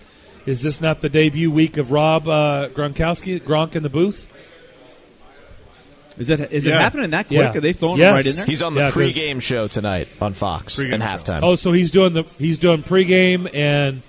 Is 0.46 0.62
this 0.62 0.80
not 0.80 1.00
the 1.00 1.08
debut 1.08 1.50
week 1.50 1.76
of 1.76 1.92
Rob 1.92 2.26
uh, 2.26 2.68
Gronkowski, 2.70 3.38
Gronk 3.40 3.76
in 3.76 3.84
the 3.84 3.88
booth? 3.88 4.28
Is 6.18 6.28
it 6.30 6.52
is 6.52 6.66
it 6.66 6.70
Yeah. 6.70 6.78
happening 6.80 7.10
that 7.10 7.28
quick? 7.28 7.38
Yeah. 7.40 7.56
Are 7.56 7.60
they 7.60 7.72
throwing 7.72 7.98
Yes. 7.98 8.08
him 8.10 8.14
right 8.14 8.26
in 8.26 8.36
there? 8.36 8.44
He's 8.46 8.62
on 8.62 8.74
the 8.74 8.80
Yeah, 8.82 8.90
'cause- 8.90 9.14
pregame 9.14 9.40
show 9.40 9.66
tonight 9.68 10.08
on 10.20 10.34
Fox 10.34 10.76
Pregame 10.76 10.94
and 10.94 11.02
show. 11.02 11.08
halftime. 11.08 11.40
Oh, 11.42 11.54
so 11.54 11.72
he's 11.72 11.90
doing 11.90 12.12
the 12.12 12.24
he's 12.38 12.58
doing 12.58 12.82
pregame 12.82 13.48
and 13.54 14.02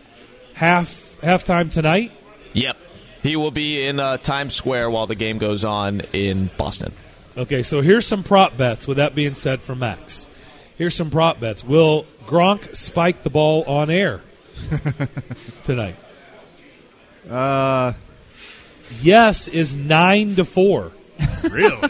half 0.53 1.17
halftime 1.23 1.71
tonight. 1.71 2.11
Yep. 2.53 2.77
He 3.23 3.35
will 3.37 3.51
be 3.51 3.85
in 3.85 3.99
uh, 4.01 4.17
Times 4.17 4.53
Square 4.53 4.89
while 4.89 5.07
the 5.07 5.15
game 5.15 5.37
goes 5.37 5.63
on 5.63 6.01
in 6.11 6.49
Boston. 6.57 6.91
Okay, 7.37 7.63
so 7.63 7.81
here's 7.81 8.05
some 8.05 8.21
prop 8.21 8.57
bets. 8.57 8.85
With 8.87 8.97
that 8.97 9.15
being 9.15 9.33
said, 9.33 9.61
from 9.61 9.79
Max, 9.79 10.27
here's 10.77 10.93
some 10.93 11.09
prop 11.09 11.39
bets. 11.39 11.63
Will 11.63 12.05
Gronk 12.27 12.75
spike 12.75 13.23
the 13.23 13.29
ball 13.29 13.63
on 13.63 13.89
air 13.89 14.21
tonight? 15.63 15.95
Uh, 17.29 17.93
yes 19.01 19.47
is 19.47 19.75
nine 19.75 20.35
to 20.35 20.45
four. 20.45 20.91
Really? 21.49 21.89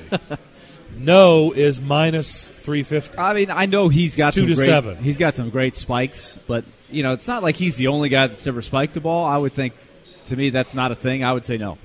no 0.97 1.51
is 1.51 1.81
minus 1.81 2.49
three 2.49 2.83
fifty. 2.83 3.17
I 3.17 3.33
mean, 3.33 3.51
I 3.51 3.65
know 3.65 3.89
he's 3.89 4.15
got 4.15 4.33
Two 4.33 4.41
some 4.41 4.49
to 4.49 4.55
great, 4.55 4.65
seven. 4.65 4.97
He's 4.97 5.17
got 5.17 5.35
some 5.35 5.49
great 5.49 5.75
spikes, 5.75 6.37
but 6.47 6.63
you 6.91 7.03
know, 7.03 7.13
it's 7.13 7.27
not 7.27 7.43
like 7.43 7.55
he's 7.55 7.75
the 7.75 7.87
only 7.87 8.09
guy 8.09 8.27
that's 8.27 8.45
ever 8.47 8.61
spiked 8.61 8.93
the 8.93 9.01
ball. 9.01 9.25
I 9.25 9.37
would 9.37 9.51
think, 9.51 9.73
to 10.25 10.35
me, 10.35 10.49
that's 10.49 10.73
not 10.73 10.91
a 10.91 10.95
thing. 10.95 11.23
I 11.23 11.33
would 11.33 11.45
say 11.45 11.57
no. 11.57 11.77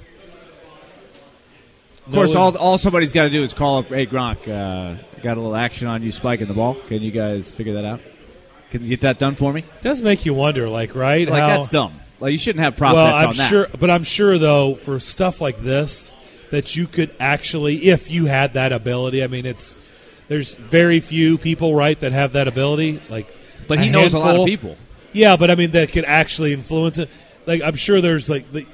Of 2.07 2.15
course, 2.15 2.35
all, 2.35 2.57
all 2.57 2.79
somebody's 2.79 3.13
got 3.13 3.25
to 3.25 3.31
do 3.31 3.43
is 3.43 3.53
call 3.53 3.79
up, 3.79 3.89
"Hey 3.89 4.07
Gronk, 4.07 4.49
uh, 4.49 5.03
got 5.23 5.37
a 5.37 5.41
little 5.41 5.55
action 5.57 5.89
on 5.89 6.03
you 6.03 6.11
spiking 6.11 6.47
the 6.47 6.55
ball. 6.55 6.75
Can 6.75 7.03
you 7.03 7.11
guys 7.11 7.53
figure 7.53 7.75
that 7.75 7.85
out? 7.85 8.01
Can 8.71 8.83
you 8.83 8.89
get 8.89 9.03
that 9.03 9.19
done 9.19 9.35
for 9.35 9.53
me?" 9.53 9.65
does 9.83 10.01
make 10.01 10.25
you 10.25 10.33
wonder, 10.33 10.69
like 10.69 10.95
right? 10.95 11.29
Like 11.29 11.41
how, 11.41 11.49
that's 11.49 11.69
dumb. 11.69 11.93
Like 12.21 12.33
you 12.33 12.39
shouldn't 12.39 12.65
have 12.65 12.77
prop 12.77 12.95
well, 12.95 13.07
bets 13.07 13.23
I'm 13.23 13.29
on 13.29 13.37
that. 13.37 13.49
sure, 13.51 13.69
but 13.79 13.91
I'm 13.91 14.05
sure 14.05 14.39
though 14.39 14.75
for 14.75 14.99
stuff 15.01 15.41
like 15.43 15.61
this 15.61 16.15
that 16.51 16.77
you 16.77 16.87
could 16.87 17.15
actually, 17.21 17.77
if 17.91 18.11
you 18.11 18.27
had 18.27 18.55
that 18.55 18.73
ability. 18.73 19.23
I 19.23 19.27
mean, 19.27 19.47
it's 19.47 19.77
there's 20.29 20.55
very 20.55 21.01
few 21.01 21.39
people, 21.39 21.75
right, 21.75 21.99
that 22.01 22.13
have 22.13 22.33
that 22.35 22.49
ability. 22.49 23.01
Like, 23.09 23.27
But 23.67 23.79
he 23.81 23.91
knows 23.91 24.15
a 24.15 24.19
lot 24.19 24.37
of 24.37 24.47
people. 24.47 24.77
Yeah, 25.13 25.37
but 25.37 25.51
I 25.51 25.55
mean 25.55 25.71
that 25.73 25.91
could 25.93 26.05
actually 26.05 26.53
influence 26.53 26.99
it. 26.99 27.09
Like, 27.47 27.63
I'm 27.63 27.77
sure 27.77 28.01
there's 28.01 28.29
like 28.29 28.51
the, 28.53 28.67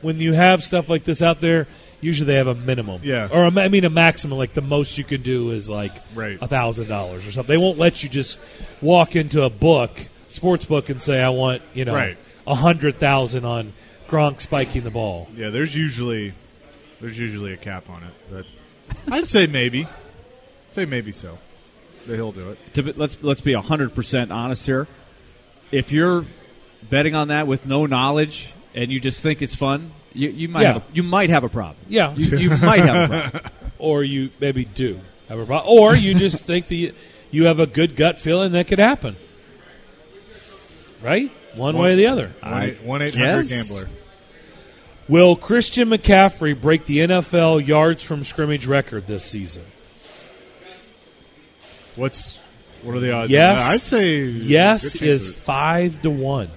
when 0.00 0.16
you 0.18 0.32
have 0.32 0.62
stuff 0.62 0.88
like 0.88 1.04
this 1.04 1.22
out 1.22 1.40
there. 1.40 1.66
Usually 2.00 2.26
they 2.26 2.34
have 2.36 2.48
a 2.48 2.54
minimum, 2.54 3.00
Yeah. 3.02 3.28
or 3.32 3.44
a, 3.44 3.50
ma- 3.50 3.62
I 3.62 3.68
mean 3.68 3.84
a 3.86 3.90
maximum. 3.90 4.36
Like 4.36 4.52
the 4.52 4.60
most 4.60 4.98
you 4.98 5.04
can 5.04 5.22
do 5.22 5.50
is 5.50 5.70
like 5.70 5.92
Right. 6.14 6.36
a 6.40 6.46
thousand 6.46 6.88
dollars 6.88 7.26
or 7.26 7.32
something. 7.32 7.50
They 7.54 7.56
won't 7.62 7.78
let 7.78 8.02
you 8.02 8.10
just 8.10 8.38
walk 8.82 9.16
into 9.16 9.42
a 9.42 9.48
book, 9.48 9.90
sports 10.28 10.66
book, 10.66 10.90
and 10.90 11.00
say 11.00 11.22
I 11.22 11.30
want 11.30 11.62
you 11.72 11.86
know 11.86 11.94
Right. 11.94 12.18
a 12.46 12.54
hundred 12.54 12.96
thousand 12.96 13.46
on 13.46 13.72
Gronk 14.08 14.38
spiking 14.40 14.82
the 14.82 14.90
ball. 14.90 15.28
Yeah, 15.34 15.48
there's 15.48 15.74
usually 15.74 16.34
there's 17.04 17.18
usually 17.18 17.52
a 17.52 17.56
cap 17.58 17.90
on 17.90 18.02
it, 18.02 18.14
but 18.30 18.46
I'd 19.12 19.28
say 19.28 19.46
maybe, 19.46 19.84
I'd 19.84 20.74
say 20.74 20.84
maybe 20.86 21.12
so. 21.12 21.38
That 22.06 22.16
he'll 22.16 22.32
do 22.32 22.48
it. 22.50 22.74
to 22.74 22.82
be, 22.82 22.92
let's 22.92 23.22
let's 23.22 23.40
be 23.42 23.52
hundred 23.52 23.94
percent 23.94 24.30
honest 24.32 24.64
here. 24.64 24.86
If 25.70 25.92
you're 25.92 26.24
betting 26.88 27.14
on 27.14 27.28
that 27.28 27.46
with 27.46 27.66
no 27.66 27.84
knowledge 27.86 28.52
and 28.74 28.90
you 28.90 29.00
just 29.00 29.22
think 29.22 29.42
it's 29.42 29.54
fun, 29.54 29.90
you, 30.14 30.30
you 30.30 30.48
might 30.48 30.62
Yeah. 30.62 30.72
have 30.74 30.82
a, 30.82 30.94
you 30.94 31.02
might 31.02 31.28
have 31.30 31.44
a 31.44 31.48
problem. 31.50 31.76
Yeah, 31.88 32.14
you, 32.14 32.38
you 32.38 32.48
might 32.50 32.80
have 32.80 33.10
a 33.10 33.30
problem. 33.30 33.52
or 33.78 34.02
you 34.02 34.30
maybe 34.40 34.64
do 34.64 34.98
have 35.28 35.38
a 35.38 35.44
problem, 35.46 35.76
or 35.78 35.94
you 35.94 36.14
just 36.14 36.46
think 36.46 36.68
that 36.68 36.74
you, 36.74 36.92
you 37.30 37.44
have 37.46 37.60
a 37.60 37.66
good 37.66 37.96
gut 37.96 38.18
feeling 38.18 38.52
that 38.52 38.66
could 38.66 38.78
happen, 38.78 39.16
right? 41.02 41.30
One, 41.54 41.76
way 41.78 41.92
or 41.92 41.96
the 41.96 42.06
other. 42.08 42.32
One 42.42 42.62
eight- 42.62 42.82
one 42.82 43.02
eight 43.02 43.14
hundred 43.14 43.48
gambler. 43.48 43.88
Will 45.08 45.36
Christian 45.36 45.88
McCaffrey 45.90 46.58
break 46.58 46.86
the 46.86 46.98
NFL 46.98 47.66
yards 47.66 48.02
from 48.02 48.24
scrimmage 48.24 48.66
record 48.66 49.06
this 49.06 49.24
season? 49.24 49.62
What's 51.96 52.38
what 52.82 52.96
are 52.96 53.00
the 53.00 53.12
odds? 53.12 53.30
Yes. 53.32 53.68
I'd 53.70 53.80
say 53.80 54.24
yes 54.24 55.00
is 55.00 55.34
five 55.36 56.00
to 56.02 56.10
one. 56.10 56.48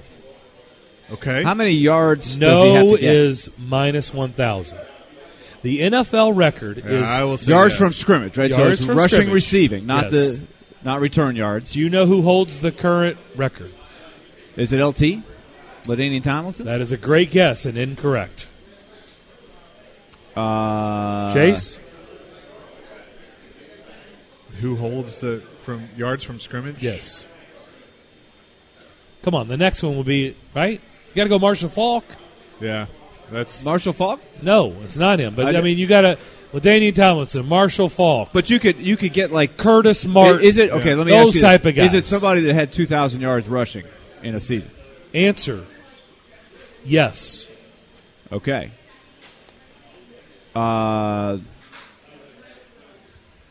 okay. 1.11 1.43
How 1.43 1.53
many 1.53 1.71
yards 1.71 2.37
does 2.37 2.63
he 2.63 2.73
have 2.73 2.85
No 2.85 2.95
to 2.95 3.01
get? 3.01 3.15
is 3.15 3.55
minus 3.59 4.13
one 4.13 4.31
thousand. 4.31 4.79
The 5.61 5.79
NFL 5.81 6.35
record 6.35 6.77
Yeah, 6.77 6.91
is 7.01 7.09
I 7.09 7.23
will 7.23 7.37
say 7.37 7.51
yards 7.51 7.73
yes. 7.73 7.79
from 7.79 7.91
scrimmage, 7.91 8.37
right? 8.37 8.51
so 8.51 8.59
Yards 8.63 8.79
it's 8.79 8.85
from 8.87 8.97
rushing, 8.97 9.15
scrimmage. 9.17 9.33
receiving, 9.33 9.85
not 9.85 10.05
Yes. 10.11 10.33
the 10.35 10.41
not 10.83 11.01
return 11.01 11.35
yards. 11.35 11.73
Do 11.73 11.79
you 11.81 11.89
know 11.89 12.05
who 12.05 12.21
holds 12.21 12.59
the 12.61 12.71
current 12.71 13.17
record? 13.35 13.71
Is 14.55 14.71
it 14.73 14.81
LT? 14.83 15.21
LaDainian 15.87 16.23
Tomlinson? 16.23 16.65
That 16.65 16.81
is 16.81 16.91
a 16.91 16.97
great 16.97 17.31
guess 17.31 17.65
and 17.65 17.77
incorrect. 17.77 18.49
Uh, 20.35 21.33
Chase? 21.33 21.79
Who 24.61 24.75
holds 24.75 25.19
the 25.19 25.39
from 25.61 25.87
yards 25.95 26.23
from 26.23 26.39
scrimmage? 26.39 26.81
Yes. 26.83 27.25
Come 29.23 29.35
on, 29.35 29.47
the 29.47 29.57
next 29.57 29.83
one 29.83 29.95
will 29.95 30.03
be 30.03 30.35
right. 30.55 30.79
You 31.09 31.15
got 31.15 31.23
to 31.23 31.29
go 31.29 31.39
Marshall 31.39 31.69
Faulk. 31.69 32.05
Yeah, 32.61 32.85
that's 33.31 33.63
Marshall 33.65 33.93
Faulk. 33.93 34.21
No, 34.41 34.73
it's 34.83 34.97
not 34.97 35.19
him. 35.19 35.35
But 35.35 35.47
I 35.47 35.49
I, 35.49 35.51
d- 35.53 35.61
mean, 35.61 35.77
you 35.77 35.85
got 35.87 36.01
to 36.01 36.17
LaDainian 36.53 36.95
Tomlinson, 36.95 37.45
Marshall 37.47 37.89
Faulk, 37.89 38.29
But 38.31 38.49
you 38.49 38.59
could 38.59 38.77
you 38.77 38.95
could 38.97 39.13
get 39.13 39.31
like 39.31 39.57
Curtis 39.57 40.05
Martin. 40.05 40.41
Is 40.41 40.57
it 40.57 40.71
okay? 40.71 40.95
Let 40.95 41.05
me 41.05 41.11
Those 41.11 41.27
ask 41.29 41.35
you 41.35 41.41
type 41.41 41.61
this. 41.63 41.71
of 41.71 41.75
guys. 41.75 41.93
Is 41.93 41.99
it 41.99 42.05
somebody 42.05 42.41
that 42.41 42.53
had 42.53 42.71
two 42.73 42.85
thousand 42.85 43.21
yards 43.21 43.47
rushing 43.49 43.85
in 44.23 44.33
a 44.33 44.39
season? 44.39 44.71
Answer: 45.13 45.65
Yes. 46.87 47.47
Okay. 48.31 48.71
Uh, 50.55 51.37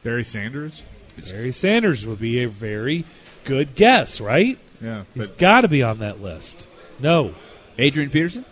Barry 0.03 0.25
Sanders. 0.25 0.83
Barry 1.31 1.53
Sanders 1.53 2.07
would 2.07 2.19
be 2.21 2.43
a 2.43 2.49
very 2.49 3.05
good 3.45 3.75
guess, 3.75 4.21
right? 4.21 4.59
Yeah, 4.83 5.05
he's 5.15 5.29
got 5.29 5.63
to 5.63 5.69
be 5.69 5.83
on 5.83 5.99
that 5.99 6.21
list. 6.21 6.67
No, 6.99 7.35
Adrian 7.79 8.11
Peterson, 8.11 8.45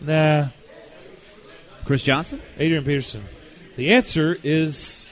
nah. 0.00 0.48
Chris 1.84 2.02
Johnson. 2.02 2.40
Adrian 2.58 2.84
Peterson. 2.84 3.24
The 3.76 3.92
answer 3.92 4.36
is 4.42 5.08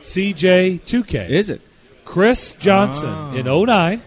CJ 0.00 0.80
2K. 0.82 1.28
Is 1.30 1.50
it? 1.50 1.60
Chris 2.04 2.54
Johnson 2.56 3.10
Ah. 3.10 3.34
in 3.34 3.46
09, 3.46 4.02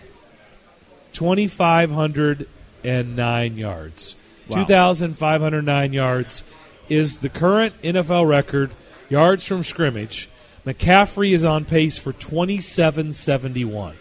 2,509 2.88 3.57
yards. 3.57 4.15
Wow. 4.49 4.57
2,509 4.65 5.93
yards 5.93 6.43
is 6.89 7.19
the 7.19 7.29
current 7.29 7.73
NFL 7.81 8.27
record 8.27 8.71
yards 9.09 9.45
from 9.45 9.63
scrimmage. 9.63 10.29
McCaffrey 10.65 11.31
is 11.33 11.43
on 11.45 11.65
pace 11.65 11.97
for 11.97 12.13
2771. 12.13 13.95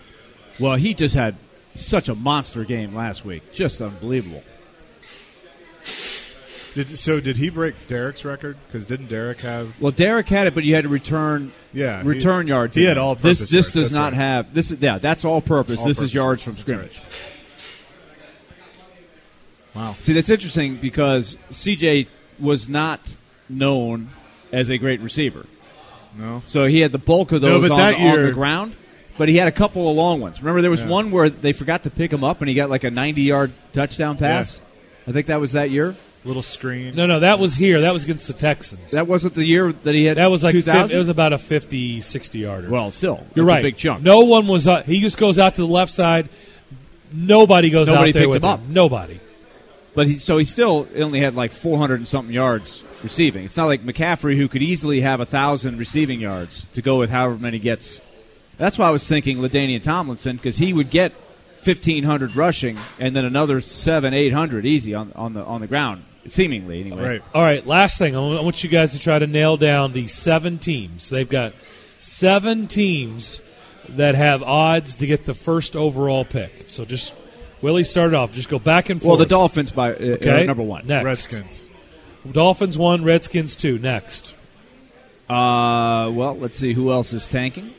Well, 0.58 0.76
he 0.76 0.94
just 0.94 1.14
had 1.14 1.36
such 1.74 2.08
a 2.08 2.14
monster 2.14 2.64
game 2.64 2.94
last 2.94 3.24
week. 3.24 3.52
Just 3.52 3.80
unbelievable. 3.80 4.42
Did, 6.74 6.98
so 6.98 7.20
did 7.20 7.38
he 7.38 7.48
break 7.48 7.74
Derek's 7.88 8.24
record? 8.24 8.56
Because 8.66 8.86
didn't 8.86 9.06
Derek 9.08 9.38
have? 9.40 9.80
Well, 9.80 9.92
Derek 9.92 10.28
had 10.28 10.46
it, 10.46 10.54
but 10.54 10.62
you 10.64 10.74
had 10.74 10.84
to 10.84 10.90
return. 10.90 11.52
Yeah, 11.72 12.02
he- 12.02 12.08
return 12.08 12.46
yards. 12.46 12.74
he 12.76 12.84
had 12.84 12.98
all-purpose 12.98 13.40
This 13.40 13.50
this 13.50 13.52
yards, 13.52 13.70
does 13.72 13.90
that's 13.90 13.94
not 13.94 14.12
right. 14.12 14.20
have 14.20 14.54
this. 14.54 14.70
Is, 14.70 14.80
yeah, 14.80 14.98
that's 14.98 15.24
all 15.24 15.40
purpose. 15.40 15.70
this 15.82 15.98
All-purpose 15.98 16.02
is 16.02 16.14
yards 16.14 16.42
from 16.42 16.52
yards, 16.52 16.62
scrimmage. 16.62 17.00
Wow. 19.76 19.94
See, 20.00 20.14
that's 20.14 20.30
interesting 20.30 20.76
because 20.76 21.36
CJ 21.50 22.06
was 22.40 22.68
not 22.68 23.00
known 23.48 24.08
as 24.52 24.70
a 24.70 24.78
great 24.78 25.00
receiver. 25.00 25.46
No. 26.18 26.42
So 26.46 26.64
he 26.64 26.80
had 26.80 26.92
the 26.92 26.98
bulk 26.98 27.32
of 27.32 27.42
those 27.42 27.60
but 27.68 27.72
on, 27.72 27.78
that 27.78 27.96
the, 27.98 28.08
on 28.08 28.22
the 28.22 28.32
ground, 28.32 28.74
but 29.18 29.28
he 29.28 29.36
had 29.36 29.48
a 29.48 29.52
couple 29.52 29.90
of 29.90 29.96
long 29.96 30.20
ones. 30.20 30.40
Remember, 30.40 30.62
there 30.62 30.70
was 30.70 30.82
Yeah. 30.82 30.88
one 30.88 31.10
where 31.10 31.28
they 31.28 31.52
forgot 31.52 31.82
to 31.82 31.90
pick 31.90 32.10
him 32.12 32.24
up, 32.24 32.40
and 32.40 32.48
he 32.48 32.54
got 32.54 32.70
like 32.70 32.84
a 32.84 32.90
90-yard 32.90 33.52
touchdown 33.74 34.16
pass. 34.16 34.60
I 35.06 35.12
think 35.12 35.26
that 35.26 35.40
was 35.40 35.52
that 35.52 35.70
year. 35.70 35.94
Little 36.24 36.42
screen. 36.42 36.96
No, 36.96 37.06
no, 37.06 37.20
that 37.20 37.38
was 37.38 37.54
here. 37.54 37.82
That 37.82 37.92
was 37.92 38.02
against 38.04 38.26
the 38.26 38.32
Texans. 38.32 38.90
That 38.92 39.06
wasn't 39.06 39.34
the 39.34 39.44
year 39.44 39.72
that 39.72 39.94
he 39.94 40.06
had. 40.06 40.16
That 40.16 40.28
was 40.30 40.42
like 40.42 40.54
2000? 40.54 40.92
it 40.92 40.98
was 40.98 41.08
about 41.08 41.32
a 41.32 41.38
50, 41.38 42.00
60 42.00 42.38
yarder. 42.40 42.68
Well, 42.68 42.90
still, 42.90 43.24
you're 43.36 43.44
that's 43.44 43.52
a 43.52 43.54
right. 43.56 43.62
big 43.62 43.76
chunk. 43.76 44.02
No 44.02 44.20
one 44.24 44.48
was. 44.48 44.66
Uh, 44.66 44.82
he 44.82 45.00
just 45.00 45.18
goes 45.18 45.38
out 45.38 45.54
to 45.54 45.60
the 45.60 45.68
left 45.68 45.92
side. 45.92 46.28
Nobody 47.12 47.70
goes 47.70 47.86
Nobody 47.86 48.10
out 48.10 48.12
there 48.14 48.22
picked 48.22 48.30
with 48.30 48.42
him 48.42 48.50
up. 48.50 48.60
Nobody. 48.68 49.20
But 49.96 50.06
he 50.06 50.18
so 50.18 50.36
he 50.36 50.44
still 50.44 50.86
only 50.94 51.20
had 51.20 51.34
like 51.34 51.50
400 51.50 51.94
and 51.94 52.06
something 52.06 52.32
yards 52.32 52.84
receiving. 53.02 53.46
It's 53.46 53.56
not 53.56 53.64
like 53.64 53.82
McCaffrey 53.82 54.36
who 54.36 54.46
could 54.46 54.62
easily 54.62 55.00
have 55.00 55.20
a 55.20 55.24
thousand 55.24 55.78
receiving 55.78 56.20
yards 56.20 56.66
to 56.74 56.82
go 56.82 56.98
with 56.98 57.08
however 57.08 57.38
many 57.38 57.58
gets. 57.58 58.02
That's 58.58 58.78
why 58.78 58.88
I 58.88 58.90
was 58.90 59.08
thinking 59.08 59.38
LaDainian 59.38 59.82
Tomlinson 59.82 60.36
because 60.36 60.58
he 60.58 60.74
would 60.74 60.90
get 60.90 61.12
1500 61.64 62.36
rushing 62.36 62.78
and 63.00 63.16
then 63.16 63.24
another 63.24 63.62
seven, 63.62 64.12
eight 64.12 64.34
hundred 64.34 64.66
easy 64.66 64.94
on 64.94 65.12
on 65.16 65.32
the 65.32 65.42
on 65.42 65.62
the 65.62 65.66
ground, 65.66 66.04
seemingly 66.26 66.82
anyway. 66.82 67.02
All 67.34 67.42
right. 67.42 67.66
Last 67.66 67.98
thing, 67.98 68.14
I 68.14 68.20
want 68.20 68.62
you 68.62 68.68
guys 68.68 68.92
to 68.92 68.98
try 68.98 69.18
to 69.18 69.26
nail 69.26 69.56
down 69.56 69.92
the 69.92 70.06
seven 70.06 70.58
teams. 70.58 71.08
They've 71.08 71.28
got 71.28 71.54
seven 71.98 72.66
teams 72.66 73.40
that 73.88 74.14
have 74.14 74.42
odds 74.42 74.96
to 74.96 75.06
get 75.06 75.24
the 75.24 75.32
first 75.34 75.74
overall 75.74 76.26
pick. 76.26 76.64
So 76.68 76.84
just 76.84 77.14
Willie 77.62 77.84
started 77.84 78.14
off. 78.16 78.32
Just 78.34 78.48
go 78.48 78.58
back 78.58 78.90
and 78.90 79.00
forth. 79.00 79.08
Well, 79.08 79.16
the 79.18 79.26
Dolphins 79.26 79.72
by 79.72 79.92
uh, 79.92 79.96
Okay. 79.96 80.42
uh, 80.42 80.46
number 80.46 80.62
one. 80.62 80.86
Next. 80.86 81.04
Redskins. 81.04 81.62
Dolphins 82.30 82.76
one, 82.76 83.04
Redskins 83.04 83.56
two. 83.56 83.78
Next. 83.78 84.34
Uh, 85.28 86.10
well, 86.12 86.36
let's 86.36 86.58
see 86.58 86.72
who 86.72 86.92
else 86.92 87.12
is 87.12 87.26
tanking. 87.26 87.72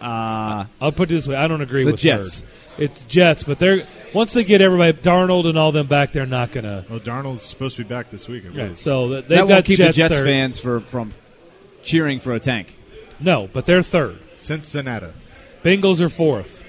Uh, 0.00 0.66
I'll 0.80 0.92
put 0.92 1.10
it 1.10 1.14
this 1.14 1.28
way: 1.28 1.36
I 1.36 1.48
don't 1.48 1.62
agree 1.62 1.84
The 1.84 1.92
with 1.92 2.00
Jets. 2.00 2.40
third. 2.40 2.48
It's 2.76 3.04
Jets, 3.04 3.44
but 3.44 3.58
they're 3.58 3.86
once 4.12 4.32
they 4.32 4.44
get 4.44 4.60
everybody 4.60 4.92
Darnold 4.92 5.46
and 5.48 5.56
all 5.56 5.72
them 5.72 5.86
back, 5.86 6.12
they're 6.12 6.26
not 6.26 6.52
gonna. 6.52 6.84
Well, 6.90 7.00
Darnold's 7.00 7.42
supposed 7.42 7.76
to 7.76 7.84
be 7.84 7.88
back 7.88 8.10
this 8.10 8.28
week. 8.28 8.44
I 8.44 8.48
believe. 8.48 8.68
Right, 8.70 8.78
so 8.78 9.08
they've 9.08 9.28
that 9.28 9.36
got 9.36 9.48
won't 9.48 9.64
keep 9.66 9.78
Jets 9.78 9.96
the 9.96 10.02
Jets 10.02 10.14
third. 10.14 10.26
fans 10.26 10.60
for, 10.60 10.80
from 10.80 11.12
cheering 11.82 12.18
for 12.18 12.32
a 12.32 12.40
tank. 12.40 12.76
No, 13.20 13.48
but 13.52 13.64
they're 13.66 13.82
third. 13.82 14.18
Cincinnati. 14.36 15.06
Bengals 15.62 16.00
are 16.00 16.08
fourth. 16.08 16.62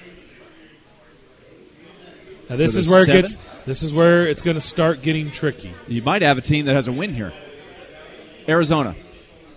Now 2.48 2.56
this 2.56 2.74
So 2.74 2.78
is 2.80 2.86
there's 2.86 2.88
where 2.88 3.02
it 3.16 3.22
gets. 3.22 3.34
This 3.64 3.82
is 3.82 3.92
where 3.92 4.26
it's 4.26 4.42
going 4.42 4.54
to 4.56 4.60
start 4.60 5.02
getting 5.02 5.30
tricky. 5.30 5.72
You 5.88 6.02
might 6.02 6.22
have 6.22 6.38
a 6.38 6.40
team 6.40 6.66
that 6.66 6.74
has 6.74 6.86
a 6.88 6.92
win 6.92 7.12
here. 7.14 7.32
Arizona. 8.48 8.94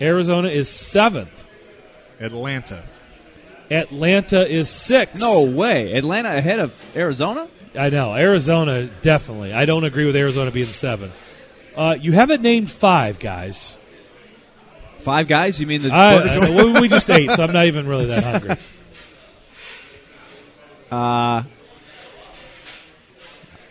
Arizona 0.01 0.47
is 0.47 0.67
seventh. 0.69 1.45
Atlanta. 2.19 2.83
Atlanta 3.69 4.47
is 4.47 4.69
sixth. 4.69 5.19
No 5.21 5.43
way. 5.45 5.93
Atlanta 5.93 6.35
ahead 6.35 6.59
of 6.59 6.97
Arizona? 6.97 7.47
I 7.77 7.89
know 7.89 8.15
Arizona 8.15 8.87
definitely. 9.03 9.53
I 9.53 9.65
don't 9.65 9.83
agree 9.83 10.05
with 10.05 10.15
Arizona 10.15 10.49
being 10.49 10.65
seven. 10.65 11.11
Uh, 11.77 11.95
you 11.99 12.11
haven't 12.13 12.41
named 12.41 12.71
five 12.71 13.19
guys. 13.19 13.75
Five 14.97 15.27
guys? 15.27 15.61
You 15.61 15.67
mean 15.67 15.83
the 15.83 15.93
I, 15.93 16.17
burger 16.39 16.45
I- 16.59 16.63
we- 16.73 16.81
we 16.81 16.87
just 16.87 17.09
ate, 17.11 17.29
so 17.31 17.43
I'm 17.43 17.53
not 17.53 17.65
even 17.67 17.87
really 17.87 18.07
that 18.07 18.23
hungry. 18.23 18.55
Uh, 20.91 21.43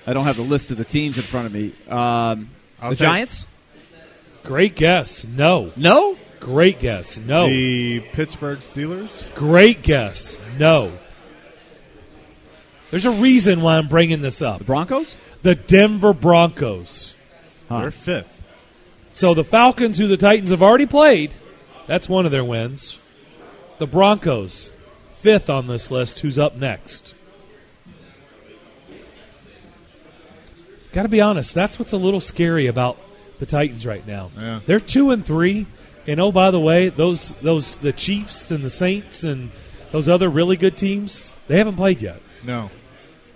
I 0.09 0.15
don't 0.15 0.25
have 0.25 0.37
the 0.39 0.43
list 0.43 0.71
of 0.71 0.79
the 0.79 0.85
teams 0.85 1.19
in 1.19 1.23
front 1.23 1.47
of 1.47 1.53
me. 1.53 1.73
Um, 1.87 2.49
the 2.81 2.89
take- 2.89 2.99
Giants? 2.99 3.47
Great 4.43 4.75
guess. 4.75 5.27
No. 5.27 5.71
No? 5.77 6.17
Great 6.41 6.81
guess. 6.81 7.19
No. 7.19 7.47
The 7.47 8.01
Pittsburgh 8.01 8.61
Steelers. 8.61 9.35
Great 9.35 9.83
guess. 9.83 10.39
No. 10.59 10.93
There's 12.91 13.05
a 13.05 13.11
reason 13.11 13.61
why 13.61 13.77
I'm 13.77 13.89
bringing 13.89 14.23
this 14.23 14.41
up. 14.41 14.61
The 14.61 14.65
Broncos? 14.65 15.15
The 15.43 15.55
Denver 15.55 16.15
Broncos. 16.15 17.15
They're 17.69 17.91
fifth. 17.91 18.43
So 19.13 19.35
the 19.35 19.45
Falcons, 19.45 19.99
who 19.99 20.07
the 20.07 20.17
Titans 20.17 20.49
have 20.49 20.63
already 20.63 20.87
played, 20.87 21.35
that's 21.87 22.09
one 22.09 22.25
of 22.25 22.33
their 22.33 22.45
wins. 22.45 22.99
The 23.77 23.87
Broncos, 23.87 24.71
fifth 25.11 25.51
on 25.51 25.67
this 25.67 25.91
list. 25.91 26.21
Who's 26.21 26.39
up 26.39 26.57
next? 26.57 27.15
Got 30.99 31.03
to 31.05 31.09
be 31.09 31.21
honest, 31.21 31.55
that's 31.55 31.79
what's 31.79 31.93
a 31.93 31.97
little 31.97 32.19
scary 32.19 32.67
about 32.67 32.99
the 33.39 33.47
Titans 33.47 33.87
right 33.87 34.05
now. 34.05 34.33
Yeah. 34.37 34.59
They're 34.67 34.81
two 34.81 35.13
and 35.13 35.25
three, 35.25 35.69
and 36.09 36.19
oh 36.19 36.33
by 36.33 36.51
the 36.51 36.59
way, 36.59 36.89
those 36.89 37.35
those 37.37 37.77
the 37.77 37.93
Chiefs 37.93 38.51
and 38.51 38.65
the 38.65 38.69
Saints 38.69 39.23
and 39.23 39.53
those 39.93 40.09
other 40.09 40.29
really 40.29 40.57
good 40.57 40.77
teams, 40.77 41.37
they 41.47 41.57
haven't 41.59 41.77
played 41.77 42.03
yet. 42.03 42.21
No. 42.43 42.69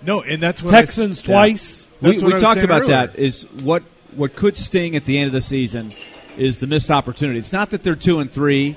No, 0.04 0.22
and 0.22 0.42
that's 0.42 0.60
what 0.60 0.74
I 0.74 0.78
s- 0.78 0.86
Texans 0.86 1.20
Yeah. 1.24 1.34
twice. 1.34 1.86
We, 2.00 2.10
That's 2.10 2.22
what 2.24 2.34
we 2.34 2.40
talked 2.40 2.64
about 2.64 2.82
earlier. 2.82 3.06
that. 3.06 3.16
Is 3.16 3.44
what 3.62 3.84
what 4.16 4.34
could 4.34 4.56
sting 4.56 4.96
at 4.96 5.04
the 5.04 5.16
end 5.18 5.28
of 5.28 5.32
the 5.32 5.40
season 5.40 5.92
is 6.36 6.58
the 6.58 6.66
missed 6.66 6.90
opportunity. 6.90 7.38
It's 7.38 7.52
not 7.52 7.70
that 7.70 7.84
they're 7.84 7.94
two 7.94 8.18
and 8.18 8.28
three 8.28 8.74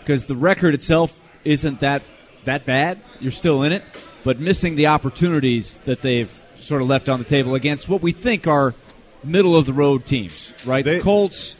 because 0.00 0.26
the 0.26 0.34
record 0.34 0.74
itself 0.74 1.24
isn't 1.44 1.78
that 1.78 2.02
that 2.46 2.66
bad. 2.66 2.98
You're 3.20 3.30
still 3.30 3.62
in 3.62 3.70
it, 3.70 3.84
but 4.24 4.40
missing 4.40 4.74
the 4.74 4.88
opportunities 4.88 5.76
that 5.84 6.02
they've 6.02 6.36
sort 6.56 6.82
of 6.82 6.88
left 6.88 7.08
on 7.08 7.18
the 7.18 7.24
table 7.24 7.54
against 7.54 7.88
what 7.88 8.02
we 8.02 8.12
think 8.12 8.46
are 8.46 8.74
middle 9.22 9.56
of 9.56 9.66
the 9.66 9.72
road 9.72 10.04
teams, 10.06 10.52
right? 10.66 10.84
the 10.84 11.00
Colts, 11.00 11.56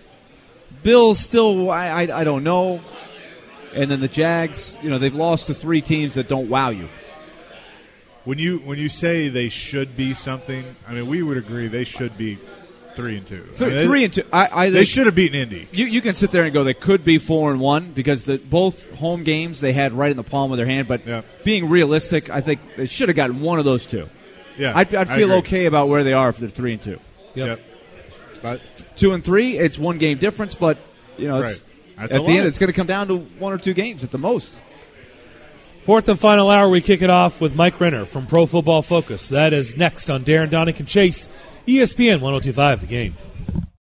Bills, 0.82 1.18
still 1.18 1.70
I, 1.70 1.86
I 1.88 2.20
I 2.20 2.24
don't 2.24 2.45
know, 2.45 2.80
and 3.74 3.90
then 3.90 4.01
the 4.01 4.09
Jags. 4.09 4.76
You 4.82 4.90
know 4.90 4.99
they've 4.99 5.14
lost 5.14 5.47
to 5.49 5.55
three 5.55 5.80
teams 5.80 6.14
that 6.14 6.28
don't 6.28 6.49
wow 6.49 6.70
you. 6.70 6.88
When 8.24 8.38
you 8.38 8.59
when 8.59 8.78
you 8.78 8.88
say 8.88 9.28
they 9.28 9.49
should 9.49 9.97
be 9.97 10.14
something, 10.14 10.64
I 10.88 10.92
mean 10.95 11.07
we 11.07 11.22
would 11.22 11.36
agree 11.36 11.68
they 11.68 11.84
should 11.84 12.16
be 12.16 12.38
three 12.95 13.16
and 13.18 13.26
two. 13.26 13.42
Th- 13.42 13.61
I 13.62 13.64
mean, 13.66 13.74
they- 13.74 13.84
three 13.84 14.05
and 14.05 14.12
two. 14.14 14.22
I, 14.32 14.49
I 14.53 14.70
they 14.70 14.84
should 14.84 15.07
have 15.07 15.14
beaten 15.14 15.38
Indy. 15.38 15.68
You, 15.72 15.86
you 15.86 16.01
can 16.01 16.14
sit 16.14 16.30
there 16.30 16.45
and 16.45 16.53
go 16.55 16.64
they 16.64 16.74
could 16.74 17.05
be 17.05 17.18
four 17.18 17.51
and 17.51 17.61
one 17.61 17.92
because 17.92 18.24
the 18.24 18.38
both 18.38 18.90
home 18.97 19.24
games 19.24 19.61
they 19.61 19.72
had 19.72 19.92
right 19.92 20.11
in 20.11 20.16
the 20.16 20.22
palm 20.22 20.53
of 20.53 20.57
their 20.57 20.66
hand. 20.66 20.88
But 20.88 21.07
being 21.45 21.68
realistic, 21.68 22.30
I 22.30 22.40
think 22.40 22.61
they 22.76 22.86
should 22.86 23.09
have 23.09 23.16
gotten 23.16 23.40
one 23.42 23.59
of 23.59 23.64
those 23.66 23.84
two. 23.86 24.09
Yeah, 24.59 24.72
I'd, 24.74 24.94
I'd 24.94 25.09
feel 25.09 25.32
okay 25.32 25.66
about 25.66 25.88
where 25.88 26.05
they 26.05 26.12
are 26.12 26.28
if 26.28 26.38
they're 26.38 26.48
three 26.48 26.74
and 26.74 26.82
two. 26.82 26.98
Yep. 27.34 27.61
But 28.42 28.61
Two 28.96 29.12
and 29.12 29.24
three, 29.24 29.59
it's 29.59 29.78
one 29.78 29.98
game 29.98 30.18
difference, 30.18 30.55
but 30.55 30.78
you 31.16 31.28
know, 31.28 31.42
it's, 31.42 31.62
Right. 31.96 32.11
At 32.11 32.16
a 32.16 32.22
the 32.22 32.36
end, 32.38 32.46
it's 32.46 32.59
going 32.59 32.68
to 32.68 32.76
come 32.76 32.86
down 32.86 33.09
to 33.09 33.16
one 33.16 33.52
or 33.52 33.59
two 33.59 33.72
games 33.72 34.02
at 34.05 34.11
the 34.11 34.18
most. 34.18 34.61
Fourth 35.82 36.09
and 36.09 36.18
final 36.18 36.50
hour, 36.50 36.68
we 36.68 36.80
kick 36.80 37.02
it 37.02 37.11
off 37.11 37.40
with 37.40 37.55
Mike 37.55 37.78
Renner 37.78 38.05
from 38.05 38.26
Pro 38.26 38.46
Football 38.46 38.82
Focus. 38.82 39.28
That 39.28 39.52
is 39.52 39.76
next 39.76 40.11
on 40.11 40.22
Darren 40.24 40.48
Daunic 40.48 40.78
and 40.78 40.88
Chase, 40.88 41.28
ESPN 41.66 42.20
1025 42.20 42.80
The 42.80 42.86
Game. 42.86 43.14